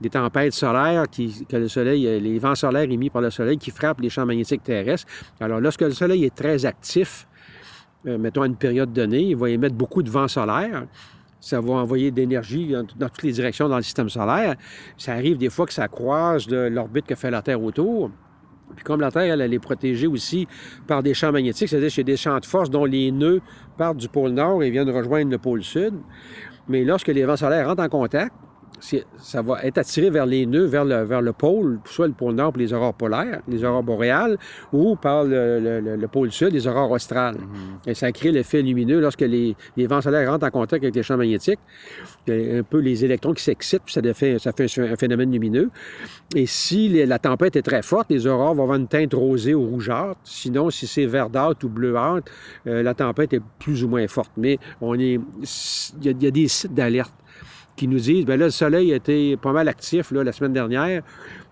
des 0.00 0.10
tempêtes 0.10 0.52
solaires 0.52 1.04
qui, 1.10 1.44
que 1.48 1.56
le 1.56 1.68
soleil, 1.68 2.06
euh, 2.06 2.18
les 2.18 2.38
vents 2.38 2.54
solaires 2.54 2.90
émis 2.90 3.10
par 3.10 3.22
le 3.22 3.30
soleil 3.30 3.58
qui 3.58 3.70
frappent 3.70 4.00
les 4.00 4.10
champs 4.10 4.26
magnétiques 4.26 4.62
terrestres. 4.62 5.06
Alors, 5.40 5.60
lorsque 5.60 5.82
le 5.82 5.92
soleil 5.92 6.24
est 6.24 6.34
très 6.34 6.66
actif, 6.66 7.26
euh, 8.06 8.18
mettons 8.18 8.42
à 8.42 8.46
une 8.46 8.56
période 8.56 8.92
donnée, 8.92 9.22
il 9.22 9.36
va 9.36 9.50
émettre 9.50 9.74
beaucoup 9.74 10.02
de 10.02 10.10
vents 10.10 10.28
solaires. 10.28 10.86
Ça 11.40 11.60
va 11.60 11.74
envoyer 11.74 12.10
d'énergie 12.10 12.72
dans, 12.72 13.08
toutes 13.08 13.22
les 13.22 13.32
directions 13.32 13.68
dans 13.68 13.76
le 13.76 13.82
système 13.82 14.08
solaire. 14.08 14.56
Ça 14.96 15.12
arrive 15.12 15.36
des 15.36 15.50
fois 15.50 15.66
que 15.66 15.72
ça 15.74 15.88
croise 15.88 16.46
de 16.46 16.56
l'orbite 16.56 17.06
que 17.06 17.14
fait 17.14 17.30
la 17.30 17.42
Terre 17.42 17.62
autour. 17.62 18.10
Puis 18.74 18.82
comme 18.82 19.00
la 19.00 19.10
Terre, 19.10 19.34
elle, 19.34 19.42
elle 19.42 19.52
est 19.52 19.58
protégée 19.58 20.06
aussi 20.06 20.48
par 20.86 21.02
des 21.02 21.12
champs 21.12 21.32
magnétiques, 21.32 21.68
c'est-à-dire 21.68 21.92
a 21.96 22.02
des 22.02 22.16
champs 22.16 22.38
de 22.38 22.46
force 22.46 22.70
dont 22.70 22.86
les 22.86 23.12
nœuds 23.12 23.42
partent 23.76 23.98
du 23.98 24.08
pôle 24.08 24.30
nord 24.30 24.62
et 24.62 24.70
viennent 24.70 24.90
rejoindre 24.90 25.30
le 25.30 25.38
pôle 25.38 25.62
sud. 25.62 25.94
Mais 26.66 26.82
lorsque 26.82 27.08
les 27.08 27.24
vents 27.24 27.36
solaires 27.36 27.68
rentrent 27.68 27.82
en 27.82 27.88
contact, 27.88 28.34
ça 29.18 29.42
va 29.42 29.62
être 29.64 29.78
attiré 29.78 30.10
vers 30.10 30.26
les 30.26 30.46
nœuds, 30.46 30.66
vers 30.66 30.84
le, 30.84 31.02
vers 31.02 31.22
le 31.22 31.32
pôle, 31.32 31.78
soit 31.84 32.06
le 32.06 32.12
pôle 32.12 32.34
nord 32.34 32.52
pour 32.52 32.60
les 32.60 32.72
aurores 32.72 32.94
polaires, 32.94 33.40
les 33.48 33.64
aurores 33.64 33.82
boréales, 33.82 34.38
ou 34.72 34.96
par 34.96 35.24
le, 35.24 36.06
pôle 36.10 36.30
sud, 36.30 36.52
les 36.52 36.66
aurores 36.66 36.90
australes. 36.90 37.36
Mm-hmm. 37.36 37.90
Et 37.90 37.94
ça 37.94 38.12
crée 38.12 38.30
l'effet 38.30 38.62
lumineux 38.62 39.00
lorsque 39.00 39.22
les, 39.22 39.56
vents 39.76 40.00
solaires 40.00 40.30
rentrent 40.30 40.46
en 40.46 40.50
contact 40.50 40.84
avec 40.84 40.94
les 40.94 41.02
champs 41.02 41.16
magnétiques. 41.16 41.60
Il 42.26 42.34
y 42.34 42.56
a 42.56 42.58
un 42.58 42.62
peu 42.62 42.78
les 42.78 43.04
électrons 43.04 43.32
qui 43.32 43.42
s'excitent, 43.42 43.82
puis 43.84 43.94
ça 43.94 44.02
fait, 44.14 44.38
ça 44.38 44.52
fait 44.52 44.66
un 44.78 44.96
phénomène 44.96 45.32
lumineux. 45.32 45.70
Et 46.34 46.46
si 46.46 46.88
la 47.06 47.18
tempête 47.18 47.56
est 47.56 47.62
très 47.62 47.82
forte, 47.82 48.10
les 48.10 48.26
aurores 48.26 48.54
vont 48.54 48.64
avoir 48.64 48.78
une 48.78 48.88
teinte 48.88 49.14
rosée 49.14 49.54
ou 49.54 49.66
rougeâtre. 49.66 50.18
Sinon, 50.24 50.70
si 50.70 50.86
c'est 50.86 51.06
verdâtre 51.06 51.64
ou 51.64 51.68
bleuâtre, 51.68 52.30
euh, 52.66 52.82
la 52.82 52.94
tempête 52.94 53.32
est 53.32 53.42
plus 53.58 53.84
ou 53.84 53.88
moins 53.88 54.06
forte. 54.08 54.32
Mais 54.36 54.58
on 54.80 54.98
est, 54.98 55.18
il 56.02 56.22
y 56.22 56.26
a 56.26 56.30
des 56.30 56.48
sites 56.48 56.74
d'alerte 56.74 57.14
qui 57.76 57.88
nous 57.88 57.98
disent, 57.98 58.24
bien 58.24 58.36
là, 58.36 58.46
le 58.46 58.50
soleil 58.50 58.92
était 58.92 59.36
pas 59.40 59.52
mal 59.52 59.68
actif 59.68 60.10
là, 60.10 60.24
la 60.24 60.32
semaine 60.32 60.52
dernière. 60.52 61.02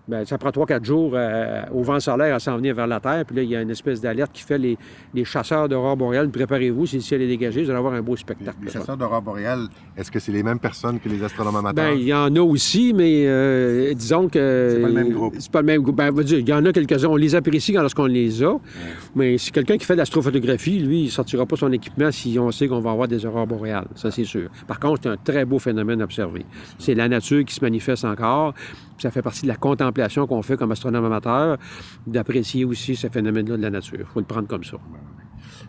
Bien, 0.05 0.25
ça 0.25 0.37
prend 0.37 0.49
3-4 0.49 0.83
jours 0.83 1.11
euh, 1.13 1.61
au 1.71 1.81
vent 1.81 1.99
solaire 2.01 2.35
à 2.35 2.39
s'en 2.39 2.57
venir 2.57 2.75
vers 2.75 2.87
la 2.87 2.99
Terre. 2.99 3.23
Puis 3.25 3.37
là, 3.37 3.43
il 3.43 3.49
y 3.49 3.55
a 3.55 3.61
une 3.61 3.69
espèce 3.69 4.01
d'alerte 4.01 4.31
qui 4.33 4.43
fait 4.43 4.57
les, 4.57 4.77
les 5.13 5.23
chasseurs 5.23 5.69
d'aurore 5.69 5.95
boréale. 5.95 6.29
Préparez-vous, 6.29 6.85
si 6.85 6.97
le 6.97 7.01
ciel 7.01 7.21
est 7.21 7.27
dégagé, 7.27 7.63
vous 7.63 7.69
allez 7.69 7.79
avoir 7.79 7.93
un 7.93 8.01
beau 8.01 8.17
spectacle. 8.17 8.57
Les, 8.63 8.69
chasseurs 8.69 8.97
d'aurore 8.97 9.21
boréale, 9.21 9.69
est-ce 9.95 10.11
que 10.11 10.19
c'est 10.19 10.33
les 10.33 10.43
mêmes 10.43 10.59
personnes 10.59 10.99
que 10.99 11.07
les 11.07 11.23
astronomes 11.23 11.55
amateurs? 11.55 11.85
Bien, 11.85 11.93
il 11.93 12.03
y 12.03 12.13
en 12.13 12.35
a 12.35 12.41
aussi, 12.41 12.91
mais 12.93 13.23
euh, 13.27 13.93
disons 13.93 14.27
que... 14.27 14.71
C'est 14.73 14.81
pas 14.81 14.87
le 14.89 14.93
même 14.93 15.13
groupe. 15.13 15.35
C'est 15.39 15.51
pas 15.51 15.61
le 15.61 15.67
même 15.67 15.81
groupe. 15.81 15.95
Bien, 15.95 16.11
il 16.11 16.49
y 16.49 16.53
en 16.53 16.65
a 16.65 16.73
quelques-uns. 16.73 17.07
On 17.07 17.15
les 17.15 17.33
apprécie 17.33 17.71
lorsqu'on 17.71 18.05
les 18.05 18.43
a. 18.43 18.57
Mais 19.15 19.37
si 19.37 19.53
quelqu'un 19.53 19.77
qui 19.77 19.85
fait 19.85 19.93
de 19.93 19.99
l'astrophotographie, 19.99 20.79
lui, 20.79 21.03
il 21.03 21.11
sortira 21.11 21.45
pas 21.45 21.55
son 21.55 21.71
équipement 21.71 22.11
si 22.11 22.37
on 22.37 22.51
sait 22.51 22.67
qu'on 22.67 22.81
va 22.81 22.91
avoir 22.91 23.07
des 23.07 23.25
aurores 23.25 23.47
boréales. 23.47 23.87
Ça, 23.95 24.11
c'est 24.11 24.25
sûr. 24.25 24.49
Par 24.67 24.81
contre, 24.81 25.03
c'est 25.03 25.09
un 25.09 25.17
très 25.17 25.45
beau 25.45 25.59
phénomène 25.59 26.01
à 26.01 26.03
observer. 26.03 26.45
C'est 26.77 26.93
la 26.93 27.07
nature 27.07 27.45
qui 27.45 27.55
se 27.55 27.61
manifeste 27.61 28.03
encore 28.03 28.53
ça 29.03 29.11
fait 29.11 29.21
partie 29.21 29.43
de 29.43 29.47
la 29.47 29.55
contemplation 29.55 29.92
qu'on 30.27 30.41
fait 30.41 30.57
comme 30.57 30.71
astronome 30.71 31.05
amateur, 31.05 31.57
d'apprécier 32.07 32.65
aussi 32.65 32.95
ce 32.95 33.07
phénomène-là 33.07 33.57
de 33.57 33.61
la 33.61 33.69
nature. 33.69 33.99
Il 33.99 34.05
faut 34.05 34.19
le 34.19 34.25
prendre 34.25 34.47
comme 34.47 34.63
ça. 34.63 34.77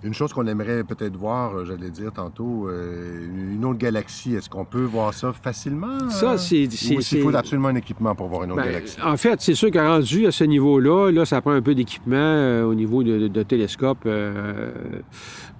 Une 0.04 0.12
chose 0.12 0.32
qu'on 0.32 0.46
aimerait 0.46 0.84
peut-être 0.84 1.16
voir, 1.16 1.56
euh, 1.56 1.64
j'allais 1.64 1.90
dire 1.90 2.12
tantôt, 2.12 2.68
euh, 2.68 3.26
une 3.54 3.64
autre 3.64 3.78
galaxie, 3.78 4.34
est-ce 4.34 4.50
qu'on 4.50 4.66
peut 4.66 4.84
voir 4.84 5.14
ça 5.14 5.32
facilement? 5.32 6.10
Ça, 6.10 6.36
c'est... 6.36 6.66
Ou 6.66 7.00
il 7.00 7.22
faut 7.22 7.34
absolument 7.34 7.68
un 7.68 7.74
équipement 7.74 8.14
pour 8.14 8.28
voir 8.28 8.44
une 8.44 8.52
autre 8.52 8.62
ben, 8.62 8.66
galaxie? 8.66 8.98
En 9.02 9.16
fait, 9.16 9.40
c'est 9.40 9.54
sûr 9.54 9.70
qu'à 9.70 9.88
rendu 9.88 10.26
à 10.26 10.30
ce 10.30 10.44
niveau-là, 10.44 11.10
là, 11.10 11.24
ça 11.24 11.40
prend 11.40 11.52
un 11.52 11.62
peu 11.62 11.74
d'équipement 11.74 12.62
au 12.62 12.74
niveau 12.74 13.02
de, 13.02 13.28
de 13.28 13.42
télescope 13.42 14.06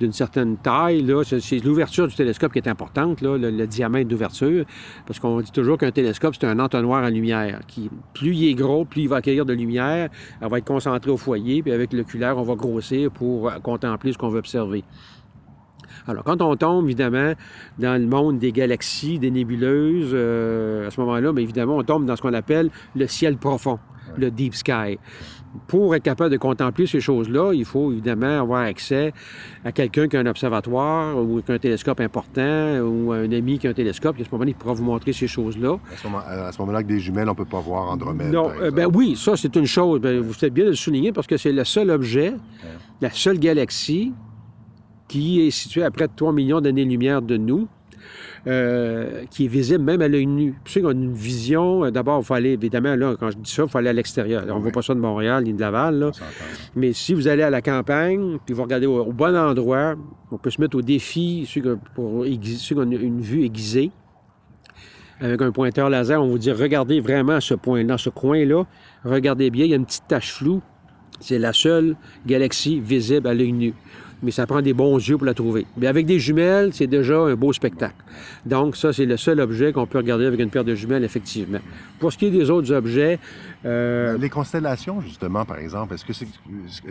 d'une 0.01 0.13
certaine 0.13 0.57
taille. 0.57 1.03
Là. 1.03 1.23
C'est, 1.25 1.65
l'ouverture 1.65 2.07
du 2.09 2.15
télescope 2.15 2.53
qui 2.53 2.59
est 2.59 2.69
importante, 2.69 3.21
là, 3.21 3.39
le, 3.39 3.67
diamètre 3.67 4.09
d'ouverture, 4.09 4.65
parce 5.07 5.19
qu'on 5.19 5.41
dit 5.41 5.53
toujours 5.53 5.79
qu'un 5.79 5.91
télescope, 5.91 6.35
c'est 6.39 6.47
un 6.47 6.59
entonnoir 6.59 7.03
à 7.03 7.11
lumière. 7.11 7.61
Qui, 7.67 7.91
plus 8.13 8.35
il 8.35 8.51
est 8.51 8.55
gros, 8.55 8.85
plus 8.85 9.03
il 9.03 9.09
va 9.09 9.17
accueillir 9.17 9.47
de 9.47 9.55
lumière, 9.55 10.11
elle 10.41 10.49
va 10.49 10.59
être 10.59 10.65
concentrée 10.65 11.11
au 11.11 11.17
foyer, 11.17 11.63
puis 11.63 11.73
avec 11.73 11.93
l'oculaire, 11.93 12.37
on 12.37 12.43
va 12.43 12.55
grossir 12.55 13.11
pour 13.11 13.51
contempler 13.63 14.13
ce 14.13 14.19
qu'on 14.19 14.29
veut 14.29 14.34
observer. 14.37 14.85
Alors, 16.07 16.23
quand 16.25 16.43
on 16.43 16.55
tombe, 16.57 16.85
évidemment, 16.85 17.33
dans 17.79 18.01
le 18.01 18.07
monde 18.07 18.39
des 18.39 18.53
galaxies, 18.53 19.19
des 19.19 19.31
nébuleuses, 19.31 20.11
euh, 20.13 20.87
à 20.87 20.91
ce 20.91 21.01
moment-là, 21.01 21.33
bien 21.33 21.43
évidemment, 21.43 21.77
on 21.77 21.83
tombe 21.83 22.05
dans 22.05 22.17
ce 22.17 22.23
qu'on 22.23 22.35
appelle 22.35 22.71
le 22.95 23.07
ciel 23.07 23.37
profond, 23.37 23.79
le 24.19 24.31
deep 24.31 24.55
sky 24.55 24.99
pour 25.67 25.95
être 25.95 26.03
capable 26.03 26.31
de 26.31 26.37
contempler 26.37 26.87
ces 26.87 27.01
choses-là, 27.01 27.53
il 27.55 27.65
faut 27.65 27.93
évidemment 27.93 28.41
avoir 28.41 28.63
accès 28.63 29.13
à 29.65 29.73
quelqu'un 29.73 30.09
qui 30.09 30.17
a 30.17 30.21
un 30.21 30.27
observatoire 30.27 31.17
ou 31.17 31.41
qui 31.43 31.53
a 31.53 31.55
un 31.55 31.59
télescope 31.59 32.01
important 32.01 32.79
ou 32.81 33.13
un 33.13 33.31
ami 33.31 33.59
qui 33.59 33.67
a 33.67 33.71
un 33.71 33.75
télescope. 33.75 34.17
à 34.21 34.25
ce 34.25 34.31
moment-là, 34.33 34.51
il 34.51 34.55
pourra 34.55 34.75
vous 34.75 34.85
montrer 34.85 35.13
ces 35.13 35.27
choses-là. 35.27 35.79
À 35.93 36.53
ce 36.53 36.59
moment-là, 36.59 36.79
avec 36.79 36.87
des 36.87 37.01
jumelles, 37.01 37.29
on 37.29 37.33
ne 37.33 37.37
peut 37.37 37.45
pas 37.45 37.61
voir 37.61 37.91
Andromède. 37.91 38.33
Non, 38.33 38.51
euh, 38.61 38.71
ben 38.71 38.89
oui, 38.93 39.17
ça, 39.17 39.37
c'est 39.37 39.55
une 39.57 39.67
chose. 39.67 40.01
Ben, 40.01 40.21
vous 40.21 40.33
faites 40.33 40.53
bien 40.53 40.65
de 40.65 40.71
le 40.71 40.77
souligner 40.77 41.13
parce 41.13 41.27
que 41.27 41.37
c'est 41.37 41.53
le 41.53 41.65
seul 41.65 41.91
objet, 41.91 42.35
la 43.01 43.11
seule 43.11 43.39
galaxie 43.39 44.13
qui 45.09 45.47
est 45.47 45.51
située 45.51 45.83
à 45.83 45.91
près 45.91 46.09
de 46.09 46.13
3 46.17 46.33
millions 46.33 46.61
d'années-lumière 46.61 47.23
de 47.23 47.37
nous 47.37 47.69
euh, 48.47 49.25
qui 49.31 49.47
est 49.47 49.49
visible 49.49 49.83
même 49.83 50.03
à 50.03 50.09
l'œil 50.09 50.27
nu. 50.27 50.55
Puis, 50.65 50.83
qu'on 50.83 50.89
a 50.89 50.93
une 50.93 51.15
vision, 51.15 51.87
euh, 51.87 51.91
d'abord, 51.91 52.21
il 52.21 52.27
faut 52.27 52.35
aller, 52.35 52.51
évidemment, 52.51 52.95
là, 52.95 53.15
quand 53.19 53.31
je 53.31 53.39
dis 53.39 53.51
ça, 53.51 53.63
il 53.63 53.69
faut 53.71 53.79
aller 53.79 53.89
à 53.89 53.95
l'extérieur. 53.95 54.45
On 54.51 54.57
ne 54.57 54.61
voit 54.61 54.71
pas 54.71 54.83
ça 54.83 54.95
de 54.95 55.01
Montréal 55.01 55.45
ni 55.45 55.55
de 55.55 55.61
Laval, 55.61 55.99
là. 55.99 56.11
Mais 56.77 56.93
si 56.93 57.15
vous 57.15 57.27
allez 57.27 57.43
à 57.43 57.49
la 57.49 57.63
campagne, 57.63 58.39
puis 58.45 58.55
vous 58.55 58.63
regardez 58.63 58.85
au, 58.85 59.13
bon 59.13 59.35
endroit, 59.35 59.95
on 60.31 60.37
peut 60.37 60.51
se 60.51 60.61
mettre 60.61 60.77
au 60.77 60.83
défi, 60.83 61.49
ceux, 61.49 61.79
pour, 61.95 62.25
ceux 62.25 62.75
qui 62.75 62.81
ont 62.81 62.83
une 62.83 63.23
vue 63.23 63.45
aiguisée, 63.45 63.93
avec 65.21 65.41
un 65.41 65.51
pointeur 65.51 65.89
laser, 65.89 66.23
on 66.23 66.29
vous 66.29 66.39
dit 66.39 66.53
regardez 66.53 67.01
vraiment 67.01 67.41
ce 67.41 67.55
point-là, 67.55 67.97
ce 67.97 68.11
coin-là, 68.11 68.65
regardez 69.05 69.49
bien, 69.49 69.65
il 69.65 69.71
y 69.71 69.73
a 69.73 69.77
une 69.77 69.87
petite 69.87 70.07
tache 70.07 70.35
floue. 70.35 70.61
C'est 71.21 71.39
la 71.39 71.53
seule 71.53 71.97
galaxie 72.27 72.81
visible 72.81 73.29
à 73.29 73.35
l'œil 73.35 73.53
nu 73.53 73.75
mais 74.25 74.31
ça 74.31 74.47
prend 74.47 74.63
des 74.63 74.73
bons 74.73 74.97
yeux 74.97 75.17
pour 75.17 75.27
la 75.27 75.35
trouver. 75.35 75.67
Mais 75.77 75.87
avec 75.87 76.07
des 76.07 76.19
jumelles, 76.19 76.71
c'est 76.73 76.87
déjà 76.87 77.19
un 77.19 77.35
beau 77.35 77.53
spectacle. 77.53 77.95
Donc, 78.47 78.77
ça, 78.77 78.93
c'est 78.93 79.05
le 79.05 79.17
seul 79.17 79.39
objet 79.39 79.73
qu'on 79.73 79.87
peut 79.87 79.99
regarder 79.99 80.25
avec 80.25 80.41
une 80.41 80.51
paire 80.51 80.65
de 80.65 80.75
jumelles, 80.75 81.05
effectivement. 81.05 81.59
Pour 81.99 82.13
ce 82.13 82.19
qui 82.19 82.27
est 82.27 82.31
des 82.31 82.51
autres 82.51 82.73
objets... 82.73 83.19
Euh, 83.65 84.17
les 84.19 84.31
constellations, 84.31 85.01
justement, 85.01 85.45
par 85.45 85.59
exemple, 85.59 85.95
est-ce 85.95 86.05
que, 86.05 86.13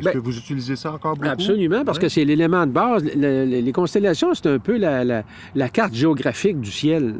ben, 0.02 0.14
que 0.14 0.18
vous 0.20 0.38
utilisez 0.38 0.76
ça 0.76 0.94
encore 0.94 1.16
beaucoup? 1.16 1.30
Absolument, 1.30 1.84
parce 1.84 2.00
que 2.00 2.08
c'est 2.08 2.24
l'élément 2.24 2.66
de 2.66 2.72
base. 2.72 3.04
les 3.04 3.72
constellations, 3.72 4.34
c'est 4.34 4.48
un 4.48 4.60
peu 4.60 4.78
la, 4.78 5.24
la 5.56 5.70
carte 5.70 5.94
géographique 5.94 6.60
du 6.60 6.72
ciel. 6.72 7.16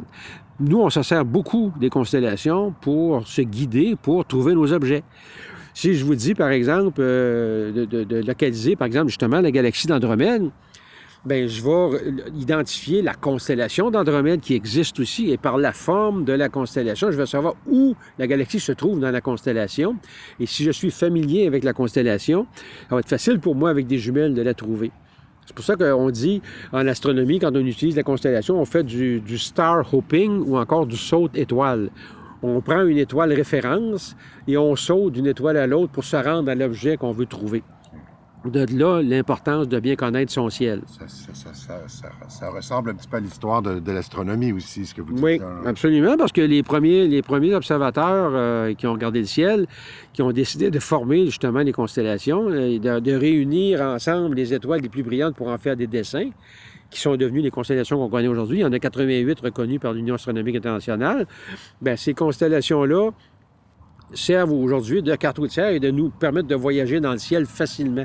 Nous, 0.60 0.80
on 0.80 0.90
se 0.90 1.02
sert 1.02 1.24
beaucoup 1.24 1.72
des 1.80 1.90
constellations 1.90 2.72
pour 2.80 3.26
se 3.26 3.42
guider, 3.42 3.96
pour 4.00 4.24
trouver 4.24 4.54
nos 4.54 4.72
objets. 4.72 5.02
Si 5.74 5.94
je 5.94 6.04
vous 6.04 6.14
dis, 6.14 6.34
par 6.34 6.50
exemple, 6.50 7.00
euh, 7.00 7.84
de, 7.84 8.24
localiser, 8.24 8.76
par 8.76 8.86
exemple, 8.86 9.08
justement, 9.08 9.40
la 9.40 9.50
galaxie 9.50 9.88
d'Andromède, 9.88 10.48
bien, 11.24 11.48
je 11.48 11.62
vais 11.62 12.14
identifier 12.38 13.02
la 13.02 13.14
constellation 13.14 13.90
d'Andromède 13.90 14.40
qui 14.40 14.54
existe 14.54 15.00
aussi, 15.00 15.32
et 15.32 15.36
par 15.36 15.58
la 15.58 15.72
forme 15.72 16.24
de 16.24 16.32
la 16.32 16.48
constellation, 16.48 17.10
je 17.10 17.16
vais 17.16 17.26
savoir 17.26 17.54
où 17.66 17.96
la 18.20 18.28
galaxie 18.28 18.60
se 18.60 18.70
trouve 18.70 19.00
dans 19.00 19.10
la 19.10 19.20
constellation. 19.20 19.96
Et 20.38 20.46
si 20.46 20.62
je 20.62 20.70
suis 20.70 20.92
familier 20.92 21.48
avec 21.48 21.64
la 21.64 21.72
constellation, 21.72 22.46
ça 22.88 22.94
va 22.94 23.00
être 23.00 23.08
facile 23.08 23.40
pour 23.40 23.56
moi, 23.56 23.70
avec 23.70 23.88
des 23.88 23.98
jumelles, 23.98 24.34
de 24.34 24.42
la 24.42 24.54
trouver. 24.54 24.92
C'est 25.46 25.56
pour 25.56 25.64
ça 25.64 25.74
qu'on 25.74 26.10
dit 26.10 26.40
en 26.72 26.86
astronomie, 26.86 27.40
quand 27.40 27.54
on 27.54 27.66
utilise 27.66 27.96
la 27.96 28.04
constellation, 28.04 28.60
on 28.60 28.64
fait 28.64 28.84
du, 28.84 29.20
du 29.20 29.38
star 29.38 29.92
hopping 29.92 30.40
ou 30.46 30.56
encore 30.56 30.86
du 30.86 30.96
saut 30.96 31.28
étoile 31.34 31.90
on 32.44 32.60
prend 32.60 32.84
une 32.84 32.98
étoile 32.98 33.32
référence 33.32 34.14
et 34.46 34.58
on 34.58 34.76
saute 34.76 35.14
d'une 35.14 35.26
étoile 35.26 35.56
à 35.56 35.66
l'autre 35.66 35.92
pour 35.92 36.04
se 36.04 36.16
rendre 36.16 36.50
à 36.50 36.54
l'objet 36.54 36.96
qu'on 36.98 37.12
veut 37.12 37.26
trouver. 37.26 37.62
De 38.44 38.66
là, 38.78 39.00
l'importance 39.00 39.68
de 39.68 39.80
bien 39.80 39.96
connaître 39.96 40.30
son 40.30 40.50
ciel. 40.50 40.82
Ça, 42.28 42.50
ressemble 42.50 42.90
un 42.90 42.94
petit 42.94 43.08
peu 43.08 43.16
à 43.16 43.20
l'histoire 43.20 43.62
de, 43.62 43.90
l'astronomie 43.90 44.52
aussi, 44.52 44.84
ce 44.84 44.94
que 44.94 45.00
vous 45.00 45.14
dites. 45.14 45.24
Oui, 45.24 45.40
absolument, 45.64 46.18
parce 46.18 46.32
que 46.32 46.42
les 46.42 46.62
premiers, 46.62 47.08
les 47.08 47.22
premiers 47.22 47.54
observateurs 47.54 48.32
euh, 48.34 48.74
qui 48.74 48.86
ont 48.86 48.92
regardé 48.92 49.20
le 49.20 49.26
ciel, 49.26 49.66
qui 50.12 50.20
ont 50.20 50.30
décidé 50.30 50.70
de 50.70 50.78
former 50.78 51.24
justement 51.24 51.60
les 51.60 51.72
constellations, 51.72 52.50
et 52.50 52.78
euh, 52.84 53.00
de, 53.00 53.00
de 53.00 53.16
réunir 53.16 53.80
ensemble 53.80 54.36
les 54.36 54.52
étoiles 54.52 54.82
les 54.82 54.90
plus 54.90 55.02
brillantes 55.02 55.36
pour 55.36 55.48
en 55.48 55.56
faire 55.56 55.78
des 55.78 55.86
dessins, 55.86 56.28
qui 56.90 57.00
sont 57.00 57.16
devenues 57.16 57.40
les 57.40 57.50
constellations 57.50 57.98
qu'on 57.98 58.08
connaît 58.08 58.28
aujourd'hui. 58.28 58.58
Il 58.58 58.62
y 58.62 58.64
en 58.64 58.72
a 58.72 58.78
88 58.78 59.40
reconnues 59.40 59.78
par 59.78 59.92
l'Union 59.92 60.14
astronomique 60.14 60.56
internationale. 60.56 61.26
Bien, 61.80 61.96
ces 61.96 62.14
constellations-là 62.14 63.10
servent 64.12 64.52
aujourd'hui 64.52 65.02
de 65.02 65.14
carte 65.16 65.38
routière 65.38 65.70
et 65.70 65.80
de 65.80 65.90
nous 65.90 66.10
permettre 66.10 66.48
de 66.48 66.54
voyager 66.54 67.00
dans 67.00 67.12
le 67.12 67.18
ciel 67.18 67.46
facilement. 67.46 68.04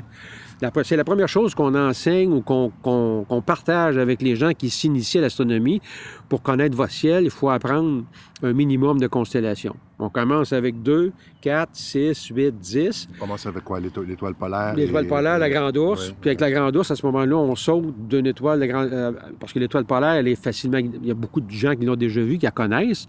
C'est 0.82 0.96
la 0.96 1.04
première 1.04 1.28
chose 1.28 1.54
qu'on 1.54 1.74
enseigne 1.74 2.34
ou 2.34 2.42
qu'on 2.42 3.42
partage 3.44 3.96
avec 3.96 4.20
les 4.20 4.36
gens 4.36 4.52
qui 4.52 4.68
s'initient 4.68 5.18
à 5.18 5.22
l'astronomie. 5.22 5.80
Pour 6.28 6.42
connaître 6.42 6.76
votre 6.76 6.92
ciel, 6.92 7.24
il 7.24 7.30
faut 7.30 7.48
apprendre 7.48 8.04
un 8.42 8.52
minimum 8.52 9.00
de 9.00 9.06
constellations. 9.06 9.74
On 9.98 10.10
commence 10.10 10.52
avec 10.52 10.82
2, 10.82 11.12
4, 11.40 11.70
6, 11.72 12.26
8, 12.26 12.58
10. 12.58 13.08
On 13.16 13.20
commence 13.20 13.46
avec 13.46 13.64
quoi? 13.64 13.80
L'étoile 13.80 14.34
polaire? 14.34 14.74
L'étoile 14.74 15.06
polaire, 15.06 15.38
la 15.38 15.48
grande 15.48 15.76
ours. 15.78 16.14
Puis 16.20 16.28
avec 16.28 16.40
la 16.40 16.50
grande 16.50 16.76
ours, 16.76 16.90
à 16.90 16.96
ce 16.96 17.06
moment-là, 17.06 17.36
on 17.36 17.54
saute 17.56 17.94
d'une 18.08 18.26
étoile, 18.26 18.62
euh, 18.62 19.12
parce 19.38 19.54
que 19.54 19.58
l'étoile 19.58 19.86
polaire, 19.86 20.12
elle 20.12 20.28
est 20.28 20.42
facilement... 20.42 20.78
Il 20.78 21.06
y 21.06 21.10
a 21.10 21.14
beaucoup 21.14 21.40
de 21.40 21.50
gens 21.50 21.74
qui 21.74 21.86
l'ont 21.86 21.96
déjà 21.96 22.20
vue, 22.20 22.36
qui 22.36 22.44
la 22.44 22.50
connaissent. 22.50 23.06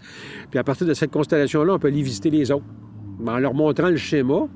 Puis 0.50 0.58
à 0.58 0.64
partir 0.64 0.86
de 0.86 0.94
cette 0.94 1.10
constellation-là, 1.10 1.74
on 1.74 1.78
peut 1.78 1.88
aller 1.88 2.02
visiter 2.02 2.30
les 2.30 2.50
autres. 2.50 2.64
En 3.26 3.38
leur 3.38 3.52
montrant 3.52 3.88
le 3.88 3.96
schéma, 3.96 4.48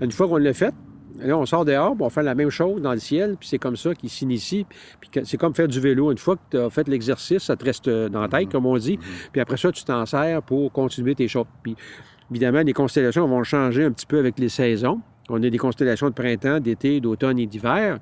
une 0.00 0.10
fois 0.10 0.28
qu'on 0.28 0.36
l'a 0.36 0.52
fait, 0.52 0.74
Là, 1.22 1.36
on 1.36 1.46
sort 1.46 1.64
dehors, 1.64 1.94
on 1.98 2.10
fait 2.10 2.22
la 2.22 2.34
même 2.34 2.50
chose 2.50 2.80
dans 2.80 2.92
le 2.92 2.98
ciel, 2.98 3.36
puis 3.38 3.48
c'est 3.48 3.58
comme 3.58 3.76
ça 3.76 3.94
qu'il 3.94 4.10
s'initie. 4.10 4.66
Puis 5.00 5.10
c'est 5.24 5.36
comme 5.36 5.54
faire 5.54 5.68
du 5.68 5.80
vélo. 5.80 6.10
Une 6.10 6.18
fois 6.18 6.36
que 6.36 6.42
tu 6.50 6.58
as 6.58 6.70
fait 6.70 6.88
l'exercice, 6.88 7.42
ça 7.42 7.56
te 7.56 7.64
reste 7.64 7.88
euh, 7.88 8.08
dans 8.08 8.20
la 8.20 8.28
tête, 8.28 8.50
comme 8.50 8.66
on 8.66 8.76
dit. 8.76 8.98
Puis 9.32 9.40
après 9.40 9.56
ça, 9.56 9.70
tu 9.72 9.84
t'en 9.84 10.06
sers 10.06 10.42
pour 10.42 10.72
continuer 10.72 11.14
tes 11.14 11.28
choses. 11.28 11.46
Puis 11.62 11.76
évidemment, 12.30 12.60
les 12.60 12.72
constellations 12.72 13.26
vont 13.26 13.42
changer 13.42 13.84
un 13.84 13.92
petit 13.92 14.06
peu 14.06 14.18
avec 14.18 14.38
les 14.38 14.48
saisons. 14.48 15.00
On 15.28 15.42
a 15.42 15.50
des 15.50 15.58
constellations 15.58 16.08
de 16.08 16.14
printemps, 16.14 16.58
d'été, 16.60 17.00
d'automne 17.00 17.38
et 17.38 17.46
d'hiver. 17.46 17.98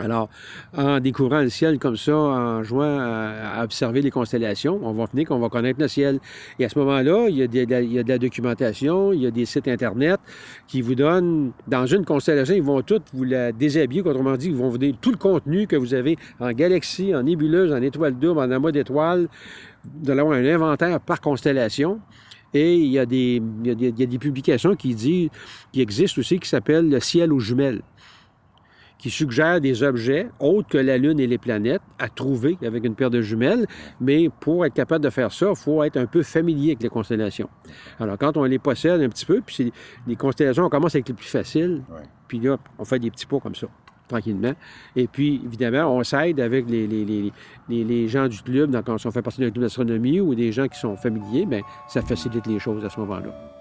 Alors, 0.00 0.28
en 0.76 1.00
découvrant 1.00 1.40
le 1.40 1.48
ciel 1.48 1.78
comme 1.78 1.96
ça, 1.96 2.16
en 2.16 2.62
jouant 2.62 2.98
à, 2.98 3.62
observer 3.62 4.02
les 4.02 4.10
constellations, 4.10 4.80
on 4.82 4.92
va 4.92 5.06
finir 5.06 5.28
qu'on 5.28 5.38
va 5.38 5.48
connaître 5.48 5.80
le 5.80 5.88
ciel. 5.88 6.18
Et 6.58 6.64
à 6.64 6.68
ce 6.68 6.78
moment-là, 6.78 7.28
il 7.28 7.36
y, 7.36 7.42
a 7.42 7.46
de, 7.46 8.08
la 8.08 8.18
documentation, 8.18 9.12
il 9.12 9.22
y 9.22 9.26
a 9.26 9.30
des 9.30 9.44
sites 9.44 9.68
Internet 9.68 10.20
qui 10.66 10.80
vous 10.82 10.94
donnent, 10.94 11.52
dans 11.68 11.86
une 11.86 12.04
constellation, 12.04 12.54
ils 12.54 12.62
vont 12.62 12.82
toutes 12.82 13.04
vous 13.12 13.24
la 13.24 13.52
déshabiller, 13.52 14.02
autrement 14.02 14.36
dit, 14.36 14.48
ils 14.48 14.56
vont 14.56 14.68
vous 14.68 14.78
donner 14.78 14.96
tout 15.00 15.10
le 15.10 15.16
contenu 15.16 15.66
que 15.66 15.76
vous 15.76 15.94
avez 15.94 16.16
en 16.38 16.50
galaxie, 16.52 17.14
en 17.14 17.22
nébuleuse, 17.22 17.72
en 17.72 17.82
étoile 17.82 18.18
double, 18.18 18.40
en 18.40 18.50
amas 18.50 18.72
d'étoiles. 18.72 19.28
Vous 19.84 20.10
allez 20.10 20.20
avoir 20.20 20.36
un 20.38 20.44
inventaire 20.44 21.00
par 21.00 21.20
constellation. 21.20 22.00
Et 22.52 22.74
il 22.74 22.88
y 22.88 22.98
a 22.98 23.06
des, 23.06 23.40
il 23.64 23.98
y 23.98 24.02
a 24.02 24.06
des 24.06 24.18
publications 24.18 24.74
qui 24.74 24.94
disent, 24.94 25.28
qui 25.72 25.80
existent 25.80 26.18
aussi, 26.18 26.40
qui 26.40 26.48
s'appellent 26.48 26.88
le 26.88 26.98
ciel 26.98 27.32
aux 27.32 27.38
jumelles 27.38 27.80
qui 29.00 29.10
suggère 29.10 29.60
des 29.60 29.82
objets 29.82 30.28
autres 30.38 30.68
que 30.68 30.78
la 30.78 30.98
Lune 30.98 31.18
et 31.18 31.26
les 31.26 31.38
planètes 31.38 31.80
à 31.98 32.08
trouver 32.08 32.58
avec 32.62 32.84
une 32.84 32.94
paire 32.94 33.10
de 33.10 33.22
jumelles. 33.22 33.66
Mais 34.00 34.28
pour 34.40 34.64
être 34.66 34.74
capable 34.74 35.02
de 35.02 35.10
faire 35.10 35.32
ça, 35.32 35.46
il 35.50 35.56
faut 35.56 35.82
être 35.82 35.96
un 35.96 36.06
peu 36.06 36.22
familier 36.22 36.72
avec 36.72 36.82
les 36.82 36.90
constellations. 36.90 37.48
Alors, 37.98 38.18
quand 38.18 38.36
on 38.36 38.44
les 38.44 38.58
possède 38.58 39.00
un 39.00 39.08
petit 39.08 39.24
peu, 39.24 39.40
puis 39.44 39.72
les 40.06 40.16
constellations, 40.16 40.66
on 40.66 40.68
commence 40.68 40.94
avec 40.94 41.08
les 41.08 41.14
plus 41.14 41.26
faciles, 41.26 41.82
puis 42.28 42.38
là, 42.40 42.58
on 42.78 42.84
fait 42.84 42.98
des 42.98 43.10
petits 43.10 43.26
pots 43.26 43.40
comme 43.40 43.54
ça 43.54 43.66
tranquillement. 44.08 44.54
Et 44.96 45.06
puis, 45.06 45.40
évidemment, 45.44 45.96
on 45.96 46.02
s'aide 46.02 46.40
avec 46.40 46.68
les, 46.68 46.88
les, 46.88 47.32
les, 47.68 48.08
gens 48.08 48.26
du 48.26 48.42
club, 48.42 48.76
quand 48.84 48.96
on 49.06 49.10
fait 49.12 49.22
partie 49.22 49.40
d'un 49.40 49.50
club 49.50 49.62
d'astronomie 49.62 50.20
ou 50.20 50.34
des 50.34 50.50
gens 50.50 50.66
qui 50.66 50.80
sont 50.80 50.96
familiers, 50.96 51.46
bien, 51.46 51.60
ça 51.88 52.02
facilite 52.02 52.46
les 52.48 52.58
choses 52.58 52.84
à 52.84 52.90
ce 52.90 52.98
moment-là. 52.98 53.59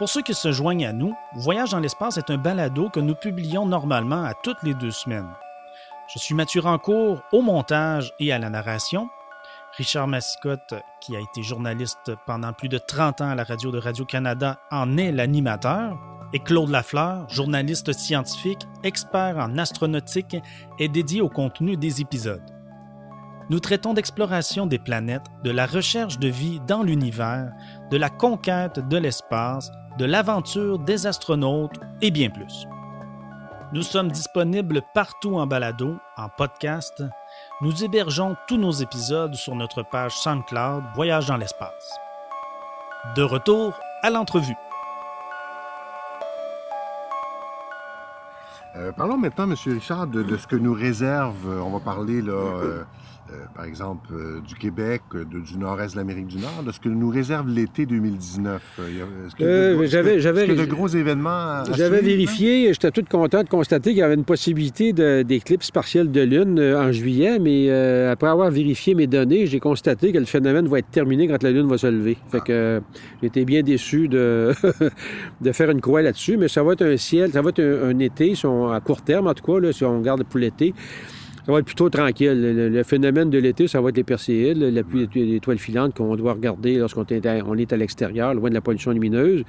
Pour 0.00 0.08
ceux 0.08 0.22
qui 0.22 0.32
se 0.32 0.50
joignent 0.50 0.86
à 0.86 0.94
nous, 0.94 1.14
Voyage 1.34 1.72
dans 1.72 1.78
l'espace 1.78 2.16
est 2.16 2.30
un 2.30 2.38
balado 2.38 2.88
que 2.88 3.00
nous 3.00 3.14
publions 3.14 3.66
normalement 3.66 4.24
à 4.24 4.32
toutes 4.32 4.62
les 4.62 4.72
deux 4.72 4.92
semaines. 4.92 5.28
Je 6.08 6.18
suis 6.18 6.34
Mathieu 6.34 6.62
Rancourt 6.62 7.20
au 7.32 7.42
montage 7.42 8.10
et 8.18 8.32
à 8.32 8.38
la 8.38 8.48
narration. 8.48 9.10
Richard 9.76 10.08
Mascotte, 10.08 10.72
qui 11.02 11.14
a 11.14 11.20
été 11.20 11.42
journaliste 11.42 12.12
pendant 12.26 12.54
plus 12.54 12.70
de 12.70 12.78
30 12.78 13.20
ans 13.20 13.28
à 13.28 13.34
la 13.34 13.44
radio 13.44 13.70
de 13.70 13.76
Radio-Canada, 13.76 14.58
en 14.70 14.96
est 14.96 15.12
l'animateur. 15.12 15.98
Et 16.32 16.38
Claude 16.38 16.70
Lafleur, 16.70 17.28
journaliste 17.28 17.92
scientifique, 17.92 18.66
expert 18.82 19.36
en 19.36 19.58
astronautique, 19.58 20.38
est 20.78 20.88
dédié 20.88 21.20
au 21.20 21.28
contenu 21.28 21.76
des 21.76 22.00
épisodes. 22.00 22.40
Nous 23.50 23.60
traitons 23.60 23.92
d'exploration 23.92 24.64
des 24.64 24.78
planètes, 24.78 25.26
de 25.44 25.50
la 25.50 25.66
recherche 25.66 26.18
de 26.18 26.28
vie 26.28 26.58
dans 26.66 26.82
l'univers, 26.84 27.52
de 27.90 27.98
la 27.98 28.08
conquête 28.08 28.78
de 28.88 28.96
l'espace, 28.96 29.70
de 30.00 30.06
l'aventure 30.06 30.78
des 30.78 31.06
astronautes 31.06 31.78
et 32.00 32.10
bien 32.10 32.30
plus. 32.30 32.66
Nous 33.74 33.82
sommes 33.82 34.10
disponibles 34.10 34.80
partout 34.94 35.34
en 35.36 35.46
balado, 35.46 35.96
en 36.16 36.30
podcast. 36.30 37.04
Nous 37.60 37.84
hébergeons 37.84 38.34
tous 38.48 38.56
nos 38.56 38.70
épisodes 38.70 39.34
sur 39.34 39.54
notre 39.54 39.82
page 39.82 40.14
SoundCloud 40.14 40.84
Voyage 40.94 41.26
dans 41.26 41.36
l'espace. 41.36 41.98
De 43.14 43.22
retour 43.22 43.78
à 44.02 44.08
l'entrevue. 44.08 44.56
Euh, 48.76 48.92
parlons 48.92 49.18
maintenant, 49.18 49.44
M. 49.44 49.54
Richard, 49.66 50.06
de, 50.06 50.34
ce 50.38 50.46
que 50.46 50.56
nous 50.56 50.72
réserve, 50.72 51.46
on 51.62 51.68
va 51.72 51.80
parler 51.80 52.22
là, 52.22 52.32
euh, 52.32 52.84
euh, 53.32 53.44
par 53.54 53.64
exemple, 53.64 54.08
euh, 54.12 54.40
du 54.40 54.54
Québec, 54.54 55.02
euh, 55.14 55.24
du 55.24 55.56
nord-est 55.56 55.94
de 55.94 55.98
l'Amérique 55.98 56.26
du 56.26 56.38
Nord, 56.38 56.62
de 56.66 56.72
ce 56.72 56.80
que 56.80 56.88
nous 56.88 57.10
réserve 57.10 57.48
l'été 57.48 57.86
2019? 57.86 58.80
Est-ce 59.26 59.36
que, 59.36 59.86
j'avais, 59.86 60.20
j'avais, 60.20 60.46
de 60.46 60.64
gros 60.64 60.88
événements 60.88 61.62
J'avais 61.76 62.00
vérifié, 62.00 62.72
j'étais 62.72 62.90
tout 62.90 63.04
content 63.08 63.42
de 63.42 63.48
constater 63.48 63.90
qu'il 63.90 63.98
y 63.98 64.02
avait 64.02 64.14
une 64.14 64.24
possibilité 64.24 64.92
d'éclipse 65.22 65.70
partielle 65.70 66.10
de 66.10 66.20
Lune 66.22 66.60
en 66.60 66.90
juillet, 66.92 67.38
mais 67.38 67.70
après 68.08 68.28
avoir 68.28 68.50
vérifié 68.50 68.94
mes 68.94 69.06
données, 69.06 69.46
j'ai 69.46 69.60
constaté 69.60 70.12
que 70.12 70.18
le 70.18 70.24
phénomène 70.24 70.66
va 70.66 70.78
être 70.78 70.90
terminé 70.90 71.28
quand 71.28 71.42
la 71.42 71.50
Lune 71.50 71.68
va 71.68 71.78
se 71.78 71.86
lever. 71.86 72.16
Fait 72.28 72.38
ah. 72.40 72.44
que 72.44 72.82
j'étais 73.22 73.44
bien 73.44 73.62
déçu 73.62 74.08
de, 74.08 74.52
de 75.40 75.52
faire 75.52 75.70
une 75.70 75.80
croix 75.80 76.02
là-dessus, 76.02 76.36
mais 76.36 76.48
ça 76.48 76.62
va 76.62 76.72
être 76.72 76.84
un 76.84 76.96
ciel, 76.96 77.30
ça 77.32 77.42
va 77.42 77.50
être 77.50 77.62
un, 77.62 77.98
été, 77.98 78.34
à 78.72 78.80
court 78.80 79.02
terme 79.02 79.28
en 79.28 79.34
tout 79.34 79.44
cas, 79.44 79.60
là, 79.60 79.72
si 79.72 79.84
on 79.84 79.98
regarde 79.98 80.24
pour 80.24 80.40
l'été 80.40 80.74
ça 81.46 81.52
va 81.52 81.58
être 81.58 81.64
plutôt 81.64 81.88
tranquille. 81.88 82.70
Le, 82.72 82.82
phénomène 82.82 83.30
de 83.30 83.38
l'été, 83.38 83.68
ça 83.68 83.80
va 83.80 83.90
être 83.90 83.96
les 83.96 84.04
perséides, 84.04 84.58
la 84.58 84.82
pluie 84.82 85.06
des 85.06 85.36
étoiles 85.36 85.58
filantes 85.58 85.94
qu'on 85.94 86.16
doit 86.16 86.34
regarder 86.34 86.78
lorsqu'on 86.78 87.06
on 87.10 87.56
est 87.56 87.72
à 87.72 87.76
l'extérieur, 87.76 88.34
loin 88.34 88.50
de 88.50 88.54
la 88.54 88.60
pollution 88.60 88.90
lumineuse. 88.90 89.44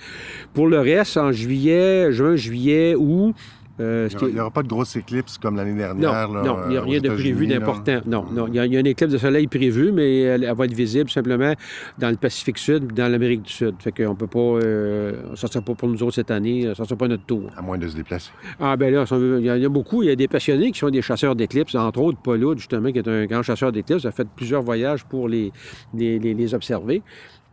Pour 0.54 0.68
le 0.68 0.80
reste, 0.80 1.18
en 1.18 1.32
juillet, 1.32 2.12
juin, 2.12 2.36
juillet, 2.36 2.96
août, 2.96 3.36
euh, 3.82 4.10
il 4.22 4.34
n'y 4.34 4.40
aura, 4.40 4.52
pas 4.52 4.64
de 4.64 4.68
grosse 4.68 4.96
éclipse 4.96 5.38
comme 5.38 5.56
l'année 5.56 5.74
dernière. 5.74 6.30
Non, 6.30 6.44
non 6.44 6.58
il 6.66 6.72
n'y 6.72 6.78
a 6.78 6.82
rien 6.82 7.00
de 7.00 7.10
prévu 7.10 7.48
d'important. 7.48 8.02
Non, 8.06 8.26
non, 8.32 8.48
il 8.48 8.56
y, 8.56 8.60
a, 8.60 8.66
une 8.80 8.88
éclipse 8.88 9.12
de 9.12 9.18
soleil 9.18 9.48
prévue, 9.48 9.92
mais 9.92 10.22
elle, 10.22 10.52
va 10.56 10.66
être 10.66 10.74
visible 10.74 11.10
simplement 11.10 11.54
dans 11.98 12.10
le 12.10 12.16
Pacifique 12.16 12.58
Sud 12.58 12.94
dans 12.94 13.12
l'Amérique 13.12 13.44
du 13.44 13.52
Sud. 13.52 13.76
Fait 13.80 13.92
qu'on 13.92 14.16
peut 14.16 14.28
pas... 14.28 14.40
Euh, 14.40 15.14
ça 15.36 15.48
ne 15.48 15.52
sera 15.54 15.66
pas 15.66 15.74
pour 15.74 15.90
nous 15.90 16.02
autres 16.04 16.16
cette 16.16 16.32
année, 16.32 16.64
ça 16.76 16.84
ne 16.84 16.88
sera 16.88 16.96
pas 16.96 17.08
notre 17.08 17.26
tour. 17.26 17.50
À 17.58 17.62
moins 17.62 17.78
de 17.78 17.88
se 17.88 17.96
déplacer. 17.96 18.32
Ah 18.60 18.78
ben 18.78 18.94
là, 18.94 19.06
il 19.12 19.46
y, 19.46 19.50
a 19.66 19.70
beaucoup. 19.70 20.04
Il 20.04 20.10
y 20.10 20.12
a 20.12 20.16
des 20.16 20.28
passionnés 20.28 20.72
qui 20.72 20.80
sont 20.80 20.90
des 20.90 21.02
chasseurs 21.02 21.36
d'éclipses, 21.36 21.76
entre 21.76 22.02
autres 22.02 22.20
Paul 22.22 22.42
justement, 22.58 22.92
qui 22.92 22.98
est 22.98 23.08
un 23.08 23.26
grand 23.26 23.44
chasseur 23.44 23.72
d'éclipses, 23.72 24.06
a 24.06 24.12
fait 24.12 24.28
plusieurs 24.36 24.62
voyages 24.62 25.06
pour 25.06 25.28
les, 25.28 25.52
les, 25.94 26.20
les 26.20 26.54
observer. 26.54 27.02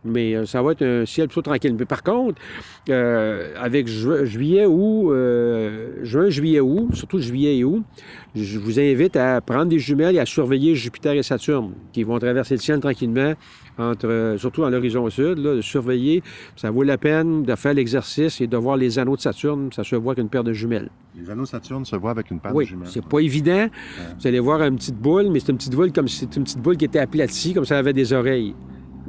Mais 0.05 0.33
euh, 0.33 0.45
ça 0.45 0.61
va 0.61 0.71
être 0.71 0.81
un 0.83 1.05
ciel 1.05 1.27
plutôt 1.27 1.41
tranquille. 1.41 1.75
Mais 1.77 1.85
par 1.85 2.03
contre, 2.03 2.41
euh, 2.89 3.53
avec 3.59 3.87
juillet, 3.87 4.65
août, 4.65 5.11
euh, 5.11 6.03
juin, 6.03 6.29
juillet, 6.29 6.61
août, 6.61 6.89
surtout 6.93 7.19
juillet 7.19 7.57
et 7.57 7.63
août, 7.63 7.83
je 8.35 8.59
vous 8.59 8.79
invite 8.79 9.17
à 9.17 9.41
prendre 9.41 9.65
des 9.65 9.79
jumelles 9.79 10.15
et 10.15 10.19
à 10.19 10.25
surveiller 10.25 10.75
Jupiter 10.75 11.13
et 11.13 11.23
Saturne, 11.23 11.73
qui 11.91 12.03
vont 12.03 12.17
traverser 12.17 12.55
le 12.55 12.61
ciel 12.61 12.79
tranquillement, 12.79 13.33
entre, 13.77 14.35
surtout 14.37 14.63
à 14.63 14.69
l'horizon 14.69 15.09
sud, 15.09 15.35
de 15.35 15.61
surveiller. 15.61 16.23
Ça 16.55 16.71
vaut 16.71 16.83
la 16.83 16.97
peine 16.97 17.43
de 17.43 17.55
faire 17.55 17.73
l'exercice 17.73 18.39
et 18.39 18.47
de 18.47 18.57
voir 18.57 18.77
les 18.77 18.99
anneaux 18.99 19.17
de 19.17 19.21
Saturne. 19.21 19.69
Ça 19.73 19.83
se 19.83 19.95
voit 19.95 20.13
avec 20.13 20.23
une 20.23 20.29
paire 20.29 20.43
de 20.43 20.53
jumelles. 20.53 20.89
Les 21.17 21.29
anneaux 21.29 21.43
de 21.43 21.47
Saturne 21.47 21.83
se 21.83 21.95
voient 21.97 22.11
avec 22.11 22.31
une 22.31 22.39
paire 22.39 22.53
de 22.53 22.61
jumelles. 22.61 22.87
C'est 22.89 23.05
pas 23.05 23.19
évident. 23.19 23.67
Vous 24.19 24.27
allez 24.27 24.39
voir 24.39 24.61
une 24.63 24.77
petite 24.77 24.97
boule, 24.97 25.29
mais 25.29 25.39
c'est 25.39 25.51
une 25.51 25.57
petite 25.57 25.75
boule 25.75 25.91
comme 25.91 26.07
c'est 26.07 26.33
une 26.37 26.43
petite 26.43 26.61
boule 26.61 26.77
qui 26.77 26.85
était 26.85 26.99
aplatie, 26.99 27.53
comme 27.53 27.65
ça 27.65 27.77
avait 27.77 27.93
des 27.93 28.13
oreilles. 28.13 28.55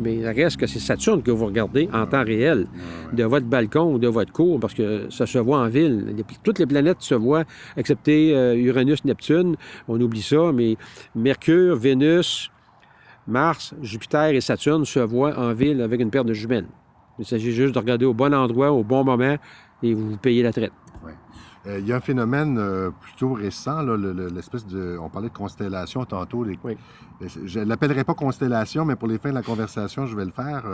Mais 0.00 0.16
il 0.16 0.26
reste 0.26 0.58
que 0.58 0.66
c'est 0.66 0.78
Saturne 0.78 1.22
que 1.22 1.30
vous 1.30 1.46
regardez 1.46 1.88
en 1.92 2.06
temps 2.06 2.24
réel, 2.24 2.66
de 3.12 3.24
votre 3.24 3.46
balcon 3.46 3.94
ou 3.94 3.98
de 3.98 4.08
votre 4.08 4.32
cour, 4.32 4.58
parce 4.58 4.74
que 4.74 5.06
ça 5.10 5.26
se 5.26 5.38
voit 5.38 5.58
en 5.58 5.68
ville. 5.68 6.16
Toutes 6.42 6.58
les 6.58 6.66
planètes 6.66 7.00
se 7.00 7.14
voient, 7.14 7.44
excepté 7.76 8.34
euh, 8.34 8.54
Uranus, 8.56 9.04
Neptune. 9.04 9.56
On 9.88 10.00
oublie 10.00 10.22
ça, 10.22 10.52
mais 10.52 10.76
Mercure, 11.14 11.76
Vénus, 11.76 12.50
Mars, 13.26 13.74
Jupiter 13.82 14.30
et 14.30 14.40
Saturne 14.40 14.84
se 14.84 15.00
voient 15.00 15.38
en 15.38 15.52
ville 15.52 15.82
avec 15.82 16.00
une 16.00 16.10
paire 16.10 16.24
de 16.24 16.32
jumelles. 16.32 16.66
Il 17.18 17.26
s'agit 17.26 17.52
juste 17.52 17.74
de 17.74 17.78
regarder 17.78 18.06
au 18.06 18.14
bon 18.14 18.32
endroit, 18.32 18.72
au 18.72 18.82
bon 18.82 19.04
moment, 19.04 19.36
et 19.82 19.94
vous 19.94 20.10
vous 20.10 20.16
payez 20.16 20.42
la 20.42 20.52
traite. 20.52 20.72
Euh, 21.66 21.78
il 21.78 21.86
y 21.86 21.92
a 21.92 21.96
un 21.96 22.00
phénomène 22.00 22.56
euh, 22.58 22.90
plutôt 23.00 23.34
récent, 23.34 23.82
l'espèce 24.34 24.66
de. 24.66 24.96
On 24.98 25.10
parlait 25.10 25.28
de 25.28 25.34
constellation 25.34 26.04
tantôt. 26.04 26.44
oui. 26.44 26.76
Euh, 27.22 27.26
je 27.44 27.60
ne 27.60 27.64
l'appellerai 27.66 28.02
pas 28.02 28.14
constellation, 28.14 28.86
mais 28.86 28.96
pour 28.96 29.06
les 29.06 29.18
fins 29.18 29.28
de 29.28 29.34
la 29.34 29.42
conversation, 29.42 30.06
je 30.06 30.16
vais 30.16 30.24
le 30.24 30.30
faire. 30.30 30.64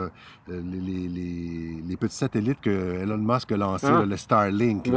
les, 0.48 1.96
petits 1.96 2.14
satellites 2.14 2.60
que 2.60 2.70
Elon 2.70 3.18
Musk 3.18 3.50
a 3.50 3.56
lancés, 3.56 3.88
ah. 3.90 4.04
le 4.06 4.16
Starlink. 4.16 4.88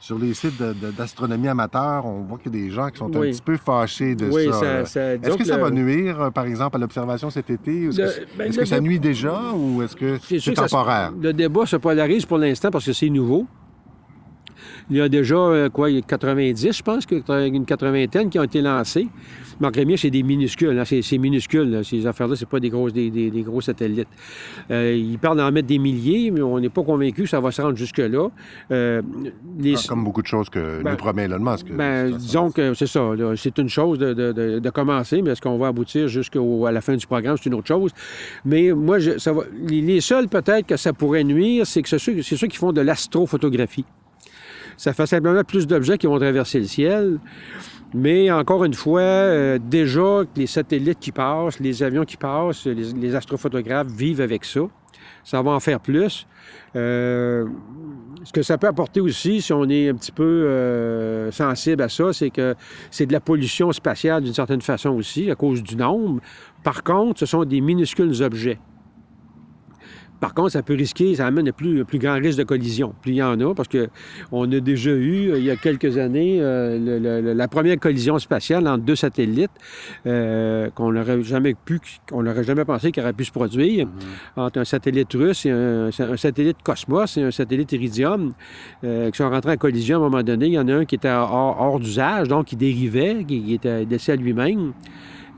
sur 0.00 0.18
les 0.18 0.34
sites 0.34 0.60
d'astronomie 0.96 1.48
amateur, 1.48 2.06
on 2.06 2.22
voit 2.22 2.38
qu'il 2.38 2.52
y 2.56 2.58
a 2.58 2.62
des 2.62 2.70
gens 2.70 2.90
qui 2.90 2.98
sont 2.98 3.14
un 3.16 3.20
petit 3.20 3.42
peu 3.42 3.56
fâchés 3.56 4.16
de 4.16 4.30
ça. 4.30 4.80
est-ce 4.80 5.36
que 5.36 5.44
ça 5.44 5.58
va 5.58 5.70
nuire, 5.70 6.32
par 6.32 6.46
exemple, 6.46 6.76
à 6.76 6.80
l'observation 6.80 7.30
cet 7.30 7.50
été? 7.50 7.84
Est-ce 7.84 8.20
que, 8.20 8.36
ben, 8.36 8.52
ça 8.52 8.80
nuit 8.80 8.98
déjà 8.98 9.52
ou 9.54 9.82
est-ce 9.82 9.94
que 9.94 10.18
c'est 10.20 10.54
temporaire? 10.54 11.12
le 11.20 11.32
débat 11.32 11.66
se 11.66 11.76
polarise 11.76 12.26
pour 12.26 12.38
l'instant 12.38 12.70
parce 12.70 12.86
que 12.86 12.92
c'est 12.92 13.10
nouveau. 13.10 13.46
Il 14.88 14.96
y 14.96 15.00
a 15.00 15.08
déjà, 15.08 15.34
euh, 15.34 15.68
quoi, 15.68 15.88
90, 15.90 16.72
je 16.72 16.82
pense, 16.82 17.04
une 17.28 17.64
quatre-vingtaine 17.64 18.30
qui 18.30 18.38
ont 18.38 18.44
été 18.44 18.60
lancés. 18.62 19.08
Marc 19.58 19.76
Rémier, 19.76 19.96
c'est 19.96 20.10
des 20.10 20.22
minuscules. 20.22 20.78
Hein, 20.78 20.84
c'est 20.84 21.18
minuscule. 21.18 21.84
Ces 21.84 22.06
affaires-là, 22.06 22.36
c'est 22.36 22.48
pas 22.48 22.60
des, 22.60 22.68
grosses, 22.68 22.92
des, 22.92 23.42
gros 23.44 23.60
satellites. 23.60 24.08
Euh, 24.70 24.94
ils 24.96 25.18
parlent 25.18 25.38
d'en 25.38 25.50
mettre 25.50 25.66
des 25.66 25.78
milliers, 25.78 26.30
mais 26.30 26.42
on 26.42 26.60
n'est 26.60 26.68
pas 26.68 26.82
convaincu 26.82 27.22
que 27.22 27.28
ça 27.28 27.40
va 27.40 27.50
se 27.50 27.62
rendre 27.62 27.76
jusque-là. 27.76 28.28
Euh, 28.70 29.02
ah, 29.64 29.78
comme 29.88 30.04
beaucoup 30.04 30.22
de 30.22 30.26
choses 30.26 30.50
que 30.50 30.82
ben, 30.82 30.90
nous 30.90 30.96
promet 30.96 31.24
Elon 31.24 31.40
Musk. 31.40 31.66
Ben, 31.72 32.16
disons 32.16 32.50
que 32.50 32.74
c'est 32.74 32.86
ça. 32.86 33.10
C'est 33.36 33.58
une 33.58 33.68
chose 33.68 33.98
de, 33.98 34.70
commencer, 34.70 35.22
mais 35.22 35.30
est-ce 35.30 35.40
qu'on 35.40 35.58
va 35.58 35.68
aboutir 35.68 36.06
jusqu'à 36.06 36.38
la 36.70 36.80
fin 36.80 36.94
du 36.96 37.06
programme? 37.06 37.36
C'est 37.38 37.48
une 37.48 37.54
autre 37.54 37.68
chose. 37.68 37.92
Mais 38.44 38.72
moi, 38.72 38.98
ça 39.18 39.32
va, 39.32 39.42
les, 39.68 40.00
seuls 40.00 40.28
peut-être 40.28 40.66
que 40.66 40.76
ça 40.76 40.92
pourrait 40.92 41.24
nuire, 41.24 41.66
c'est 41.66 41.82
que 41.82 41.88
c'est 41.88 41.98
ceux, 41.98 42.20
ceux 42.22 42.46
qui 42.46 42.58
font 42.58 42.72
de 42.72 42.82
l'astrophotographie. 42.82 43.86
Ça 44.76 44.92
fait 44.92 45.06
simplement 45.06 45.42
plus 45.42 45.66
d'objets 45.66 45.98
qui 45.98 46.06
vont 46.06 46.18
traverser 46.18 46.58
le 46.58 46.66
ciel. 46.66 47.18
Mais 47.94 48.30
encore 48.30 48.64
une 48.64 48.74
fois, 48.74 49.00
euh, 49.00 49.58
déjà, 49.58 50.22
les 50.36 50.46
satellites 50.46 50.98
qui 50.98 51.12
passent, 51.12 51.60
les 51.60 51.82
avions 51.82 52.04
qui 52.04 52.16
passent, 52.16 52.66
les, 52.66 53.14
astrophotographes 53.14 53.86
vivent 53.86 54.20
avec 54.20 54.44
ça. 54.44 54.60
Ça 55.24 55.40
va 55.42 55.52
en 55.52 55.60
faire 55.60 55.80
plus. 55.80 56.26
Euh, 56.74 57.46
ce 58.24 58.32
que 58.32 58.42
ça 58.42 58.58
peut 58.58 58.66
apporter 58.66 59.00
aussi, 59.00 59.40
si 59.40 59.52
on 59.52 59.68
est 59.68 59.88
un 59.88 59.94
petit 59.94 60.12
peu 60.12 60.24
euh, 60.24 61.30
sensible 61.30 61.82
à 61.82 61.88
ça, 61.88 62.12
c'est 62.12 62.30
que 62.30 62.54
c'est 62.90 63.06
de 63.06 63.12
la 63.12 63.20
pollution 63.20 63.72
spatiale 63.72 64.22
d'une 64.22 64.34
certaine 64.34 64.60
façon 64.60 64.90
aussi, 64.90 65.30
à 65.30 65.34
cause 65.34 65.62
du 65.62 65.76
nombre. 65.76 66.20
Par 66.62 66.82
contre, 66.82 67.20
ce 67.20 67.26
sont 67.26 67.44
des 67.44 67.60
minuscules 67.60 68.22
objets. 68.22 68.58
Par 70.20 70.34
contre, 70.34 70.52
ça 70.52 70.62
peut 70.62 70.74
risquer, 70.74 71.14
ça 71.14 71.26
amène 71.26 71.48
un 71.48 71.52
plus, 71.52 71.84
plus 71.84 71.98
grand 71.98 72.14
risque 72.14 72.38
de 72.38 72.44
collision. 72.44 72.94
Plus 73.02 73.12
il 73.12 73.16
y 73.16 73.22
en 73.22 73.38
a, 73.40 73.54
parce 73.54 73.68
qu'on 73.68 74.52
a 74.52 74.60
déjà 74.60 74.90
eu, 74.90 75.30
euh, 75.30 75.38
il 75.38 75.44
y 75.44 75.50
a 75.50 75.56
quelques 75.56 75.98
années, 75.98 76.38
euh, 76.40 77.34
la 77.34 77.48
première 77.48 77.78
collision 77.78 78.18
spatiale 78.18 78.66
entre 78.66 78.84
deux 78.84 78.96
satellites 78.96 79.50
euh, 80.06 80.70
qu'on 80.70 80.92
n'aurait 80.92 81.22
jamais 81.22 81.54
pu, 81.54 81.80
qu'on 82.08 82.22
n'aurait 82.22 82.44
jamais 82.44 82.64
pensé 82.64 82.92
qu'il 82.92 83.02
aurait 83.02 83.12
pu 83.12 83.24
se 83.24 83.32
produire, 83.32 83.86
mm-hmm. 83.86 84.40
entre 84.40 84.60
un 84.60 84.64
satellite 84.64 85.12
russe 85.12 85.46
et 85.46 85.50
un, 85.50 85.90
satellite 86.16 86.58
Cosmos 86.62 87.16
et 87.16 87.22
un 87.22 87.30
satellite 87.30 87.72
Iridium, 87.72 88.32
qui 88.82 89.16
sont 89.16 89.28
rentrés 89.28 89.52
en 89.52 89.56
collision 89.56 89.96
à 89.96 90.00
un 90.00 90.10
moment 90.10 90.22
donné. 90.22 90.46
Il 90.46 90.52
y 90.52 90.58
en 90.58 90.68
a 90.68 90.74
un 90.74 90.84
qui 90.84 90.94
était 90.94 91.10
hors, 91.10 91.78
d'usage, 91.80 92.28
donc 92.28 92.46
qui 92.46 92.56
dérivait, 92.56 93.24
qui, 93.26 93.42
qui 93.42 93.54
était 93.54 94.10
à 94.10 94.16
lui-même. 94.16 94.72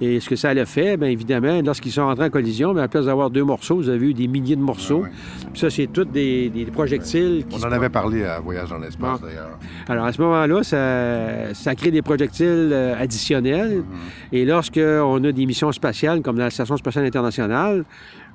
Et 0.00 0.20
ce 0.20 0.28
que 0.28 0.36
ça 0.36 0.50
a 0.50 0.64
fait, 0.64 0.96
bien 0.96 1.08
évidemment, 1.08 1.60
lorsqu'ils 1.64 1.90
sont 1.90 2.06
rentrés 2.06 2.26
en 2.26 2.30
collision, 2.30 2.72
bien, 2.72 2.84
à 2.84 2.88
place 2.88 3.06
d'avoir 3.06 3.30
deux 3.30 3.42
morceaux, 3.42 3.76
vous 3.76 3.88
avez 3.88 4.10
eu 4.10 4.14
des 4.14 4.28
milliers 4.28 4.54
de 4.54 4.60
morceaux. 4.60 5.04
Puis 5.52 5.60
ça, 5.60 5.70
c'est 5.70 5.88
tous 5.88 6.04
des, 6.04 6.68
projectiles. 6.72 7.44
On 7.52 7.58
en 7.58 7.72
avait 7.72 7.88
parlé 7.88 8.24
à 8.24 8.38
Voyage 8.38 8.68
dans 8.68 8.78
l'espace, 8.78 9.20
d'ailleurs. 9.20 9.58
Alors, 9.88 10.04
à 10.04 10.12
ce 10.12 10.20
moment-là, 10.22 10.62
ça, 11.54 11.74
crée 11.74 11.90
des 11.90 12.02
projectiles 12.02 12.70
euh, 12.72 13.00
additionnels. 13.00 13.78
Mm-hmm. 13.80 14.36
Et 14.36 14.44
lorsqu'on 14.44 15.24
a 15.24 15.32
des 15.32 15.46
missions 15.46 15.72
spatiales, 15.72 16.22
comme 16.22 16.38
la 16.38 16.50
Station 16.50 16.76
spatiale 16.76 17.04
internationale, 17.04 17.84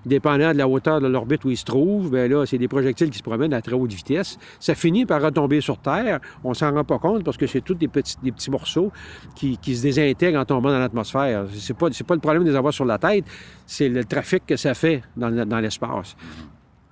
dépendant 0.05 0.51
de 0.53 0.57
la 0.57 0.67
hauteur 0.67 1.01
de 1.01 1.07
l'orbite 1.07 1.45
où 1.45 1.49
il 1.49 1.57
se 1.57 1.65
trouve, 1.65 2.11
bien 2.11 2.27
là, 2.27 2.45
c'est 2.45 2.57
des 2.57 2.67
projectiles 2.67 3.09
qui 3.09 3.17
se 3.17 3.23
promènent 3.23 3.53
à 3.53 3.61
très 3.61 3.73
haute 3.73 3.93
vitesse. 3.93 4.37
Ça 4.59 4.75
finit 4.75 5.05
par 5.05 5.21
retomber 5.21 5.61
sur 5.61 5.77
Terre. 5.77 6.19
On 6.43 6.53
s'en 6.53 6.73
rend 6.73 6.83
pas 6.83 6.99
compte 6.99 7.23
parce 7.23 7.37
que 7.37 7.47
c'est 7.47 7.61
tous 7.61 7.75
des 7.75 7.87
petits, 7.87 8.17
morceaux 8.49 8.91
qui, 9.35 9.57
se 9.63 9.81
désintègrent 9.81 10.39
en 10.39 10.45
tombant 10.45 10.69
dans 10.69 10.79
l'atmosphère. 10.79 11.45
C'est 11.53 11.75
pas, 11.75 11.89
pas 11.89 12.15
le 12.15 12.21
problème 12.21 12.43
de 12.43 12.49
les 12.49 12.55
avoir 12.55 12.73
sur 12.73 12.85
la 12.85 12.97
tête, 12.97 13.25
c'est 13.65 13.89
le 13.89 14.03
trafic 14.03 14.45
que 14.45 14.55
ça 14.55 14.73
fait 14.73 15.01
dans 15.15 15.59
l'espace. 15.59 16.15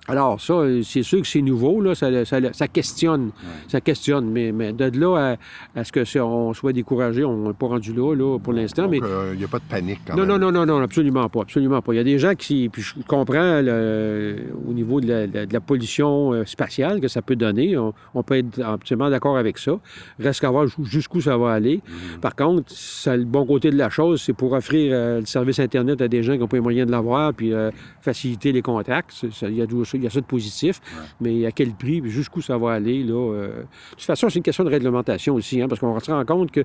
Alors, 0.08 0.40
ça, 0.40 0.64
c'est 0.82 1.04
sûr 1.04 1.20
que 1.20 1.28
c'est 1.28 1.42
nouveau, 1.42 1.80
là, 1.80 1.94
ça, 1.94 2.68
questionne. 2.68 3.30
Ça 3.68 3.80
questionne. 3.80 4.30
Mais, 4.30 4.50
mais 4.50 4.72
de 4.72 4.98
là 4.98 5.36
à, 5.76 5.84
ce 5.84 5.92
que 5.92 6.18
on 6.18 6.52
soit 6.54 6.72
découragé, 6.72 7.24
on 7.24 7.48
n'est 7.48 7.52
pas 7.52 7.68
rendu 7.68 7.92
là, 7.92 8.14
là 8.14 8.38
pour 8.38 8.52
l'instant. 8.52 8.88
mais 8.88 8.98
il 8.98 9.04
euh, 9.04 9.36
n'y 9.36 9.44
a 9.44 9.48
pas 9.48 9.58
de 9.58 9.64
panique 9.64 10.00
quand 10.04 10.16
non, 10.16 10.26
même. 10.26 10.40
Non, 10.40 10.50
non, 10.50 10.66
non, 10.66 10.66
non, 10.66 10.82
absolument 10.82 11.28
pas. 11.28 11.42
Absolument 11.42 11.80
pas. 11.82 11.94
Il 11.94 11.98
y 11.98 12.00
a 12.00 12.04
des 12.04 12.18
gens 12.18 12.34
qui. 12.34 12.68
Puis 12.68 12.82
je 12.82 12.94
comprends 13.06 13.60
au 13.60 14.72
niveau 14.72 15.00
de 15.00 15.28
la, 15.50 15.60
pollution 15.60 16.32
euh, 16.32 16.44
spatiale 16.46 17.00
que 17.00 17.06
ça 17.06 17.22
peut 17.22 17.36
donner. 17.36 17.76
On, 17.78 18.22
peut 18.24 18.38
être 18.38 18.60
absolument 18.60 19.08
d'accord 19.08 19.36
avec 19.36 19.58
ça. 19.58 19.78
Reste 20.18 20.40
qu'à 20.40 20.50
voir 20.50 20.66
jusqu'où 20.82 21.20
ça 21.20 21.36
va 21.36 21.52
aller. 21.52 21.76
Mm-hmm. 21.76 22.20
Par 22.20 22.34
contre, 22.34 22.72
ça, 22.72 23.16
le 23.16 23.24
bon 23.24 23.46
côté 23.46 23.70
de 23.70 23.76
la 23.76 23.88
chose, 23.88 24.20
c'est 24.20 24.32
pour 24.32 24.52
offrir 24.52 24.90
euh, 24.92 25.20
le 25.20 25.26
service 25.26 25.60
Internet 25.60 26.02
à 26.02 26.08
des 26.08 26.24
gens 26.24 26.32
qui 26.32 26.40
n'ont 26.40 26.48
pas 26.48 26.56
les 26.56 26.62
moyens 26.62 26.86
de 26.88 26.92
l'avoir, 26.92 27.32
puis 27.32 27.52
faciliter 28.00 28.50
les 28.50 28.62
contacts. 28.62 29.24
Il 29.42 29.54
y 29.54 29.62
a 29.62 29.66
il 29.94 30.02
y 30.02 30.06
a 30.06 30.10
ça 30.10 30.20
de 30.20 30.26
positif, 30.26 30.80
mais 31.20 31.46
à 31.46 31.52
quel 31.52 31.72
prix, 31.72 32.02
jusqu'où 32.04 32.40
ça 32.40 32.56
va 32.58 32.72
aller, 32.72 33.02
là. 33.02 33.14
Euh? 33.14 33.48
De 33.48 33.62
toute 33.90 34.02
façon, 34.02 34.28
c'est 34.28 34.36
une 34.36 34.42
question 34.42 34.64
de 34.64 34.70
réglementation 34.70 35.34
aussi, 35.34 35.60
hein, 35.60 35.68
parce 35.68 35.80
qu'on 35.80 35.98
se 36.00 36.10
rend 36.10 36.24
compte 36.24 36.50
que 36.50 36.62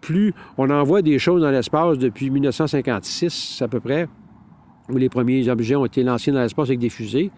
plus 0.00 0.34
on 0.58 0.70
envoie 0.70 1.02
des 1.02 1.18
choses 1.18 1.42
dans 1.42 1.50
l'espace 1.50 1.98
depuis 1.98 2.30
1956 2.30 3.62
à 3.62 3.68
peu 3.68 3.80
près, 3.80 4.08
où 4.88 4.96
les 4.96 5.08
premiers 5.08 5.48
objets 5.48 5.76
ont 5.76 5.86
été 5.86 6.02
lancés 6.02 6.32
dans 6.32 6.40
l'espace 6.42 6.68
avec 6.68 6.78
des 6.78 6.90
fusées. 6.90 7.30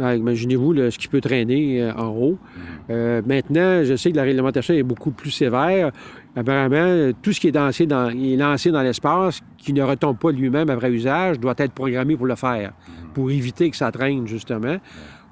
Ah, 0.00 0.14
imaginez-vous 0.14 0.90
ce 0.90 0.98
qui 0.98 1.08
peut 1.08 1.20
traîner 1.20 1.82
euh, 1.82 1.92
en 1.94 2.08
haut. 2.08 2.32
Mm-hmm. 2.32 2.90
Euh, 2.90 3.22
maintenant, 3.26 3.84
je 3.84 3.96
sais 3.96 4.12
que 4.12 4.16
la 4.16 4.22
réglementation 4.22 4.74
est 4.74 4.84
beaucoup 4.84 5.10
plus 5.10 5.32
sévère. 5.32 5.90
Apparemment, 6.38 7.10
tout 7.20 7.32
ce 7.32 7.40
qui 7.40 7.48
est 7.48 7.56
lancé 7.56 7.86
dans, 7.86 8.10
est 8.10 8.36
lancé 8.36 8.70
dans 8.70 8.82
l'espace, 8.82 9.40
qui 9.56 9.72
ne 9.72 9.82
retombe 9.82 10.18
pas 10.18 10.30
lui-même 10.30 10.70
après 10.70 10.92
usage, 10.92 11.40
doit 11.40 11.54
être 11.58 11.72
programmé 11.72 12.16
pour 12.16 12.26
le 12.26 12.36
faire, 12.36 12.70
mm-hmm. 12.70 13.12
pour 13.12 13.30
éviter 13.32 13.68
que 13.70 13.76
ça 13.76 13.90
traîne, 13.90 14.24
justement, 14.28 14.76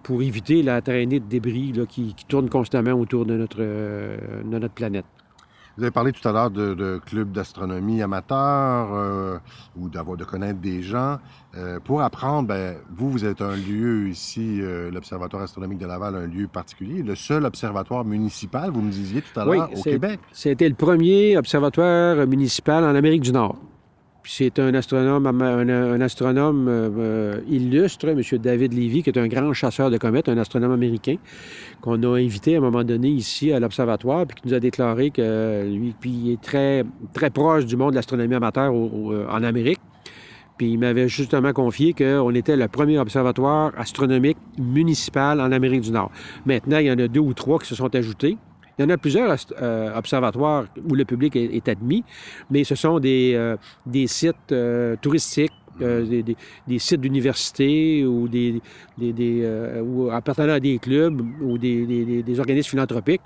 pour 0.02 0.20
éviter 0.22 0.64
la 0.64 0.82
traînée 0.82 1.20
de 1.20 1.26
débris 1.26 1.72
qui, 1.88 2.12
qui 2.14 2.24
tourne 2.24 2.48
constamment 2.48 2.92
autour 2.92 3.24
de 3.24 3.36
notre, 3.36 3.58
euh, 3.60 4.16
de 4.42 4.58
notre 4.58 4.74
planète. 4.74 5.04
Vous 5.76 5.82
avez 5.82 5.90
parlé 5.90 6.12
tout 6.12 6.26
à 6.26 6.32
l'heure 6.32 6.50
de, 6.50 6.72
de 6.72 6.98
clubs 7.04 7.30
d'astronomie 7.30 8.00
amateurs 8.00 8.88
euh, 8.94 9.38
ou 9.78 9.90
d'avoir 9.90 10.16
de 10.16 10.24
connaître 10.24 10.58
des 10.58 10.82
gens. 10.82 11.18
Euh, 11.54 11.80
pour 11.80 12.00
apprendre, 12.00 12.48
ben, 12.48 12.76
vous, 12.94 13.10
vous 13.10 13.26
êtes 13.26 13.42
un 13.42 13.54
lieu 13.56 14.08
ici, 14.08 14.58
euh, 14.62 14.90
l'Observatoire 14.90 15.42
astronomique 15.42 15.78
de 15.78 15.86
Laval, 15.86 16.14
un 16.14 16.26
lieu 16.26 16.48
particulier, 16.48 17.02
le 17.02 17.14
seul 17.14 17.44
observatoire 17.44 18.06
municipal, 18.06 18.70
vous 18.70 18.80
me 18.80 18.90
disiez 18.90 19.20
tout 19.20 19.38
à 19.38 19.44
l'heure, 19.44 19.70
au 19.70 19.82
Québec. 19.82 20.18
C'était 20.32 20.68
le 20.68 20.74
premier 20.74 21.36
observatoire 21.36 22.26
municipal 22.26 22.82
en 22.82 22.94
Amérique 22.94 23.22
du 23.22 23.32
Nord 23.32 23.56
c'est 24.26 24.58
un 24.58 24.74
astronome, 24.74 25.26
euh, 25.40 26.90
euh, 26.98 27.40
illustre, 27.48 28.08
M. 28.08 28.20
David 28.38 28.72
Levy, 28.72 29.02
qui 29.02 29.10
est 29.10 29.18
un 29.18 29.28
grand 29.28 29.52
chasseur 29.52 29.90
de 29.90 29.98
comètes, 29.98 30.28
un 30.28 30.36
astronome 30.36 30.72
américain, 30.72 31.16
qu'on 31.80 32.02
a 32.02 32.18
invité 32.18 32.56
à 32.56 32.58
un 32.58 32.60
moment 32.60 32.82
donné 32.82 33.08
ici 33.08 33.52
à 33.52 33.60
l'Observatoire, 33.60 34.26
puis 34.26 34.40
qui 34.40 34.48
nous 34.48 34.54
a 34.54 34.60
déclaré 34.60 35.10
que 35.10 35.64
lui, 35.64 35.94
puis 35.98 36.32
est 36.32 36.42
très, 36.42 36.84
très 37.12 37.30
proche 37.30 37.66
du 37.66 37.76
monde 37.76 37.90
de 37.90 37.96
l'astronomie 37.96 38.34
amateur 38.34 38.72
euh, 38.74 39.26
en 39.30 39.42
Amérique. 39.44 39.80
Puis 40.58 40.72
il 40.72 40.78
m'avait 40.78 41.08
justement 41.08 41.52
confié 41.52 41.92
qu'on 41.92 42.34
était 42.34 42.56
le 42.56 42.66
premier 42.66 42.98
observatoire 42.98 43.72
astronomique 43.76 44.38
municipal 44.58 45.40
en 45.40 45.52
Amérique 45.52 45.82
du 45.82 45.92
Nord. 45.92 46.10
Maintenant, 46.46 46.78
il 46.78 46.86
y 46.86 46.90
en 46.90 46.98
a 46.98 47.08
deux 47.08 47.20
ou 47.20 47.34
trois 47.34 47.58
qui 47.58 47.66
se 47.66 47.74
sont 47.74 47.94
ajoutés. 47.94 48.38
Il 48.78 48.82
y 48.82 48.84
en 48.84 48.90
a 48.90 48.98
plusieurs 48.98 49.34
euh, 49.62 49.96
observatoires 49.96 50.66
où 50.88 50.94
le 50.94 51.04
public 51.06 51.34
est, 51.34 51.68
admis, 51.68 52.04
mais 52.50 52.62
ce 52.62 52.74
sont 52.74 52.98
des, 53.00 53.32
euh, 53.34 53.56
des 53.86 54.06
sites 54.06 54.52
euh, 54.52 54.96
touristiques 55.00 55.52
des, 55.78 56.24
des, 56.66 56.78
sites 56.78 57.02
d'université 57.02 58.06
ou 58.06 58.28
des, 58.28 58.62
des, 58.96 59.80
ou 59.84 60.08
appartenant 60.10 60.54
à 60.54 60.60
des 60.60 60.78
clubs 60.78 61.20
ou 61.42 61.58
des, 61.58 62.40
organismes 62.40 62.70
philanthropiques 62.70 63.20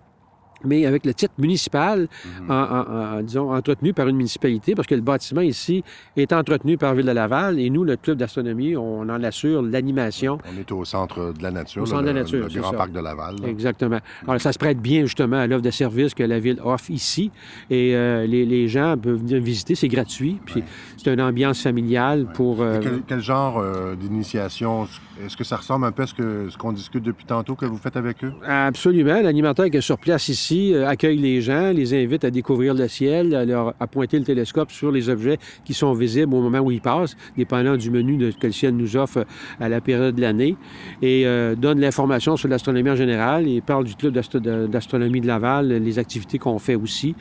mais 0.65 0.87
avec 0.87 1.07
le 1.07 1.15
titre 1.15 1.35
municipal, 1.39 2.09
mhm. 2.49 3.23
disons, 3.23 3.53
entretenu 3.53 3.93
par 3.93 4.09
une 4.09 4.17
municipalité, 4.17 4.75
parce 4.75 4.87
que 4.87 4.95
le 4.95 5.01
bâtiment 5.01 5.41
ici 5.41 5.85
est 6.17 6.33
entretenu 6.33 6.77
par 6.77 6.95
Ville 6.95 7.07
de 7.07 7.13
Laval, 7.13 7.59
et 7.59 7.71
nous, 7.71 7.85
le 7.85 7.97
club 7.97 8.19
d'astronomie, 8.19 8.77
on 8.77 9.03
en 9.03 9.23
assure 9.23 9.63
l'animation. 9.63 10.39
On 10.53 10.59
est 10.59 10.71
au 10.73 10.85
centre 10.85 11.33
de 11.33 11.43
la 11.43 11.51
nature, 11.51 11.83
au 11.83 11.87
centre 11.87 12.03
le, 12.03 12.09
de 12.09 12.15
la 12.15 12.21
nature, 12.21 12.49
le 12.53 12.61
grand 12.61 12.73
parc 12.73 12.93
de 12.93 13.01
Laval. 13.01 13.37
Exactement. 13.47 13.99
Alors, 14.27 14.41
ça 14.41 14.53
se 14.53 14.59
prête 14.59 14.81
bien, 14.81 15.03
justement, 15.03 15.37
à 15.37 15.47
l'offre 15.47 15.63
de 15.63 15.71
services 15.71 16.15
que 16.15 16.23
la 16.23 16.39
Ville 16.39 16.59
offre 16.65 16.91
ici, 16.91 17.31
et 17.71 17.95
euh, 17.95 18.27
les, 18.27 18.69
gens 18.69 18.97
peuvent 18.97 19.17
venir 19.17 19.41
visiter, 19.41 19.75
c'est 19.75 19.89
gratuit, 19.89 20.39
puis 20.45 20.63
c'est 20.97 21.13
une 21.13 21.21
ambiance 21.21 21.63
familiale 21.63 22.27
pour... 22.35 22.61
Euh, 22.61 22.81
quel, 23.07 23.21
genre 23.21 23.59
euh, 23.59 23.95
d'initiation? 23.95 24.87
Est-ce 25.25 25.37
que 25.37 25.45
ça 25.45 25.57
ressemble 25.57 25.87
un 25.87 25.93
peu 25.93 26.03
à 26.03 26.07
ce 26.07 26.57
qu'on 26.57 26.73
discute 26.73 27.03
depuis 27.03 27.25
tantôt 27.25 27.55
que 27.55 27.67
vous 27.67 27.77
faites 27.77 27.97
avec 27.97 28.25
eux? 28.25 28.33
Absolument. 28.47 29.21
L'animateur 29.21 29.69
qui 29.71 29.77
est 29.77 29.83
sur 29.83 29.99
place 29.99 30.29
ici, 30.29 30.50
euh, 30.53 30.89
accueille 30.89 31.19
les 31.19 31.41
gens, 31.41 31.73
les 31.73 31.95
invite 31.95 32.25
à 32.25 32.31
découvrir 32.31 32.75
le 32.75 32.89
ciel, 32.89 33.35
à, 33.35 33.45
leur, 33.45 33.75
à 33.79 33.87
pointer 33.87 34.19
le 34.19 34.25
télescope 34.25 34.71
sur 34.71 34.91
les 34.91 35.09
objets 35.09 35.39
qui 35.65 35.75
sont 35.75 35.93
visibles 35.93 36.35
au 36.35 36.43
moment 36.43 36.59
où 36.59 36.71
ils 36.71 36.81
passent, 36.81 37.17
dépendant 37.37 37.77
du 37.77 37.91
menu 37.91 38.33
que 38.33 38.47
le 38.47 38.53
ciel 38.53 38.77
nous 38.77 38.97
offre 38.97 39.27
à 39.61 39.69
la 39.69 39.81
période 39.81 40.15
de 40.15 40.21
l'année, 40.21 40.57
et 41.03 41.27
euh, 41.27 41.55
donne 41.55 41.81
l'information 41.81 42.37
sur 42.37 42.49
l'astronomie 42.49 42.91
en 42.91 42.97
général. 42.97 43.47
Il 43.47 43.63
parle 43.63 43.85
du 43.85 43.95
club 43.95 44.13
d'astronomie 44.13 45.21
de 45.21 45.27
Laval, 45.27 45.69
les 45.69 45.99
activités 45.99 46.39
qu'on 46.39 46.59
fait 46.59 46.75
aussi. 46.75 47.15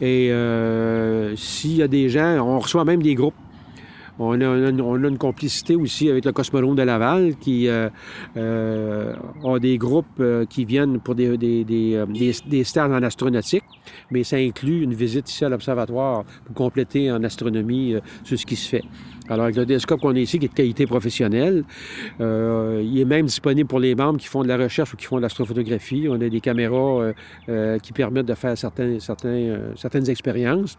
Et 0.00 0.32
euh, 0.32 1.36
s'il 1.36 1.76
y 1.76 1.82
a 1.82 1.88
des 1.88 2.08
gens, 2.08 2.38
on 2.40 2.58
reçoit 2.58 2.84
même 2.84 3.02
des 3.02 3.14
groupes 3.14 3.34
on 4.18 4.40
a, 4.40 4.44
une 4.44 5.18
complicité 5.18 5.74
aussi 5.74 6.10
avec 6.10 6.24
le 6.24 6.32
Cosmodrome 6.32 6.76
de 6.76 6.82
Laval 6.82 7.36
qui 7.36 7.68
euh, 7.68 7.88
euh, 8.36 9.14
a 9.44 9.58
des 9.58 9.78
groupes 9.78 10.06
euh, 10.20 10.44
qui 10.44 10.64
viennent 10.64 11.00
pour 11.00 11.14
des, 11.14 11.36
des, 11.36 11.64
des, 11.64 12.64
stages 12.64 12.90
en 12.90 13.02
astronautique, 13.02 13.64
mais 14.10 14.22
ça 14.22 14.36
inclut 14.36 14.82
une 14.82 14.94
visite 14.94 15.30
ici 15.30 15.44
à 15.44 15.48
l'Observatoire 15.48 16.24
pour 16.44 16.54
compléter 16.54 17.10
en 17.10 17.24
astronomie 17.24 17.94
ce 18.24 18.34
qui 18.34 18.56
se 18.56 18.68
fait. 18.68 18.84
Alors, 19.28 19.44
avec 19.44 19.56
le 19.56 19.64
télescope 19.64 20.00
qu'on 20.00 20.14
a 20.14 20.18
ici, 20.18 20.38
qui 20.38 20.46
est 20.46 20.48
de 20.48 20.54
qualité 20.54 20.86
professionnelle, 20.86 21.64
il 22.20 22.98
est 22.98 23.04
même 23.04 23.26
disponible 23.26 23.68
pour 23.68 23.80
les 23.80 23.94
membres 23.94 24.18
qui 24.18 24.26
font 24.26 24.42
de 24.42 24.48
la 24.48 24.56
recherche 24.56 24.92
ou 24.92 24.96
qui 24.96 25.06
font 25.06 25.16
de 25.16 25.22
l'astrophotographie. 25.22 26.06
On 26.08 26.20
a 26.20 26.28
des 26.28 26.40
caméras 26.40 27.12
qui 27.82 27.92
permettent 27.92 28.26
de 28.26 28.34
faire 28.34 28.58
certains, 28.58 28.98
certains, 28.98 29.58
certaines 29.76 30.10
expériences 30.10 30.76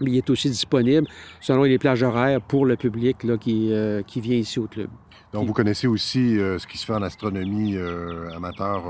mais 0.00 0.10
il 0.12 0.16
est 0.16 0.30
aussi 0.30 0.48
disponible 0.50 1.06
selon 1.40 1.64
les 1.64 1.78
plages 1.78 2.02
horaires 2.02 2.40
pour 2.40 2.66
le 2.66 2.76
public 2.76 3.24
là, 3.24 3.36
qui, 3.36 3.72
euh, 3.72 4.02
qui 4.02 4.20
vient 4.20 4.36
ici 4.36 4.58
au 4.58 4.66
club. 4.66 4.88
Donc, 5.32 5.46
vous 5.46 5.52
connaissez 5.52 5.86
aussi 5.86 6.38
euh, 6.38 6.58
ce 6.58 6.66
qui 6.66 6.78
se 6.78 6.86
fait 6.86 6.94
en 6.94 7.02
astronomie 7.02 7.76
euh, 7.76 8.30
amateur 8.34 8.84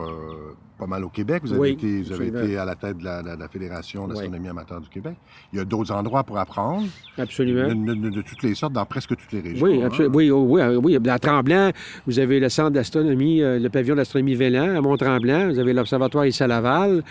pas 0.79 0.87
mal 0.87 1.05
au 1.05 1.09
Québec. 1.09 1.43
Vous 1.45 1.53
avez, 1.53 1.73
été, 1.73 2.03
vous 2.03 2.13
avez 2.13 2.29
été, 2.29 2.57
à 2.57 2.65
la 2.65 2.75
tête 2.77 2.99
de 2.99 3.05
la, 3.05 3.49
Fédération 3.49 4.07
d'astronomie 4.07 4.49
amateur 4.49 4.81
du 4.81 4.89
Québec. 4.89 5.15
Il 5.53 5.59
y 5.59 5.63
a 5.63 5.65
d'autres 5.65 5.93
endroits 5.93 6.23
pour 6.23 6.39
apprendre. 6.39 6.87
Absolument. 7.17 7.69
De, 7.69 8.23
toutes 8.23 8.43
les 8.43 8.55
sortes, 8.55 8.73
dans 8.73 8.85
presque 8.85 9.11
toutes 9.11 9.33
les 9.33 9.41
régions. 9.41 9.65
Oui, 9.65 9.83
hein. 9.83 9.87
absolument. 9.87 10.15
Oui, 10.15 10.31
oh, 10.31 10.47
oui, 10.49 10.63
oui, 10.77 11.09
À 11.09 11.19
Tremblant, 11.19 11.71
vous 12.07 12.19
avez 12.19 12.39
le 12.39 12.49
centre 12.49 12.71
d'astronomie, 12.71 13.43
euh, 13.43 13.59
le 13.59 13.69
pavillon 13.69 13.97
d'astronomie 13.97 14.35
Vélan 14.35 14.77
à 14.77 14.81
Mont-Tremblant. 14.81 15.49
Vous 15.49 15.59
avez 15.59 15.73
l'observatoire 15.73 16.27
ici 16.27 16.43
à 16.43 16.47
Laval. 16.47 17.03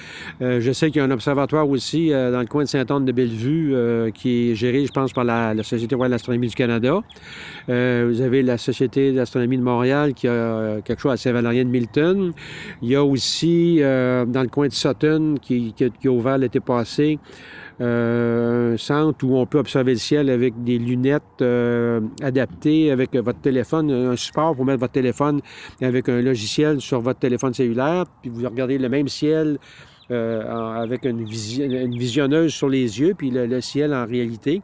Euh, 0.42 0.62
je 0.62 0.72
sais 0.72 0.88
qu'il 0.88 0.98
y 0.98 1.02
a 1.02 1.06
un 1.06 1.12
observatoire 1.12 1.68
aussi 1.68 2.14
euh, 2.14 2.32
dans 2.32 2.40
le 2.40 2.48
coin 2.48 2.64
de 2.64 2.70
Saint-Anne-de-Bellevue 2.70 4.12
qui 4.14 4.52
est 4.52 4.56
géré, 4.56 4.86
je 4.86 4.92
pense, 4.92 5.12
par 5.12 5.24
la, 5.24 5.56
Société 5.64 5.96
royale 5.96 6.12
d'astronomie 6.12 6.48
du 6.48 6.56
Canada. 6.56 7.02
vous 7.68 8.22
avez 8.22 8.44
la 8.44 8.58
Société 8.58 9.12
d'astronomie 9.12 9.58
de 9.58 9.64
Montréal 9.64 10.14
qui 10.14 10.28
a 10.28 10.82
quelque 10.86 11.02
chose 11.02 11.12
à 11.12 11.18
Saint-Valérien 11.18 11.66
de 11.66 11.70
Milton. 11.70 12.32
Il 12.82 12.90
y 12.90 12.96
a 12.96 13.04
aussi 13.04 13.57
euh, 13.80 14.26
dans 14.26 14.42
le 14.42 14.48
coin 14.48 14.68
de 14.68 14.74
Sutton, 14.74 15.36
qui, 15.42 15.74
qui, 15.74 16.08
a 16.08 16.12
ouvert 16.12 16.38
l'été 16.38 16.60
passé. 16.60 17.20
Euh, 17.80 18.74
un 18.74 18.78
centre 18.78 19.24
où 19.24 19.38
on 19.38 19.46
peut 19.46 19.60
observer 19.60 19.94
le 19.94 20.00
ciel 20.00 20.32
avec 20.32 20.64
des 20.64 20.80
lunettes 20.80 21.22
euh, 21.42 22.02
adaptées, 22.22 22.90
avec 22.92 23.16
votre 23.16 23.40
téléphone, 23.40 23.92
un 23.92 24.16
support 24.16 24.56
pour 24.56 24.66
mettre 24.66 24.80
votre 24.80 24.94
téléphone 24.94 25.42
avec 25.82 26.10
un 26.10 26.22
logiciel 26.22 26.82
sur 26.82 27.02
votre 27.02 27.20
téléphone 27.20 27.54
cellulaire, 27.54 28.06
puis 28.22 28.32
vous 28.32 28.44
regardez 28.50 28.78
le 28.80 28.90
même 28.90 29.08
ciel 29.08 29.60
avec 30.10 31.04
une, 31.04 31.26
visionneuse 31.26 32.54
sur 32.54 32.70
les 32.70 33.00
yeux, 33.02 33.14
puis 33.16 33.30
le, 33.30 33.60
ciel 33.60 33.94
en 33.94 34.06
réalité. 34.06 34.62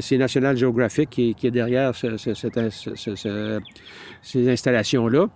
c'est 0.00 0.16
National 0.16 0.56
Geographic 0.56 1.10
qui, 1.10 1.36
est 1.42 1.50
derrière 1.50 1.92
ces 1.96 2.08
installations-là. 4.48 5.28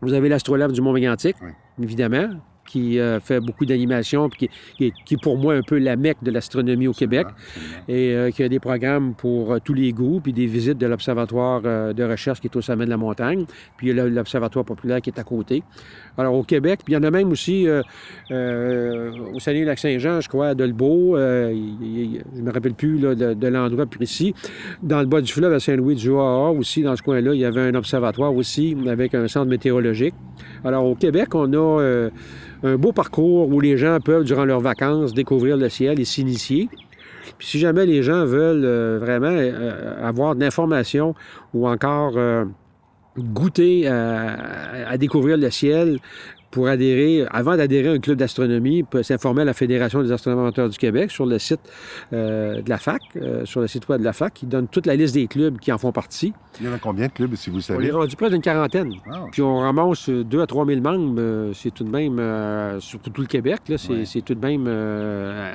Vous 0.00 0.12
avez 0.12 0.28
l'astrolabe 0.28 0.72
du 0.72 0.80
Mont-Mégantic, 0.80 1.36
évidemment, 1.80 2.30
qui 2.66 2.98
euh, 2.98 3.20
fait 3.20 3.40
beaucoup 3.40 3.64
d'animation, 3.64 4.28
qui, 4.28 4.50
qui, 4.76 4.92
qui, 5.04 5.14
est 5.14 5.22
pour 5.22 5.38
moi 5.38 5.54
un 5.54 5.62
peu 5.62 5.78
la 5.78 5.96
mecque 5.96 6.22
de 6.22 6.30
l'astronomie 6.30 6.88
au 6.88 6.92
Québec, 6.92 7.26
et 7.88 8.14
euh, 8.14 8.30
qui 8.30 8.42
a 8.42 8.48
des 8.48 8.60
programmes 8.60 9.14
pour 9.14 9.52
euh, 9.52 9.58
tous 9.64 9.74
les 9.74 9.92
goûts, 9.92 10.20
puis 10.20 10.32
des 10.32 10.46
visites 10.46 10.78
de 10.78 10.86
l'Observatoire 10.86 11.62
de 11.62 12.04
recherche 12.04 12.40
qui 12.40 12.48
est 12.48 12.56
au 12.56 12.60
sommet 12.60 12.84
de 12.84 12.90
la 12.90 12.96
montagne, 12.96 13.46
puis 13.76 13.92
l'Observatoire 13.92 14.64
populaire 14.64 15.00
qui 15.00 15.10
est 15.10 15.18
à 15.18 15.24
côté. 15.24 15.62
Alors, 16.18 16.34
au 16.34 16.42
Québec, 16.42 16.80
puis 16.84 16.94
il 16.94 16.96
y 16.96 16.98
en 16.98 17.02
a 17.02 17.10
même 17.10 17.30
aussi 17.30 17.66
au 18.30 19.40
Saguenay-Lac-Saint-Jean, 19.40 20.20
je 20.20 20.28
crois, 20.28 20.48
à 20.48 20.54
Dolbeau, 20.54 21.16
je 21.16 21.52
ne 21.52 22.42
me 22.42 22.52
rappelle 22.52 22.74
plus 22.74 22.98
de, 22.98 23.46
l'endroit 23.48 23.86
précis. 23.86 24.34
Dans 24.82 25.00
le 25.00 25.06
bas 25.06 25.20
du 25.20 25.32
fleuve, 25.32 25.52
à 25.52 25.60
Saint-Louis-du-Joa 25.60 26.50
aussi, 26.50 26.82
dans 26.82 26.96
ce 26.96 27.02
coin-là, 27.02 27.34
il 27.34 27.40
y 27.40 27.44
avait 27.44 27.60
un 27.60 27.74
observatoire 27.74 28.34
aussi 28.34 28.76
avec 28.88 29.14
un 29.14 29.28
centre 29.28 29.50
météorologique. 29.50 30.14
Alors, 30.64 30.84
au 30.84 30.94
Québec, 30.94 31.34
on 31.34 31.52
a 31.52 32.08
un 32.62 32.76
beau 32.76 32.92
parcours 32.92 33.48
où 33.48 33.60
les 33.60 33.76
gens 33.76 33.98
peuvent, 34.04 34.24
durant 34.24 34.44
leurs 34.44 34.60
vacances, 34.60 35.12
découvrir 35.12 35.56
le 35.56 35.68
ciel 35.68 36.00
et 36.00 36.04
s'initier. 36.04 36.68
Puis 37.38 37.48
si 37.48 37.58
jamais 37.58 37.86
les 37.86 38.02
gens 38.02 38.24
veulent 38.24 38.64
euh, 38.64 38.98
vraiment 39.00 39.30
euh, 39.30 40.06
avoir 40.06 40.34
de 40.34 40.40
l'information 40.40 41.14
ou 41.52 41.68
encore 41.68 42.14
euh, 42.16 42.44
goûter 43.18 43.88
à, 43.88 44.96
découvrir 44.98 45.36
le 45.36 45.50
ciel, 45.50 45.98
pour 46.56 46.68
adhérer, 46.68 47.26
avant 47.32 47.54
d'adhérer 47.54 47.88
à 47.88 47.92
un 47.92 47.98
club 47.98 48.16
d'astronomie, 48.16 48.82
peut 48.82 49.02
s'informer 49.02 49.42
à 49.42 49.44
la 49.44 49.52
Fédération 49.52 50.02
des 50.02 50.10
astronomes 50.10 50.40
amateurs 50.40 50.70
du 50.70 50.78
Québec 50.78 51.10
sur 51.10 51.26
le 51.26 51.38
site 51.38 51.60
euh, 52.14 52.62
de 52.62 52.70
la 52.70 52.78
FAC, 52.78 53.02
euh, 53.16 53.44
sur 53.44 53.60
le 53.60 53.66
site 53.66 53.86
web 53.90 54.00
de 54.00 54.06
la 54.06 54.14
FAC, 54.14 54.32
qui 54.32 54.46
donne 54.46 54.66
toute 54.66 54.86
la 54.86 54.96
liste 54.96 55.12
des 55.12 55.26
clubs 55.26 55.58
qui 55.58 55.70
en 55.70 55.76
font 55.76 55.92
partie. 55.92 56.32
Il 56.58 56.66
y 56.66 56.68
en 56.70 56.72
a 56.72 56.78
combien 56.78 57.08
de 57.08 57.12
clubs, 57.12 57.34
si 57.34 57.50
vous 57.50 57.60
savez? 57.60 57.78
On 57.78 57.86
est 57.86 57.90
rendu 57.90 58.16
près 58.16 58.30
d'une 58.30 58.40
quarantaine. 58.40 58.94
Ah, 59.06 59.24
Puis 59.30 59.42
on 59.42 59.58
ramasse 59.58 60.08
2 60.08 60.40
à 60.40 60.46
3 60.46 60.64
000 60.64 60.80
membres. 60.80 61.16
Euh, 61.18 61.52
c'est 61.52 61.72
tout 61.72 61.84
de 61.84 61.90
même, 61.90 62.80
surtout 62.80 63.10
tout 63.10 63.20
le 63.20 63.26
Québec, 63.26 63.60
c'est 63.76 64.22
tout 64.22 64.34
de 64.34 64.46
même 64.46 64.66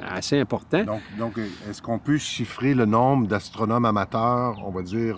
assez 0.08 0.38
important. 0.38 0.84
Donc, 0.84 1.02
donc 1.18 1.40
est-ce 1.68 1.82
qu'on 1.82 1.98
peut 1.98 2.20
chiffrer 2.20 2.76
le 2.76 2.86
nombre 2.86 3.28
d'astronomes 3.28 3.86
amateurs, 3.86 4.62
on 4.64 4.70
va 4.70 4.84
dire, 4.84 5.18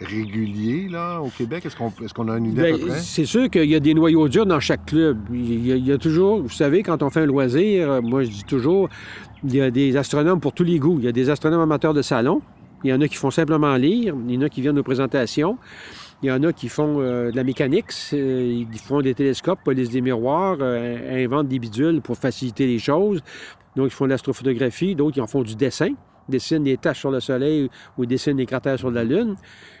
régulier 0.00 0.88
là, 0.88 1.20
au 1.20 1.28
Québec? 1.28 1.66
Est-ce 1.66 1.76
qu'on 1.76 2.28
est 2.28 2.30
a 2.30 2.36
une 2.36 2.46
idée 2.46 2.72
à 2.72 2.78
peu 2.78 2.86
ben? 2.86 2.94
C'est 2.98 3.24
sûr 3.24 3.50
qu'il 3.50 3.68
y 3.68 3.74
a 3.74 3.80
des 3.80 3.94
noyaux 3.94 4.28
durs 4.28 4.46
dans 4.46 4.60
chaque 4.60 4.86
club. 4.86 5.18
Il 5.32 5.66
y, 5.66 5.92
a, 5.92 5.98
toujours, 5.98 6.42
vous 6.42 6.48
savez, 6.48 6.82
quand 6.82 7.02
on 7.02 7.10
fait 7.10 7.20
un 7.20 7.26
loisir, 7.26 8.02
moi 8.02 8.22
je 8.22 8.30
dis 8.30 8.44
toujours, 8.44 8.88
il 9.44 9.54
y 9.54 9.60
a 9.60 9.70
des 9.70 9.96
astronomes 9.96 10.40
pour 10.40 10.52
tous 10.52 10.64
les 10.64 10.78
goûts. 10.78 10.96
Il 10.98 11.04
y 11.04 11.08
a 11.08 11.12
des 11.12 11.30
astronomes 11.30 11.60
amateurs 11.60 11.94
de 11.94 12.02
salon. 12.02 12.42
Il 12.84 12.90
y 12.90 12.92
en 12.92 13.00
a 13.00 13.08
qui 13.08 13.16
font 13.16 13.30
simplement 13.30 13.74
lire. 13.76 14.14
Il 14.28 14.34
y 14.34 14.38
en 14.38 14.42
a 14.42 14.48
qui 14.48 14.60
viennent 14.60 14.78
aux 14.78 14.84
présentations. 14.84 15.58
Il 16.22 16.28
y 16.28 16.32
en 16.32 16.42
a 16.42 16.52
qui 16.52 16.68
font 16.68 17.00
euh, 17.00 17.30
de 17.30 17.36
la 17.36 17.44
mécanique, 17.44 17.92
ils 18.12 18.66
font 18.82 19.00
des 19.00 19.14
télescopes, 19.14 19.60
police 19.64 19.90
des 19.90 20.00
miroirs, 20.00 20.56
euh, 20.60 21.24
inventent 21.24 21.46
des 21.46 21.60
bidules 21.60 22.00
pour 22.00 22.16
faciliter 22.16 22.66
les 22.66 22.80
choses. 22.80 23.22
Donc, 23.76 23.86
ils 23.86 23.94
font 23.94 24.06
de 24.06 24.10
l'astrophotographie, 24.10 24.96
d'autres, 24.96 25.18
ils 25.18 25.20
en 25.20 25.28
font 25.28 25.42
du 25.42 25.54
dessin, 25.54 25.90
dessinent 26.28 26.64
des 26.64 26.76
taches 26.76 26.98
sur 26.98 27.12
le 27.12 27.20
Soleil 27.20 27.70
ou 27.96 28.04
dessinent 28.04 28.36
des 28.36 28.46
cratères 28.46 28.80
sur 28.80 28.90
la 28.90 29.04
Lune 29.04 29.36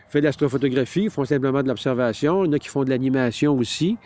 fait 0.08 0.20
de 0.20 0.24
l'astrophotographie, 0.24 1.08
font 1.10 1.24
simplement 1.24 1.62
de 1.62 1.68
l'observation. 1.68 2.44
Il 2.44 2.48
y 2.48 2.50
en 2.50 2.52
a 2.54 2.58
qui 2.58 2.68
font 2.68 2.84
de 2.84 2.90
l'animation 2.90 3.56
aussi. 3.56 3.96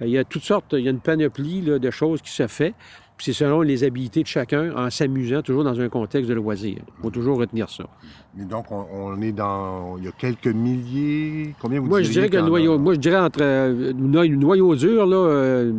Euh, 0.00 0.06
il 0.06 0.10
y 0.10 0.18
a 0.18 0.24
toutes 0.24 0.42
sortes, 0.42 0.72
il 0.72 0.84
y 0.84 0.88
a 0.88 0.90
une 0.90 1.00
panoplie 1.00 1.60
de 1.62 1.90
choses 1.90 2.20
qui 2.22 2.30
se 2.30 2.46
fait. 2.46 2.74
C'est 3.22 3.32
selon 3.32 3.60
les 3.62 3.84
habiletés 3.84 4.24
de 4.24 4.26
chacun 4.26 4.74
en 4.74 4.90
s'amusant, 4.90 5.42
toujours 5.42 5.62
dans 5.62 5.80
un 5.80 5.88
contexte 5.88 6.28
de 6.28 6.34
loisir. 6.34 6.78
Il 6.78 7.02
faut 7.02 7.10
toujours 7.10 7.38
retenir 7.38 7.70
ça. 7.70 7.84
Mais 8.34 8.44
donc, 8.44 8.66
on, 8.72 9.22
est 9.22 9.30
dans. 9.30 9.96
Il 9.96 10.06
y 10.06 10.08
a 10.08 10.10
quelques 10.10 10.48
milliers. 10.48 11.54
Combien 11.60 11.78
vous 11.78 11.86
Moi, 11.86 12.02
je 12.02 12.10
dirais 12.10 12.28
que 12.28 12.38
noyau. 12.38 12.80
Moi, 12.80 12.94
je 12.94 12.98
dirais 12.98 13.20
entre. 13.20 13.38
Euh, 13.40 13.92
noyau 13.92 14.74
dur, 14.74 15.06
là, 15.06 15.16
euh, 15.16 15.72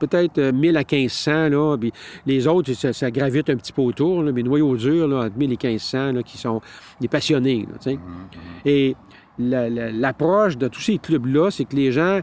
peut-être 0.00 0.40
1000 0.40 0.76
à 0.76 0.80
1500, 0.80 1.48
là. 1.50 1.76
Puis 1.78 1.92
les 2.26 2.48
autres, 2.48 2.72
ça, 2.72 3.10
gravite 3.12 3.50
un 3.50 3.56
petit 3.56 3.72
peu 3.72 3.82
autour, 3.82 4.24
là, 4.24 4.32
mais 4.32 4.42
noyau 4.42 4.74
dur, 4.76 5.06
là, 5.06 5.26
entre 5.26 5.38
1000 5.38 5.52
et 5.52 5.56
1500, 5.62 6.10
là, 6.10 6.22
qui 6.24 6.38
sont 6.38 6.60
des 7.00 7.06
passionnés, 7.06 7.68
là, 7.70 7.92
mmh, 7.92 7.94
mmh. 7.94 7.98
Et 8.64 8.96
l'approche 9.38 10.58
de 10.58 10.66
tous 10.66 10.80
ces 10.80 10.98
clubs-là, 10.98 11.52
c'est 11.52 11.66
que 11.66 11.76
les 11.76 11.92
gens 11.92 12.20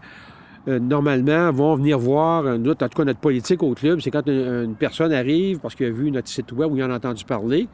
euh, 0.68 0.80
normalement, 0.80 1.52
vont 1.52 1.76
venir 1.76 2.00
voir, 2.00 2.46
en 2.46 2.58
tout 2.60 2.76
cas 2.76 3.04
notre 3.06 3.20
politique 3.20 3.62
au 3.62 3.74
club, 3.74 4.00
c'est 4.02 4.12
quand 4.12 4.28
une, 4.28 4.76
personne 4.76 5.14
arrive 5.14 5.60
parce 5.60 5.76
qu'il 5.76 5.86
a 5.86 5.92
vu 5.92 6.12
notre 6.12 6.28
site 6.28 6.52
web 6.52 6.72
ou 6.72 6.78
il 6.78 6.84
en 6.84 6.92
a 6.92 6.96
entendu 6.96 7.24
parler, 7.24 7.68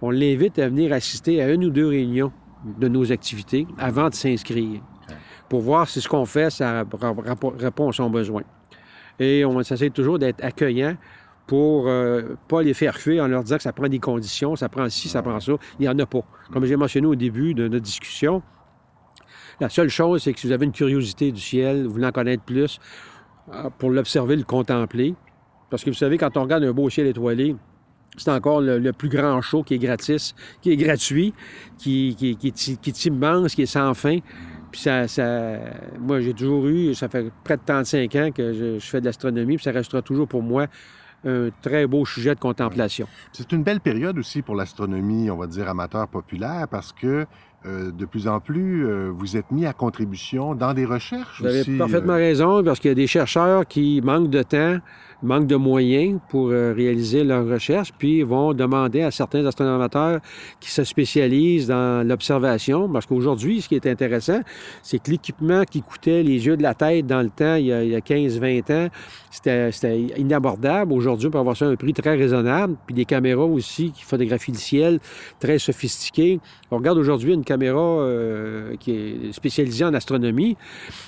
on 0.00 0.10
l'invite 0.10 0.58
à 0.58 0.68
venir 0.68 0.92
assister 0.92 1.42
à 1.42 1.52
une 1.52 1.64
ou 1.64 1.70
deux 1.70 1.86
réunions 1.86 2.32
de 2.78 2.88
nos 2.88 3.12
activités 3.12 3.66
avant 3.78 4.08
de 4.08 4.14
s'inscrire 4.14 4.80
pour 5.48 5.60
voir 5.60 5.88
si 5.88 6.00
ce 6.00 6.08
qu'on 6.08 6.24
fait, 6.24 6.50
ça 6.50 6.84
répond 7.58 7.88
à 7.88 7.92
son 7.92 8.10
besoin. 8.10 8.42
Et 9.18 9.44
on 9.44 9.60
essaie 9.60 9.90
toujours 9.90 10.18
d'être 10.18 10.44
accueillant 10.44 10.96
pour 11.46 11.86
ne 11.86 11.90
euh, 11.90 12.36
pas 12.46 12.62
les 12.62 12.74
faire 12.74 12.96
fuir 12.96 13.24
en 13.24 13.26
leur 13.26 13.42
disant 13.42 13.56
que 13.56 13.62
ça 13.62 13.72
prend 13.72 13.88
des 13.88 13.98
conditions, 13.98 14.54
ça 14.54 14.68
prend 14.68 14.88
ci, 14.90 15.08
ça 15.08 15.22
prend 15.22 15.40
ça. 15.40 15.52
Il 15.78 15.82
n'y 15.82 15.88
en 15.88 15.98
a 15.98 16.06
pas. 16.06 16.20
Comme 16.52 16.66
j'ai 16.66 16.76
mentionné 16.76 17.06
au 17.06 17.14
début 17.14 17.54
de 17.54 17.68
notre 17.68 17.84
discussion, 17.84 18.42
la 19.60 19.68
seule 19.68 19.88
chose, 19.88 20.22
c'est 20.22 20.32
que 20.32 20.40
si 20.40 20.46
vous 20.46 20.52
avez 20.52 20.66
une 20.66 20.72
curiosité 20.72 21.32
du 21.32 21.40
ciel, 21.40 21.86
vous 21.86 21.92
voulez 21.92 22.06
en 22.06 22.12
connaître 22.12 22.42
plus, 22.44 22.78
euh, 23.52 23.70
pour 23.78 23.90
l'observer, 23.90 24.36
le 24.36 24.44
contempler. 24.44 25.14
Parce 25.70 25.84
que 25.84 25.90
vous 25.90 25.96
savez, 25.96 26.18
quand 26.18 26.36
on 26.36 26.42
regarde 26.42 26.64
un 26.64 26.72
beau 26.72 26.88
ciel 26.88 27.06
étoilé, 27.06 27.56
c'est 28.16 28.30
encore 28.30 28.60
le, 28.60 28.92
plus 28.92 29.08
grand 29.08 29.40
show 29.42 29.62
qui 29.62 29.74
est 29.74 29.78
gratis, 29.78 30.34
qui 30.60 30.72
est 30.72 30.76
gratuit, 30.76 31.34
qui, 31.76 32.16
est, 32.20 33.04
immense, 33.04 33.54
qui 33.54 33.62
est 33.62 33.66
sans 33.66 33.94
fin. 33.94 34.18
Puis 34.72 34.80
ça, 34.80 35.06
moi, 36.00 36.20
j'ai 36.20 36.34
toujours 36.34 36.66
eu, 36.66 36.94
ça 36.94 37.08
fait 37.08 37.30
près 37.44 37.56
de 37.56 37.62
35 37.64 38.16
ans 38.16 38.30
que 38.34 38.52
je, 38.52 38.78
je 38.78 38.86
fais 38.86 39.00
de 39.00 39.06
l'astronomie, 39.06 39.56
puis 39.56 39.64
ça 39.64 39.72
restera 39.72 40.02
toujours 40.02 40.26
pour 40.26 40.42
moi 40.42 40.66
un 41.24 41.50
très 41.62 41.86
beau 41.86 42.04
sujet 42.04 42.34
de 42.34 42.40
contemplation. 42.40 43.06
C'est 43.32 43.52
une 43.52 43.62
belle 43.62 43.80
période 43.80 44.18
aussi 44.18 44.42
pour 44.42 44.54
l'astronomie, 44.54 45.30
on 45.30 45.36
va 45.36 45.46
dire, 45.46 45.68
amateur 45.68 46.08
populaire, 46.08 46.66
parce 46.70 46.92
que 46.92 47.26
euh, 47.66 47.90
de 47.90 48.04
plus 48.04 48.28
en 48.28 48.38
plus, 48.38 48.86
euh, 48.86 49.10
vous 49.12 49.36
êtes 49.36 49.50
mis 49.50 49.66
à 49.66 49.72
contribution 49.72 50.54
dans 50.54 50.74
des 50.74 50.84
recherches 50.84 51.40
Vous 51.40 51.46
avez 51.48 51.64
parfaitement 51.76 52.12
euh. 52.12 52.16
raison, 52.16 52.62
parce 52.62 52.78
qu'il 52.78 52.88
y 52.88 52.92
a 52.92 52.94
des 52.94 53.08
chercheurs 53.08 53.66
qui 53.66 54.00
manquent 54.00 54.30
de 54.30 54.42
temps, 54.42 54.78
manquent 55.22 55.46
de 55.46 55.56
moyens 55.56 56.20
pour 56.28 56.48
réaliser 56.48 57.24
leurs 57.24 57.46
recherches, 57.46 57.92
puis 57.96 58.22
vont 58.22 58.54
demander 58.54 59.02
à 59.02 59.10
certains 59.10 59.44
astronomateurs 59.46 60.20
qui 60.60 60.70
se 60.70 60.84
spécialisent 60.84 61.66
dans 61.66 62.06
l'observation, 62.06 62.88
parce 62.88 63.06
qu'aujourd'hui, 63.06 63.62
ce 63.62 63.68
qui 63.68 63.74
est 63.74 63.86
intéressant, 63.86 64.40
c'est 64.82 65.02
que 65.02 65.10
l'équipement 65.10 65.64
qui 65.64 65.82
coûtait 65.82 66.22
les 66.22 66.46
yeux 66.46 66.56
de 66.56 66.62
la 66.62 66.74
tête 66.74 67.06
dans 67.06 67.22
le 67.22 67.30
temps, 67.30 67.56
il 67.56 67.66
y 67.66 67.72
a, 67.72 67.78
a 67.78 68.00
15-20 68.00 68.72
ans, 68.72 68.88
c'était 69.30 69.98
inabordable. 70.16 70.92
Aujourd'hui, 70.92 71.28
on 71.28 71.30
peut 71.30 71.38
avoir 71.38 71.56
ça 71.56 71.66
à 71.66 71.68
un 71.68 71.76
prix 71.76 71.92
très 71.92 72.16
raisonnable, 72.16 72.76
puis 72.86 72.94
des 72.94 73.04
caméras 73.04 73.44
aussi 73.44 73.90
qui 73.92 74.02
photographient 74.02 74.52
le 74.52 74.58
ciel, 74.58 75.00
très 75.40 75.58
sophistiquées. 75.58 76.40
On 76.70 76.76
regarde 76.76 76.98
aujourd'hui 76.98 77.34
une 77.34 77.44
caméra 77.44 77.80
euh, 77.80 78.76
qui 78.76 78.92
est 78.92 79.32
spécialisée 79.32 79.84
en 79.84 79.94
astronomie. 79.94 80.56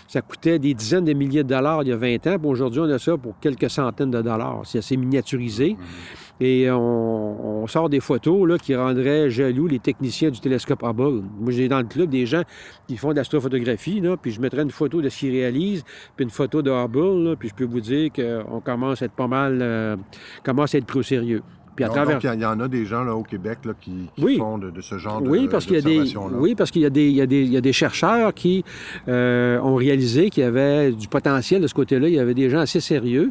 Ça 0.09 0.23
coûtait 0.23 0.59
des 0.59 0.75
dizaines 0.75 1.05
de 1.05 1.13
milliers 1.13 1.45
de 1.45 1.49
dollars 1.49 1.83
il 1.83 1.89
y 1.89 1.93
a 1.93 1.97
20 1.97 2.27
ans. 2.27 2.37
Aujourd'hui, 2.45 2.81
on 2.81 2.91
a 2.91 2.99
ça 2.99 3.17
pour 3.17 3.39
quelques 3.41 3.71
centaines 3.71 4.00
de 4.07 4.23
dollars. 4.23 4.63
C'est 4.65 4.79
assez 4.79 4.97
miniaturisé. 4.97 5.71
Mm-hmm. 5.71 6.41
Et 6.41 6.71
on, 6.71 7.67
sort 7.67 7.91
des 7.91 8.01
photos 8.01 8.49
là, 8.49 8.59
qui 8.59 8.75
rendraient 8.75 9.31
jaloux 9.31 9.67
les 9.67 9.79
techniciens 9.79 10.31
du 10.31 10.41
télescope 10.41 10.83
Hubble. 10.83 11.23
Moi, 11.39 11.53
j'ai 11.53 11.69
dans 11.69 11.79
le 11.79 11.87
club 11.87 12.09
des 12.09 12.25
gens 12.25 12.43
qui 12.89 12.97
font 12.97 13.11
de 13.11 13.17
l'astrophotographie, 13.17 14.03
puis 14.21 14.33
je 14.33 14.41
mettrais 14.41 14.63
une 14.63 14.71
photo 14.71 15.03
de 15.03 15.09
ce 15.09 15.19
qu'ils 15.19 15.33
réalisent, 15.33 15.85
puis 16.17 16.25
une 16.25 16.31
photo 16.31 16.63
de 16.63 16.71
Hubble, 16.71 17.37
puis 17.37 17.51
je 17.51 17.55
peux 17.55 17.67
vous 17.67 17.81
dire 17.81 18.11
qu'on 18.13 18.61
commence 18.61 19.03
à 19.03 19.05
être 19.05 19.13
pas 19.13 19.29
mal, 19.29 19.59
euh, 19.61 19.97
commence 20.43 20.75
à 20.75 20.79
être 20.79 20.87
plus 20.87 21.05
sérieux 21.05 21.43
il 21.81 22.41
y, 22.41 22.45
en 22.45 22.61
a 22.61 22.69
des 22.69 22.85
gens 22.85 23.05
là, 23.05 23.15
au 23.15 23.23
Québec 23.23 23.59
là, 23.65 23.73
qui, 23.81 24.09
font 24.37 24.59
de, 24.59 24.81
ce 24.81 24.99
genre 24.99 25.23
oui, 25.23 25.49
parce 25.51 25.65
qu'il 25.67 25.77
y 25.77 25.79
a 25.79 25.83
des 25.83 26.17
Oui, 26.17 26.55
parce 26.55 26.71
qu'il 26.71 26.83
y, 26.83 26.87
a 26.87 26.91
des, 26.91 27.11
y 27.11 27.57
a 27.57 27.61
des 27.61 27.73
chercheurs 27.73 28.35
qui 28.35 28.65
euh, 29.09 29.59
ont 29.61 29.77
réalisé 29.77 30.31
qu'il 30.31 30.43
y 30.43 30.47
avait 30.47 30.93
du 30.93 31.09
potentiel 31.09 31.63
de 31.63 31.67
ce 31.67 31.75
côté-là. 31.75 32.09
Il 32.09 32.15
y 32.15 32.19
avait 32.19 32.35
des 32.35 32.51
gens 32.51 32.61
assez 32.61 32.81
sérieux. 32.81 33.31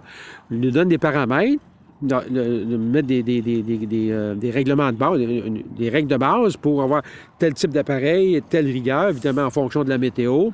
Ils 0.52 0.60
nous 0.60 0.72
donnent 0.72 0.89
des 0.89 0.97
paramètres, 0.97 1.62
mettre 2.02 3.08
des, 3.08 3.24
des, 3.24 3.41
des, 3.41 4.12
euh, 4.12 4.36
des, 4.36 4.52
règlements 4.52 4.91
de 4.91 4.97
base, 4.97 5.20
des 5.20 5.89
règles 5.89 6.08
de 6.08 6.18
base 6.18 6.58
pour 6.58 6.82
avoir 6.82 7.04
tel 7.38 7.54
type 7.54 7.72
d'appareil, 7.72 8.41
telle 8.50 8.66
rigueur, 8.66 9.10
évidemment 9.10 9.43
en 9.43 9.50
fonction 9.50 9.84
de 9.84 9.89
la 9.89 9.97
météo. 9.97 10.50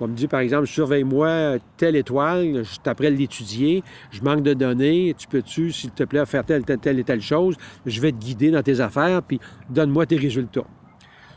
On 0.00 0.08
me 0.08 0.14
dit, 0.14 0.28
par 0.28 0.40
exemple, 0.40 0.66
surveille-moi 0.66 1.58
telle 1.76 1.94
étoile, 1.94 2.62
je 2.64 2.80
t'apprends 2.80 3.10
l'étudier, 3.10 3.82
je 4.10 4.22
manque 4.22 4.42
de 4.42 4.54
données, 4.54 5.14
tu 5.16 5.28
peux-tu, 5.28 5.72
s'il 5.72 5.90
te 5.90 6.04
plaît, 6.04 6.24
faire 6.24 6.44
telle, 6.44 6.64
telle, 6.64 6.78
telle 6.78 6.98
et 6.98 7.04
telle 7.04 7.20
chose, 7.20 7.56
je 7.84 8.00
vais 8.00 8.10
te 8.10 8.16
guider 8.16 8.50
dans 8.50 8.62
tes 8.62 8.80
affaires, 8.80 9.22
puis 9.22 9.38
donne-moi 9.68 10.06
tes 10.06 10.16
résultats 10.16 10.64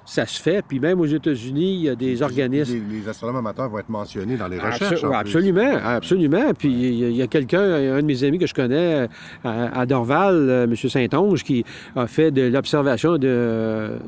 ça 0.06 0.26
se 0.26 0.42
fait. 0.42 0.64
Puis 0.68 0.80
même 0.80 1.00
aux 1.00 1.06
États-Unis, 1.06 1.76
il 1.76 1.82
y 1.82 1.90
a 1.90 1.96
des 1.96 2.22
organismes. 2.22 2.82
Les, 2.90 3.08
astronomes 3.08 3.38
amateurs 3.38 3.70
vont 3.70 3.80
être 3.80 3.90
mentionnés 3.90 4.38
dans 4.38 4.48
les 4.48 4.60
recherches. 4.60 5.04
absolument, 5.04 5.78
absolument. 5.84 6.54
Puis 6.58 6.72
il 6.72 7.16
y 7.16 7.22
a, 7.22 7.28
quelqu'un, 7.28 7.62
un 7.62 8.02
de 8.02 8.06
mes 8.06 8.24
amis 8.24 8.40
que 8.40 8.48
je 8.48 8.54
connais 8.54 9.08
à, 9.44 9.86
Dorval, 9.86 10.36
euh, 10.50 10.64
M. 10.66 10.76
Saint-Onge, 10.76 11.44
qui 11.44 11.64
a 11.96 12.08
fait 12.08 12.32
de 12.32 12.44
l'observation 12.44 13.18
d'un 13.18 14.00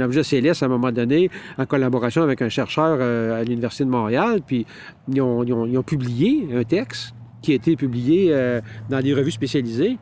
objet 0.00 0.22
céleste 0.22 0.62
à 0.62 0.66
un 0.66 0.70
moment 0.70 0.92
donné 0.92 1.30
en 1.58 1.66
collaboration 1.66 2.22
avec 2.22 2.42
un 2.42 2.48
chercheur 2.48 2.98
euh, 3.00 3.40
à 3.40 3.44
l'Université 3.44 3.84
de 3.84 3.90
Montréal. 3.90 4.40
Puis 4.46 4.66
ils 5.12 5.20
ont 5.20 5.82
publié 5.84 6.48
un 6.54 6.64
texte 6.64 7.14
qui 7.42 7.52
a 7.52 7.54
été 7.56 7.76
publié 7.76 8.28
euh, 8.30 8.60
dans 8.88 9.00
des 9.00 9.14
revues 9.14 9.30
spécialisées. 9.30 9.98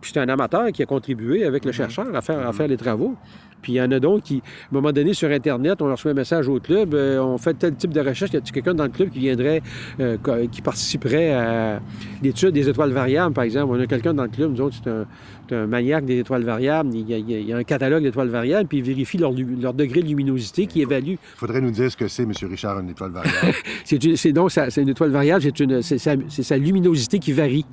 Puis 0.00 0.12
c'est 0.12 0.20
un 0.20 0.28
amateur 0.28 0.72
qui 0.72 0.82
a 0.82 0.86
contribué 0.86 1.44
avec 1.44 1.64
le 1.64 1.72
chercheur 1.72 2.06
à 2.14 2.20
faire, 2.20 2.46
à 2.46 2.52
faire 2.52 2.68
les 2.68 2.76
travaux. 2.76 3.16
Puis 3.62 3.74
il 3.74 3.76
y 3.76 3.82
en 3.82 3.90
a 3.92 4.00
d'autres 4.00 4.24
qui, 4.24 4.36
à 4.36 4.38
un 4.38 4.74
moment 4.74 4.92
donné, 4.92 5.14
sur 5.14 5.30
Internet, 5.30 5.80
on 5.82 5.86
leur 5.86 5.96
reçoit 5.96 6.12
un 6.12 6.14
message 6.14 6.48
au 6.48 6.58
club, 6.60 6.94
euh, 6.94 7.18
on 7.18 7.38
fait 7.38 7.54
tel 7.54 7.74
type 7.74 7.92
de 7.92 8.00
recherche, 8.00 8.32
y 8.32 8.36
a 8.36 8.40
quelqu'un 8.40 8.74
dans 8.74 8.84
le 8.84 8.90
club 8.90 9.10
qui 9.10 9.20
viendrait, 9.20 9.62
euh, 10.00 10.16
qui 10.50 10.62
participerait 10.62 11.32
à 11.32 11.80
l'étude 12.22 12.50
des 12.50 12.68
étoiles 12.68 12.92
variables, 12.92 13.34
par 13.34 13.44
exemple? 13.44 13.74
On 13.74 13.80
a 13.80 13.86
quelqu'un 13.86 14.14
dans 14.14 14.24
le 14.24 14.28
club, 14.28 14.52
nous 14.52 14.60
autres, 14.60 14.76
c'est 14.82 15.54
un, 15.54 15.66
maniaque 15.66 16.04
des 16.04 16.20
étoiles 16.20 16.44
variables. 16.44 16.94
Il 16.94 17.08
y 17.10 17.52
a, 17.52 17.56
un 17.56 17.64
catalogue 17.64 18.02
d'étoiles 18.02 18.28
variables, 18.28 18.68
puis 18.68 18.78
il 18.78 18.84
vérifie 18.84 19.18
leur, 19.18 19.32
degré 19.32 20.02
de 20.02 20.06
luminosité 20.06 20.66
qui 20.66 20.80
évalue. 20.80 21.14
Il 21.14 21.18
faudrait 21.36 21.60
nous 21.60 21.72
dire 21.72 21.90
ce 21.90 21.96
que 21.96 22.06
c'est, 22.06 22.22
M. 22.22 22.32
Richard, 22.48 22.78
une 22.78 22.90
étoile 22.90 23.10
variable. 23.10 23.54
c'est 23.84 24.32
donc, 24.32 24.52
c'est 24.52 24.82
une 24.82 24.88
étoile 24.88 25.10
variable, 25.10 25.42
c'est 25.82 25.98
sa, 25.98 26.14
sa 26.28 26.56
luminosité 26.56 27.18
qui 27.18 27.32
varie. 27.32 27.66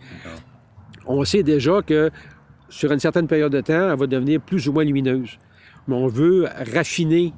On 1.05 1.23
sait 1.23 1.43
déjà 1.43 1.81
que 1.81 2.09
sur 2.69 2.91
une 2.91 2.99
certaine 2.99 3.27
période 3.27 3.51
de 3.51 3.61
temps, 3.61 3.91
elle 3.91 3.97
va 3.97 4.07
devenir 4.07 4.41
plus 4.41 4.67
ou 4.67 4.73
moins 4.73 4.83
lumineuse 4.83 5.37
mais 5.87 5.95
on 5.95 6.07
veut 6.07 6.45
raffiner 6.73 7.33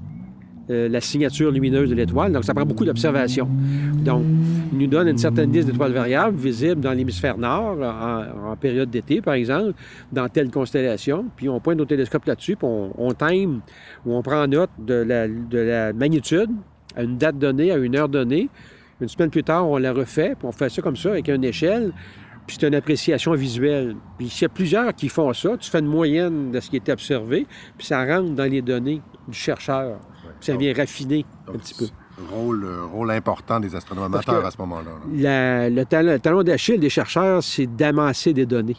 euh, 0.70 0.88
la 0.88 1.02
signature 1.02 1.50
lumineuse 1.50 1.90
de 1.90 1.96
l'étoile. 1.96 2.32
Donc, 2.32 2.44
ça 2.44 2.54
prend 2.54 2.66
beaucoup 2.66 2.86
d'observation. 2.86 3.50
Donc, 4.06 4.24
il 4.72 4.78
nous 4.78 4.86
donne 4.86 5.08
une 5.08 5.18
certaine 5.18 5.52
liste 5.52 5.68
d'étoiles 5.68 5.94
variables 5.94 6.38
visibles 6.38 6.80
dans 6.80 6.92
l'hémisphère 6.92 7.40
nord, 7.40 7.78
en, 7.82 8.56
période 8.56 8.90
d'été, 8.90 9.20
par 9.20 9.34
exemple, 9.34 9.74
dans 10.12 10.30
telle 10.30 10.52
constellation. 10.52 11.26
Puis, 11.36 11.50
on 11.50 11.60
pointe 11.60 11.78
nos 11.80 11.86
télescopes 11.86 12.26
là-dessus, 12.26 12.56
puis 12.56 12.68
on, 12.68 12.94
on 12.98 13.14
time 13.14 13.62
ou 14.06 14.14
on 14.14 14.22
prend 14.22 14.46
note 14.46 14.70
de 14.78 14.94
la, 14.94 15.28
de 15.28 15.58
la 15.58 15.92
magnitude 15.94 16.52
à 16.96 17.02
une 17.02 17.18
date 17.18 17.40
donnée, 17.40 17.72
à 17.72 17.78
une 17.78 17.96
heure 17.96 18.10
donnée. 18.10 18.48
Une 19.02 19.08
semaine 19.08 19.32
plus 19.32 19.44
tard, 19.44 19.68
on 19.68 19.78
la 19.78 19.92
refait, 19.92 20.36
puis 20.38 20.48
on 20.48 20.52
fait 20.52 20.70
ça 20.70 20.82
comme 20.84 20.98
ça 20.98 21.10
avec 21.10 21.30
une 21.30 21.44
échelle 21.46 21.94
puis 22.50 22.58
c'est 22.60 22.68
une 22.68 22.74
appréciation 22.74 23.34
visuelle. 23.34 23.96
Puis 24.18 24.28
s'il 24.28 24.42
y 24.42 24.46
a 24.46 24.50
plusieurs 24.50 24.96
qui 24.96 25.08
font 25.08 25.32
ça, 25.34 25.56
tu 25.56 25.70
fais 25.70 25.78
une 25.78 25.86
moyenne 25.86 26.50
de 26.50 26.60
ce 26.60 26.72
qui 26.72 26.78
est 26.78 26.90
observé, 26.90 27.46
puis 27.78 27.86
ça 27.86 28.04
rentre 28.04 28.32
dans 28.32 28.52
les 28.52 28.64
données 28.64 29.04
du 29.28 29.38
chercheur. 29.38 30.00
Puis 30.24 30.52
ça 30.52 30.58
vient 30.58 30.74
raffiner 30.74 31.28
un 31.48 31.60
petit 31.60 31.76
peu. 31.76 31.86
Rôle, 32.34 32.66
euh, 32.66 32.86
rôle 32.86 33.12
important 33.12 33.60
des 33.60 33.76
astronomes 33.76 34.06
amateurs 34.06 34.44
à 34.44 34.50
ce 34.50 34.58
moment-là. 34.58 35.70
le, 35.70 36.18
talon, 36.18 36.42
d'Achille 36.42 36.80
des 36.80 36.90
chercheurs, 36.90 37.44
c'est 37.44 37.68
d'amasser 37.68 38.34
des 38.34 38.48
données. 38.48 38.78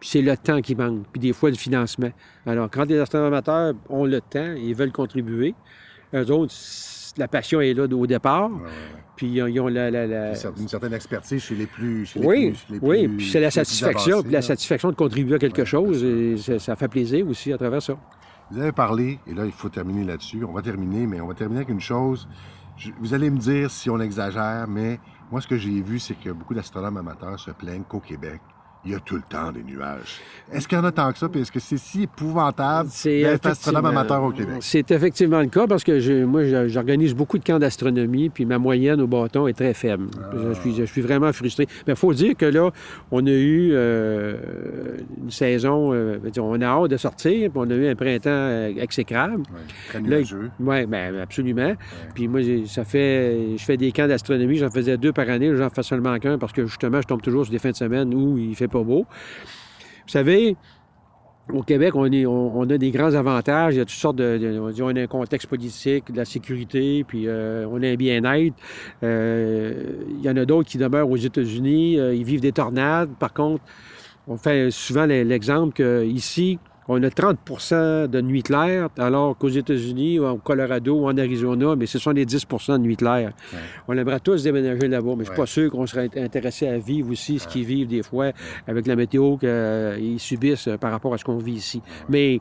Puis 0.00 0.08
c'est 0.08 0.22
le 0.22 0.34
temps 0.38 0.62
qui 0.62 0.74
manque, 0.74 1.04
puis 1.12 1.20
des 1.20 1.34
fois 1.34 1.50
le 1.50 1.56
financement. 1.56 2.10
Alors, 2.46 2.70
quand 2.70 2.86
les 2.86 2.98
astronomes 2.98 3.34
amateurs 3.34 3.74
ont 3.90 4.06
le 4.06 4.22
temps, 4.22 4.54
ils 4.56 4.74
veulent 4.74 4.92
contribuer, 4.92 5.54
eux 6.14 6.30
autres, 6.32 6.54
la 7.16 7.28
passion 7.28 7.60
est 7.60 7.74
là 7.74 7.84
au 7.84 8.06
départ. 8.06 8.50
Puis 9.16 9.28
ils 9.28 9.60
ont 9.60 9.68
la, 9.68 10.30
Une 10.58 10.68
certaine 10.68 10.94
expertise 10.94 11.42
chez 11.42 11.54
les 11.54 11.66
plus. 11.66 12.06
Chez 12.06 12.20
oui, 12.20 12.54
les 12.70 12.78
plus, 12.78 12.88
oui. 12.88 13.08
puis 13.08 13.30
c'est 13.30 13.40
la 13.40 13.50
satisfaction, 13.50 14.22
puis 14.22 14.32
la 14.32 14.42
satisfaction 14.42 14.90
de 14.90 14.96
contribuer 14.96 15.34
à 15.34 15.38
quelque 15.38 15.64
chose. 15.64 16.02
Et 16.02 16.36
ça, 16.58 16.74
fait 16.76 16.88
plaisir 16.88 17.28
aussi 17.28 17.52
à 17.52 17.58
travers 17.58 17.82
ça. 17.82 17.98
Vous 18.50 18.58
avez 18.58 18.72
parlé, 18.72 19.18
et 19.26 19.34
là, 19.34 19.44
il 19.44 19.52
faut 19.52 19.68
terminer 19.68 20.04
là-dessus. 20.04 20.42
On 20.44 20.52
va 20.52 20.62
terminer, 20.62 21.06
mais 21.06 21.20
on 21.20 21.26
va 21.26 21.34
terminer 21.34 21.60
avec 21.60 21.68
une 21.68 21.80
chose. 21.80 22.26
vous 22.98 23.14
allez 23.14 23.30
me 23.30 23.38
dire 23.38 23.70
si 23.70 23.90
on 23.90 24.00
exagère, 24.00 24.66
mais 24.66 24.98
moi, 25.30 25.40
ce 25.40 25.46
que 25.46 25.56
j'ai 25.56 25.80
vu, 25.82 25.98
c'est 25.98 26.18
que 26.18 26.30
beaucoup 26.30 26.54
d'astronomes 26.54 26.96
amateurs 26.96 27.38
se 27.38 27.50
plaignent 27.50 27.84
qu'au 27.84 28.00
Québec, 28.00 28.40
il 28.84 28.92
y 28.92 28.94
a 28.94 29.00
tout 29.00 29.16
le 29.16 29.22
temps 29.22 29.52
des 29.52 29.62
nuages. 29.62 30.20
Est-ce 30.50 30.66
qu'il 30.66 30.78
y 30.78 30.80
en 30.80 30.84
a 30.84 30.92
tant 30.92 31.12
que 31.12 31.18
ça? 31.18 31.28
Puis 31.28 31.42
est-ce 31.42 31.52
que 31.52 31.60
c'est 31.60 31.76
si 31.76 32.04
épouvantable 32.04 32.88
d'être 33.04 33.46
astronome 33.46 33.84
amateur 33.84 34.22
au 34.22 34.30
Québec? 34.30 34.56
C'est 34.60 34.90
effectivement 34.90 35.40
le 35.40 35.48
cas 35.48 35.66
parce 35.66 35.84
que 35.84 36.24
moi, 36.24 36.44
j'organise 36.66 37.14
beaucoup 37.14 37.38
de 37.38 37.44
camps 37.44 37.58
d'astronomie, 37.58 38.30
puis 38.30 38.46
ma 38.46 38.58
moyenne 38.58 39.00
au 39.02 39.06
bâton 39.06 39.46
est 39.46 39.52
très 39.52 39.74
faible. 39.74 40.06
Ah. 40.18 40.52
Je, 40.64 40.84
suis, 40.84 41.02
vraiment 41.02 41.30
frustré. 41.32 41.66
Mais 41.86 41.92
il 41.92 41.96
faut 41.96 42.14
dire 42.14 42.34
que 42.36 42.46
là, 42.46 42.70
on 43.10 43.26
a 43.26 43.30
eu 43.30 43.70
euh, 43.72 44.38
une 45.22 45.30
saison, 45.30 45.92
euh, 45.92 46.18
on 46.38 46.60
a 46.60 46.66
hâte 46.66 46.90
de 46.90 46.96
sortir, 46.96 47.50
puis 47.50 47.60
on 47.62 47.70
a 47.70 47.74
eu 47.74 47.86
un 47.86 47.94
printemps 47.94 48.30
euh, 48.30 48.72
exécrable. 48.78 49.42
très 49.88 50.00
nuageux. 50.00 50.50
Oui, 50.58 50.86
bien, 50.86 51.12
absolument. 51.22 51.74
Puis 52.14 52.28
moi, 52.28 52.40
ça 52.66 52.84
fait, 52.84 53.58
je 53.58 53.64
fais 53.64 53.76
des 53.76 53.92
camps 53.92 54.08
d'astronomie, 54.08 54.56
j'en 54.56 54.70
faisais 54.70 54.96
deux 54.96 55.12
par 55.12 55.28
année, 55.28 55.54
j'en 55.54 55.68
fais 55.68 55.82
seulement 55.82 56.18
qu'un 56.18 56.38
parce 56.38 56.52
que 56.52 56.64
justement, 56.64 57.02
je 57.02 57.06
tombe 57.06 57.20
toujours 57.20 57.44
sur 57.44 57.52
des 57.52 57.58
fins 57.58 57.72
de 57.72 57.76
semaine 57.76 58.14
où 58.14 58.38
il 58.38 58.56
fait 58.56 58.69
Vous 58.78 59.06
savez, 60.06 60.56
au 61.52 61.62
Québec, 61.62 61.94
on, 61.94 62.70
a 62.70 62.78
des 62.78 62.90
grands 62.90 63.14
avantages. 63.14 63.74
Il 63.74 63.78
y 63.78 63.80
a 63.80 63.84
toutes 63.84 63.90
sortes 63.90 64.16
de. 64.16 64.60
on 64.80 64.96
a 64.96 65.00
un 65.00 65.06
contexte 65.06 65.48
politique, 65.48 66.12
de 66.12 66.16
la 66.16 66.24
sécurité, 66.24 67.04
puis 67.04 67.26
euh, 67.26 67.66
on 67.70 67.82
a 67.82 67.88
un 67.88 67.96
bien-être. 67.96 68.54
Euh, 69.02 70.04
il 70.08 70.24
y 70.24 70.30
en 70.30 70.36
a 70.36 70.44
d'autres 70.44 70.68
qui 70.68 70.78
demeurent 70.78 71.10
aux 71.10 71.16
États-Unis. 71.16 71.98
Euh, 71.98 72.14
ils 72.14 72.24
vivent 72.24 72.40
des 72.40 72.52
tornades. 72.52 73.10
Par 73.18 73.32
contre, 73.32 73.62
on 74.26 74.36
fait 74.36 74.70
souvent 74.70 75.06
l'exemple 75.06 75.72
qu'ici, 75.72 76.58
on 76.92 77.00
a 77.04 77.08
30% 77.08 78.08
de 78.08 78.20
nuit 78.20 78.42
claire, 78.42 78.88
alors 78.98 79.38
qu'aux 79.38 79.48
États-Unis, 79.48 80.18
au 80.18 80.38
Colorado 80.38 81.02
ou 81.02 81.06
en 81.06 81.16
Arizona, 81.16 81.76
mais 81.76 81.86
ce 81.86 82.00
sont 82.00 82.10
les 82.10 82.26
10% 82.26 82.72
de 82.72 82.78
nuit 82.78 82.96
claire. 82.96 83.32
On 83.86 83.96
aimerait 83.96 84.18
tous 84.18 84.42
déménager 84.42 84.88
là-bas, 84.88 85.14
mais 85.16 85.24
je 85.24 85.30
ne 85.30 85.34
suis 85.34 85.42
pas 85.42 85.46
sûr 85.46 85.70
qu'on 85.70 85.86
serait 85.86 86.10
intéressé 86.16 86.66
à 86.66 86.78
vivre 86.78 87.12
aussi 87.12 87.38
ce 87.38 87.46
qu'ils 87.46 87.64
vivent 87.64 87.86
des 87.86 88.02
fois 88.02 88.32
avec 88.66 88.88
la 88.88 88.96
météo 88.96 89.36
qu'ils 89.36 90.18
subissent 90.18 90.66
euh, 90.66 90.78
par 90.78 90.90
rapport 90.90 91.14
à 91.14 91.18
ce 91.18 91.24
qu'on 91.24 91.38
vit 91.38 91.52
ici. 91.52 91.80
Mais 92.08 92.40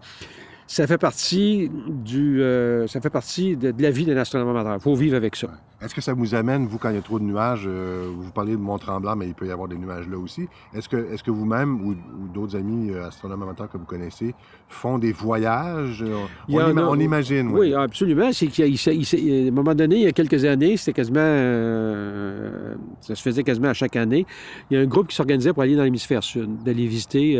ça 0.65 0.87
fait 0.87 0.97
partie 0.97 1.69
du, 1.87 2.41
euh, 2.41 2.87
ça 2.87 3.01
fait 3.01 3.11
partie 3.11 3.55
de, 3.55 3.71
la 3.77 3.91
vie 3.91 4.05
d'un 4.05 4.17
astronome 4.17 4.49
amateur. 4.49 4.75
Il 4.75 4.81
faut 4.81 4.95
vivre 4.95 5.15
avec 5.15 5.35
ça. 5.35 5.49
Est-ce 5.81 5.95
que 5.95 6.01
ça 6.01 6.13
vous 6.13 6.35
amène, 6.35 6.67
vous, 6.67 6.77
quand 6.77 6.89
il 6.89 6.95
y 6.95 6.99
a 6.99 7.01
trop 7.01 7.19
de 7.19 7.23
nuages, 7.23 7.63
euh, 7.65 8.11
vous 8.13 8.31
parlez 8.31 8.51
de 8.51 8.57
Mont-Tremblant, 8.57 9.15
mais 9.15 9.27
il 9.27 9.33
peut 9.33 9.47
y 9.47 9.51
avoir 9.51 9.69
des 9.69 9.77
nuages 9.77 10.09
là 10.09 10.17
aussi. 10.17 10.47
Est-ce 10.73 10.89
que, 10.89 10.97
est 10.97 11.21
que 11.21 11.31
vous-même 11.31 11.81
ou, 11.85 11.95
d'autres 12.33 12.57
amis 12.57 12.91
euh, 12.91 13.07
astronomes 13.07 13.43
amateurs 13.43 13.69
que 13.69 13.77
vous 13.77 13.85
connaissez 13.85 14.35
font 14.67 14.97
des 14.97 15.13
voyages? 15.13 16.03
On, 16.49 16.99
imagine. 16.99 17.51
Oui, 17.51 17.73
absolument. 17.73 18.31
C'est 18.33 18.47
qu'il 18.47 18.65
à 18.65 19.47
un 19.47 19.51
moment 19.51 19.73
donné, 19.73 19.95
il 19.95 20.01
y 20.01 20.07
a 20.07 20.11
quelques 20.11 20.43
années, 20.43 20.75
c'était 20.75 20.93
quasiment, 20.93 21.19
euh, 21.21 22.75
ça 22.99 23.15
se 23.15 23.21
faisait 23.21 23.43
quasiment 23.43 23.69
à 23.69 23.73
chaque 23.73 23.95
année. 23.95 24.25
Il 24.69 24.77
y 24.77 24.79
a 24.79 24.83
un 24.83 24.87
groupe 24.87 25.07
qui 25.07 25.15
s'organisait 25.15 25.53
pour 25.53 25.63
aller 25.63 25.77
dans 25.77 25.83
l'hémisphère 25.83 26.23
sud, 26.23 26.61
d'aller 26.63 26.87
visiter 26.87 27.39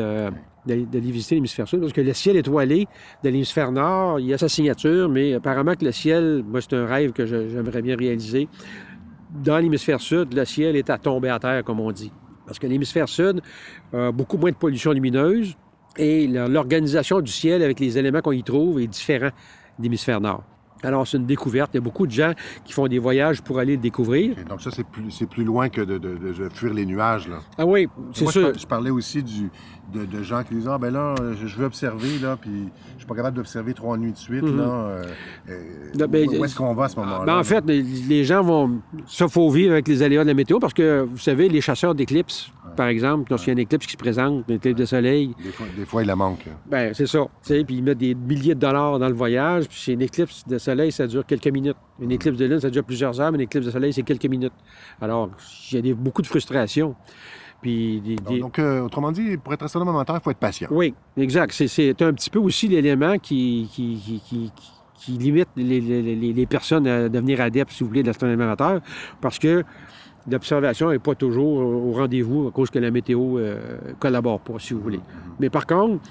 d'aller 0.65 1.11
visiter 1.11 1.35
l'hémisphère 1.35 1.67
sud, 1.67 1.79
parce 1.79 1.93
que 1.93 2.01
le 2.01 2.13
ciel 2.13 2.35
étoilé 2.37 2.87
de 3.23 3.29
l'hémisphère 3.29 3.71
nord, 3.71 4.19
il 4.19 4.27
y 4.27 4.33
a 4.33 4.37
sa 4.37 4.49
signature, 4.49 5.09
mais 5.09 5.33
apparemment 5.33 5.75
que 5.75 5.85
le 5.85 5.91
ciel, 5.91 6.43
moi, 6.47 6.61
c'est 6.61 6.73
un 6.73 6.85
rêve 6.85 7.11
que 7.11 7.25
j'aimerais 7.25 7.81
bien 7.81 7.95
réaliser. 7.95 8.28
Dans 9.31 9.57
l'hémisphère 9.57 10.01
sud, 10.01 10.33
le 10.33 10.45
ciel 10.45 10.75
est 10.75 10.89
à 10.89 10.97
tomber 10.97 11.29
à 11.29 11.39
terre, 11.39 11.63
comme 11.63 11.79
on 11.79 11.91
dit. 11.91 12.11
Parce 12.45 12.57
que 12.57 12.67
l'hémisphère 12.67 13.07
sud 13.07 13.41
a 13.93 14.11
beaucoup 14.11 14.37
moins 14.37 14.51
de 14.51 14.55
pollution 14.55 14.91
lumineuse 14.91 15.55
et 15.97 16.27
l'organisation 16.27 17.21
du 17.21 17.31
ciel 17.31 17.61
avec 17.61 17.79
les 17.79 17.97
éléments 17.97 18.21
qu'on 18.21 18.31
y 18.31 18.43
trouve 18.43 18.79
est 18.79 18.87
différent 18.87 19.29
de 19.77 19.83
l'hémisphère 19.83 20.19
nord. 20.19 20.43
Alors, 20.83 21.05
c'est 21.05 21.17
une 21.17 21.25
découverte. 21.25 21.71
Il 21.73 21.77
y 21.77 21.79
a 21.79 21.81
beaucoup 21.81 22.07
de 22.07 22.11
gens 22.11 22.33
qui 22.63 22.73
font 22.73 22.87
des 22.87 22.99
voyages 22.99 23.41
pour 23.41 23.59
aller 23.59 23.75
le 23.75 23.81
découvrir. 23.81 24.35
donc, 24.47 24.61
ça, 24.61 24.71
c'est 24.71 24.85
plus, 24.85 25.25
plus 25.29 25.43
loin 25.43 25.69
que 25.69 25.81
de, 25.81 25.97
de, 25.97 26.49
fuir 26.49 26.73
les 26.73 26.85
nuages. 26.85 27.27
Là. 27.27 27.39
Ah 27.57 27.65
oui, 27.65 27.87
c'est 28.13 28.27
sûr. 28.27 28.57
Je, 28.57 28.65
parlais 28.65 28.89
aussi 28.89 29.21
du, 29.21 29.49
de, 29.93 30.23
gens 30.23 30.43
qui 30.43 30.55
disent 30.55 30.67
Ah, 30.67 30.77
ben 30.77 30.91
là, 30.91 31.15
je 31.33 31.55
veux 31.55 31.65
observer, 31.65 32.19
là, 32.21 32.37
puis 32.39 32.69
je 32.93 32.99
suis 32.99 33.07
pas 33.07 33.15
capable 33.15 33.37
d'observer 33.37 33.73
trois 33.73 33.97
nuits 33.97 34.11
de 34.11 34.17
suite. 34.17 34.43
Mhm. 34.43 34.57
là, 34.57 34.63
euh, 34.63 35.03
euh, 35.49 36.07
ben, 36.07 36.27
où 36.27 36.45
est-ce 36.45 36.55
qu'on 36.55 36.73
va 36.73 36.85
à 36.85 36.89
ce 36.89 36.99
moment-là? 36.99 37.25
Ben, 37.25 37.37
en 37.37 37.43
fait, 37.43 37.63
les, 37.65 38.23
gens 38.23 38.41
vont. 38.43 38.81
Ça, 39.07 39.27
faut 39.27 39.49
vivre 39.49 39.73
avec 39.73 39.87
les 39.87 40.03
aléas 40.03 40.23
de 40.23 40.27
la 40.27 40.33
météo 40.33 40.59
parce 40.59 40.73
que, 40.73 41.01
vous 41.01 41.17
savez, 41.17 41.49
les 41.49 41.61
chasseurs 41.61 41.95
d'éclipses, 41.95 42.51
par 42.75 42.87
exemple, 42.87 43.29
lorsqu'il 43.29 43.49
y 43.49 43.51
a 43.51 43.53
une 43.53 43.59
éclipse 43.59 43.85
qui 43.85 43.93
se 43.93 43.97
présente, 43.97 44.45
une 44.47 44.55
éclipse 44.55 44.79
de 44.79 44.85
soleil. 44.85 45.35
Des 45.75 45.85
fois, 45.85 46.01
il 46.01 46.07
la 46.07 46.15
manque. 46.15 46.45
Ben, 46.69 46.93
c'est 46.93 47.07
ça. 47.07 47.27
Puis 47.43 47.65
ils 47.69 47.83
mettent 47.83 47.97
des 47.97 48.15
milliers 48.15 48.55
de 48.55 48.59
dollars 48.59 48.99
dans 48.99 49.07
le 49.07 49.13
voyage, 49.13 49.67
puis 49.67 49.77
c'est 49.79 49.93
une 49.93 50.01
éclipse 50.01 50.47
de 50.47 50.57
soleil, 50.57 50.91
ça 50.91 51.07
dure 51.07 51.25
quelques 51.25 51.47
minutes. 51.47 51.77
Une 52.01 52.11
éclipse 52.11 52.37
de 52.37 52.45
lune, 52.45 52.59
ça 52.59 52.69
dure 52.69 52.83
plusieurs 52.83 53.19
heures, 53.19 53.31
mais 53.31 53.37
une 53.37 53.43
éclipse 53.43 53.65
de 53.65 53.71
soleil, 53.71 53.93
c'est 53.93 54.03
quelques 54.03 54.25
minutes. 54.27 54.53
Alors, 55.01 55.29
il 55.71 55.87
y 55.87 55.91
a 55.91 55.93
beaucoup 55.93 56.21
de 56.21 56.27
frustration. 56.27 56.95
Donc, 57.63 58.59
euh, 58.59 58.81
autrement 58.81 59.11
dit, 59.11 59.37
pour 59.37 59.53
être 59.53 59.63
astronome 59.63 59.89
amateur, 59.89 60.15
il 60.15 60.21
faut 60.21 60.31
être 60.31 60.37
patient. 60.37 60.69
Oui, 60.71 60.93
exact. 61.17 61.51
C'est 61.51 62.01
un 62.01 62.13
petit 62.13 62.29
peu 62.29 62.39
aussi 62.39 62.67
l'élément 62.67 63.17
qui, 63.17 63.69
qui, 63.73 64.51
limite 65.17 65.49
les, 65.55 66.45
personnes 66.45 66.87
à 66.87 67.09
devenir 67.09 67.41
adeptes, 67.41 67.71
si 67.71 67.83
vous 67.83 67.89
voulez, 67.89 68.01
de 68.01 68.07
l'astronomie 68.07 68.43
amateur, 68.43 68.81
parce 69.21 69.39
que 69.39 69.63
l'observation 70.29 70.91
n'est 70.91 70.99
pas 70.99 71.15
toujours 71.15 71.57
au 71.59 71.91
rendez-vous 71.93 72.47
à 72.47 72.51
cause 72.51 72.69
que 72.69 72.79
la 72.79 72.91
météo 72.91 73.39
ne 73.39 73.43
euh, 73.43 73.57
collabore 73.99 74.39
pas, 74.39 74.59
si 74.59 74.73
vous 74.73 74.81
voulez. 74.81 74.99
Mais 75.39 75.49
par 75.49 75.65
contre, 75.65 76.03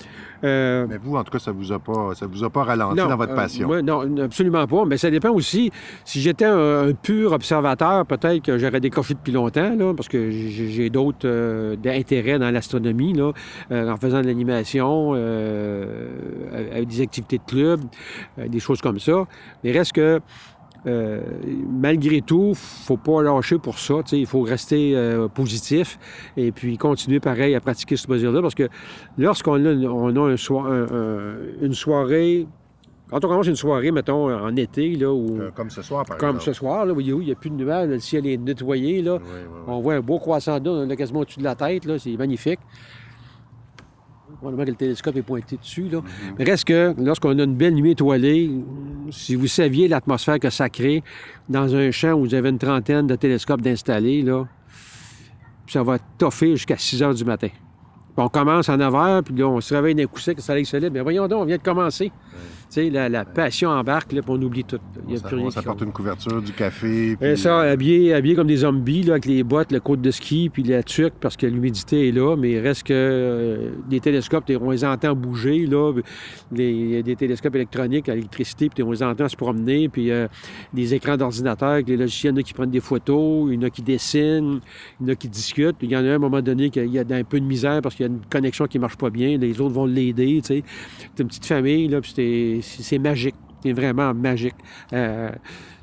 euh, 0.44 0.86
mais 0.88 0.98
vous, 0.98 1.16
en 1.16 1.24
tout 1.24 1.32
cas, 1.32 1.38
ça 1.38 1.52
vous 1.52 1.72
a 1.72 1.78
pas, 1.78 2.14
ça 2.14 2.26
vous 2.26 2.44
a 2.44 2.50
pas 2.50 2.64
ralenti 2.64 2.96
dans 2.96 3.16
votre 3.16 3.32
euh, 3.32 3.36
passion? 3.36 3.82
non, 3.82 4.22
absolument 4.22 4.66
pas. 4.66 4.84
Mais 4.84 4.96
ça 4.96 5.10
dépend 5.10 5.30
aussi. 5.30 5.70
Si 6.04 6.20
j'étais 6.20 6.44
un, 6.44 6.92
pur 6.92 7.32
observateur, 7.32 8.06
peut-être 8.06 8.42
que 8.42 8.58
j'aurais 8.58 8.80
décroché 8.80 9.14
depuis 9.14 9.32
longtemps, 9.32 9.74
là, 9.76 9.92
parce 9.94 10.08
que 10.08 10.30
j'ai 10.30 10.90
d'autres 10.90 11.26
euh, 11.26 11.76
intérêts 11.86 12.38
dans 12.38 12.50
l'astronomie, 12.50 13.14
là, 13.14 13.32
en 13.70 13.96
faisant 13.96 14.20
de 14.20 14.26
l'animation, 14.26 15.12
avec 15.12 16.86
des 16.86 17.00
activités 17.00 17.38
de 17.38 17.44
club, 17.44 17.80
des 18.38 18.60
choses 18.60 18.80
comme 18.80 18.98
ça. 18.98 19.26
Mais 19.64 19.72
reste 19.72 19.92
que 19.92 20.20
euh, 20.86 21.20
malgré 21.68 22.20
tout, 22.20 22.54
faut 22.54 22.96
pas 22.96 23.22
lâcher 23.22 23.58
pour 23.58 23.78
ça. 23.78 23.96
Il 24.12 24.26
faut 24.26 24.42
rester 24.42 24.92
euh, 24.94 25.28
positif 25.28 25.98
et 26.36 26.52
puis 26.52 26.78
continuer 26.78 27.20
pareil 27.20 27.54
à 27.54 27.60
pratiquer 27.60 27.96
ce 27.96 28.06
loisir-là 28.06 28.40
parce 28.40 28.54
que 28.54 28.68
lorsqu'on 29.16 29.64
a, 29.64 29.70
on 29.70 30.16
a 30.16 30.30
une 30.30 31.74
soirée 31.74 32.46
quand 33.10 33.24
on 33.24 33.28
commence 33.28 33.46
une 33.46 33.56
soirée, 33.56 33.90
mettons, 33.90 34.30
en 34.30 34.54
été, 34.56 34.94
là, 34.94 35.10
où... 35.10 35.40
Euh, 35.40 35.50
comme 35.54 35.70
ce 35.70 35.80
soir, 35.80 36.04
par 36.04 36.18
comme 36.18 36.36
exemple. 36.36 36.44
Comme 36.44 36.54
ce 36.54 36.58
soir, 36.58 36.84
là, 36.84 36.92
où 36.92 37.00
il 37.00 37.18
n'y 37.18 37.32
a 37.32 37.34
plus 37.34 37.48
de 37.48 37.54
nuages, 37.54 37.88
le 37.88 37.98
ciel 38.00 38.26
est 38.26 38.36
nettoyé, 38.36 39.00
là. 39.00 39.18
On 39.66 39.80
voit 39.80 39.94
un 39.94 40.00
beau 40.00 40.18
croissant 40.18 40.60
d'eau, 40.60 40.72
on 40.72 40.90
a 40.90 40.96
quasiment 40.96 41.20
au-dessus 41.20 41.38
de 41.38 41.44
la 41.44 41.54
tête, 41.54 41.86
là, 41.86 41.98
c'est 41.98 42.14
magnifique. 42.16 42.60
Probablement 44.38 44.64
que 44.64 44.70
le 44.70 44.76
télescope 44.76 45.16
est 45.16 45.22
pointé 45.22 45.56
dessus, 45.56 45.88
là. 45.88 45.98
Mm-hmm. 45.98 46.34
Mais 46.38 46.44
reste 46.44 46.64
que, 46.64 46.94
lorsqu'on 46.98 47.38
a 47.38 47.42
une 47.42 47.56
belle 47.56 47.74
nuit 47.74 47.92
étoilée, 47.92 48.50
si 49.10 49.34
vous 49.34 49.48
saviez 49.48 49.88
l'atmosphère 49.88 50.38
que 50.38 50.50
ça 50.50 50.68
crée 50.68 51.02
dans 51.48 51.74
un 51.74 51.90
champ 51.90 52.12
où 52.12 52.20
vous 52.20 52.34
avez 52.34 52.50
une 52.50 52.58
trentaine 52.58 53.06
de 53.06 53.16
télescopes 53.16 53.62
d'installer, 53.62 54.22
là, 54.22 54.46
ça 55.66 55.82
va 55.82 55.98
toffer 55.98 56.52
jusqu'à 56.52 56.76
6 56.78 57.02
heures 57.02 57.14
du 57.14 57.24
matin. 57.24 57.48
Puis 57.48 58.24
on 58.24 58.28
commence 58.28 58.68
à 58.68 58.76
9 58.76 58.94
heures, 58.94 59.22
puis 59.24 59.34
là, 59.34 59.48
on 59.48 59.60
se 59.60 59.74
réveille 59.74 59.94
d'un 59.94 60.06
coup 60.06 60.20
sec, 60.20 60.36
le 60.36 60.42
soleil 60.42 60.64
se 60.64 60.76
lève. 60.76 60.92
Mais 60.92 61.00
voyons 61.00 61.28
donc, 61.28 61.42
on 61.42 61.44
vient 61.44 61.56
de 61.56 61.62
commencer. 61.62 62.10
Tu 62.70 62.74
sais, 62.74 62.90
la, 62.90 63.08
la 63.08 63.24
passion 63.24 63.70
embarque, 63.70 64.12
là, 64.12 64.20
puis 64.20 64.30
on 64.30 64.42
oublie 64.42 64.64
tout. 64.64 64.78
Il 65.06 65.14
y 65.14 65.16
a 65.16 65.20
on 65.24 65.26
plus 65.26 65.36
rien 65.36 65.46
on 65.46 65.50
s'apporte 65.50 65.80
une 65.80 65.92
couverture, 65.92 66.42
du 66.42 66.52
café. 66.52 67.16
Puis... 67.18 67.28
Et 67.28 67.36
ça, 67.36 67.60
habillé, 67.60 68.12
habillé 68.12 68.34
comme 68.34 68.46
des 68.46 68.58
zombies, 68.58 69.02
là, 69.04 69.14
avec 69.14 69.24
les 69.24 69.42
bottes, 69.42 69.72
le 69.72 69.80
côte 69.80 70.02
de 70.02 70.10
ski, 70.10 70.50
puis 70.52 70.62
la 70.62 70.82
tuque, 70.82 71.14
parce 71.20 71.36
que 71.36 71.46
l'humidité 71.46 72.08
est 72.08 72.12
là, 72.12 72.36
mais 72.36 72.52
il 72.52 72.58
reste 72.58 72.82
que 72.82 72.92
euh, 72.94 73.70
des 73.88 74.00
télescopes, 74.00 74.44
on 74.60 74.70
les 74.70 74.84
entend 74.84 75.14
bouger, 75.14 75.66
là. 75.66 75.92
Les, 76.52 77.02
des 77.02 77.16
télescopes 77.16 77.54
électroniques 77.54 78.08
à 78.08 78.14
l'électricité, 78.14 78.68
puis 78.68 78.82
on 78.82 78.90
les 78.90 79.02
entend 79.02 79.28
se 79.28 79.36
promener, 79.36 79.88
puis 79.88 80.10
euh, 80.10 80.28
des 80.74 80.92
écrans 80.94 81.16
d'ordinateur, 81.16 81.70
avec 81.70 81.88
les 81.88 81.96
logiciels, 81.96 82.34
il 82.34 82.36
y 82.36 82.38
en 82.38 82.40
a 82.40 82.42
qui 82.42 82.54
prennent 82.54 82.70
des 82.70 82.80
photos, 82.80 83.48
il 83.48 83.54
y 83.54 83.58
en 83.58 83.62
a 83.62 83.70
qui 83.70 83.82
dessinent, 83.82 84.60
il 85.00 85.06
y 85.06 85.10
en 85.10 85.12
a 85.12 85.16
qui 85.16 85.28
discutent. 85.28 85.76
Il 85.80 85.90
y 85.90 85.96
en 85.96 86.00
a 86.00 86.02
un, 86.02 86.12
à 86.12 86.14
un 86.16 86.18
moment 86.18 86.42
donné 86.42 86.68
qu'il 86.68 86.92
y 86.92 86.98
a 86.98 87.04
un 87.08 87.24
peu 87.24 87.40
de 87.40 87.46
misère 87.46 87.80
parce 87.80 87.94
qu'il 87.94 88.06
y 88.06 88.08
a 88.08 88.12
une 88.12 88.20
connexion 88.28 88.66
qui 88.66 88.78
marche 88.78 88.96
pas 88.96 89.10
bien, 89.10 89.38
les 89.38 89.60
autres 89.60 89.74
vont 89.74 89.86
l'aider, 89.86 90.40
tu 90.42 90.48
sais. 90.48 90.64
C'est 91.14 91.22
une 91.22 91.28
petite 91.28 91.46
famille, 91.46 91.88
là, 91.88 92.00
puis 92.00 92.12
c'est 92.62 92.98
magique. 92.98 93.34
C'est 93.62 93.72
vraiment 93.72 94.14
magique. 94.14 94.54
Euh, 94.92 95.30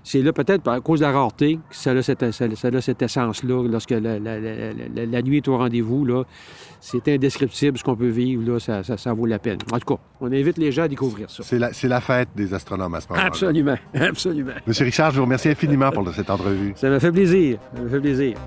c'est 0.05 0.21
là 0.21 0.31
peut-être 0.31 0.67
à 0.69 0.79
cause 0.79 0.99
de 0.99 1.05
la 1.05 1.11
rareté 1.11 1.55
que 1.69 1.75
ça 1.75 1.91
a 1.91 2.01
cette, 2.01 2.31
ça, 2.31 2.45
a 2.45 2.81
cette 2.81 3.01
essence-là. 3.01 3.67
Lorsque 3.67 3.89
la, 3.89 4.19
la, 4.19 4.39
la, 4.39 5.05
la, 5.05 5.21
nuit 5.23 5.37
est 5.37 5.47
au 5.47 5.57
rendez-vous, 5.57 6.05
là, 6.05 6.23
c'est 6.79 7.07
indescriptible 7.07 7.77
ce 7.77 7.83
qu'on 7.83 7.95
peut 7.95 8.07
vivre. 8.07 8.49
Là, 8.49 8.59
ça, 8.59 8.83
ça, 8.83 9.13
vaut 9.13 9.25
la 9.25 9.39
peine. 9.39 9.57
En 9.73 9.79
tout 9.79 9.95
cas, 9.95 10.01
on 10.21 10.31
invite 10.31 10.57
les 10.57 10.71
gens 10.71 10.83
à 10.83 10.87
découvrir 10.87 11.29
ça. 11.29 11.43
C'est 11.43 11.87
la, 11.87 12.01
fête 12.01 12.29
des 12.35 12.53
astronomes 12.53 12.93
à 12.93 13.01
ce 13.01 13.07
moment-là. 13.09 13.27
Absolument, 13.27 13.77
absolument. 13.95 14.53
Monsieur 14.67 14.85
Richard, 14.85 15.11
je 15.11 15.17
vous 15.17 15.23
remercie 15.23 15.49
infiniment 15.49 15.91
pour 15.91 16.07
cette 16.13 16.29
entrevue. 16.29 16.73
Ça 16.75 16.87
m'a 16.89 16.99
fait 16.99 17.11
plaisir. 17.11 17.57
Ça 17.75 17.81
m'a 17.81 17.89
fait 17.89 17.99
plaisir. 17.99 18.37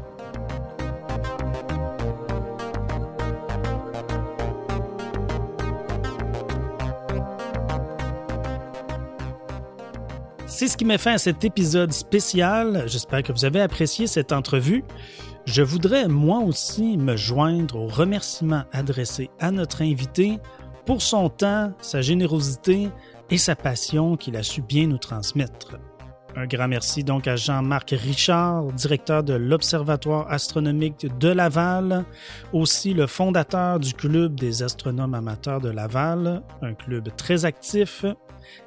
C'est 10.58 10.66
ce 10.66 10.76
qui 10.76 10.84
met 10.84 10.98
fin 10.98 11.12
à 11.12 11.18
cet 11.18 11.44
épisode 11.44 11.92
spécial. 11.92 12.82
J'espère 12.88 13.22
que 13.22 13.30
vous 13.30 13.44
avez 13.44 13.60
apprécié 13.60 14.08
cette 14.08 14.32
entrevue. 14.32 14.82
Je 15.46 15.62
voudrais 15.62 16.08
moi 16.08 16.40
aussi 16.40 16.96
me 16.96 17.14
joindre 17.14 17.76
aux 17.76 17.86
remerciements 17.86 18.64
adressés 18.72 19.30
à 19.38 19.52
notre 19.52 19.82
invité 19.82 20.40
pour 20.84 21.00
son 21.00 21.28
temps, 21.28 21.72
sa 21.80 22.00
générosité 22.00 22.88
et 23.30 23.38
sa 23.38 23.54
passion 23.54 24.16
qu'il 24.16 24.34
a 24.34 24.42
su 24.42 24.60
bien 24.60 24.88
nous 24.88 24.98
transmettre. 24.98 25.78
Un 26.36 26.46
grand 26.46 26.68
merci 26.68 27.04
donc 27.04 27.26
à 27.26 27.36
Jean-Marc 27.36 27.90
Richard, 27.90 28.64
directeur 28.72 29.24
de 29.24 29.34
l'Observatoire 29.34 30.30
astronomique 30.30 31.06
de 31.18 31.28
Laval, 31.28 32.04
aussi 32.52 32.94
le 32.94 33.06
fondateur 33.06 33.80
du 33.80 33.94
Club 33.94 34.34
des 34.34 34.62
astronomes 34.62 35.14
amateurs 35.14 35.60
de 35.60 35.70
Laval, 35.70 36.42
un 36.62 36.74
club 36.74 37.08
très 37.16 37.44
actif 37.44 38.04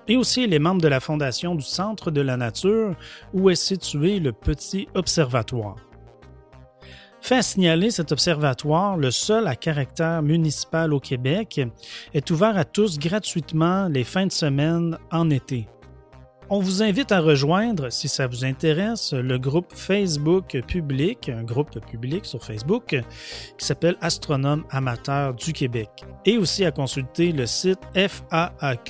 et 0.07 0.17
aussi 0.17 0.47
les 0.47 0.59
membres 0.59 0.81
de 0.81 0.87
la 0.87 0.99
fondation 0.99 1.55
du 1.55 1.63
Centre 1.63 2.11
de 2.11 2.21
la 2.21 2.35
Nature 2.35 2.95
où 3.33 3.49
est 3.49 3.55
situé 3.55 4.19
le 4.19 4.33
petit 4.33 4.87
observatoire. 4.95 5.75
Fait 7.21 7.37
à 7.37 7.41
signaler, 7.43 7.91
cet 7.91 8.11
observatoire, 8.11 8.97
le 8.97 9.11
seul 9.11 9.47
à 9.47 9.55
caractère 9.55 10.23
municipal 10.23 10.91
au 10.91 10.99
Québec, 10.99 11.61
est 12.15 12.31
ouvert 12.31 12.57
à 12.57 12.65
tous 12.65 12.97
gratuitement 12.97 13.87
les 13.87 14.03
fins 14.03 14.25
de 14.25 14.31
semaine 14.31 14.97
en 15.11 15.29
été. 15.29 15.67
On 16.53 16.59
vous 16.59 16.83
invite 16.83 17.13
à 17.13 17.21
rejoindre, 17.21 17.89
si 17.93 18.09
ça 18.09 18.27
vous 18.27 18.43
intéresse, 18.43 19.13
le 19.13 19.39
groupe 19.39 19.71
Facebook 19.73 20.61
public, 20.67 21.29
un 21.29 21.43
groupe 21.43 21.79
public 21.89 22.25
sur 22.25 22.43
Facebook 22.43 22.93
qui 23.57 23.65
s'appelle 23.65 23.95
Astronome 24.01 24.65
Amateur 24.69 25.33
du 25.33 25.53
Québec, 25.53 25.89
et 26.25 26.37
aussi 26.37 26.65
à 26.65 26.71
consulter 26.71 27.31
le 27.31 27.45
site 27.45 27.79
faaq.org. 27.95 28.81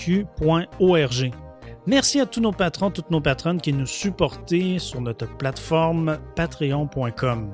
Merci 1.86 2.20
à 2.20 2.26
tous 2.26 2.42
nos 2.42 2.52
patrons, 2.52 2.90
toutes 2.90 3.12
nos 3.12 3.22
patronnes 3.22 3.62
qui 3.62 3.74
nous 3.74 3.86
supportent 3.86 4.80
sur 4.80 5.00
notre 5.00 5.28
plateforme 5.38 6.18
patreon.com. 6.36 7.52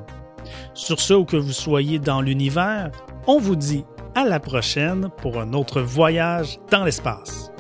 Sur 0.74 1.02
ce, 1.02 1.16
où 1.16 1.26
que 1.26 1.36
vous 1.36 1.52
soyez 1.52 2.00
dans 2.00 2.22
l'univers, 2.22 2.92
on 3.28 3.40
vous 3.40 3.58
dit 3.58 3.84
à 4.16 4.24
la 4.24 4.40
prochaine 4.40 5.10
pour 5.18 5.38
un 5.38 5.52
autre 5.52 5.82
voyage 5.82 6.60
dans 6.72 6.86
l'espace. 6.86 7.52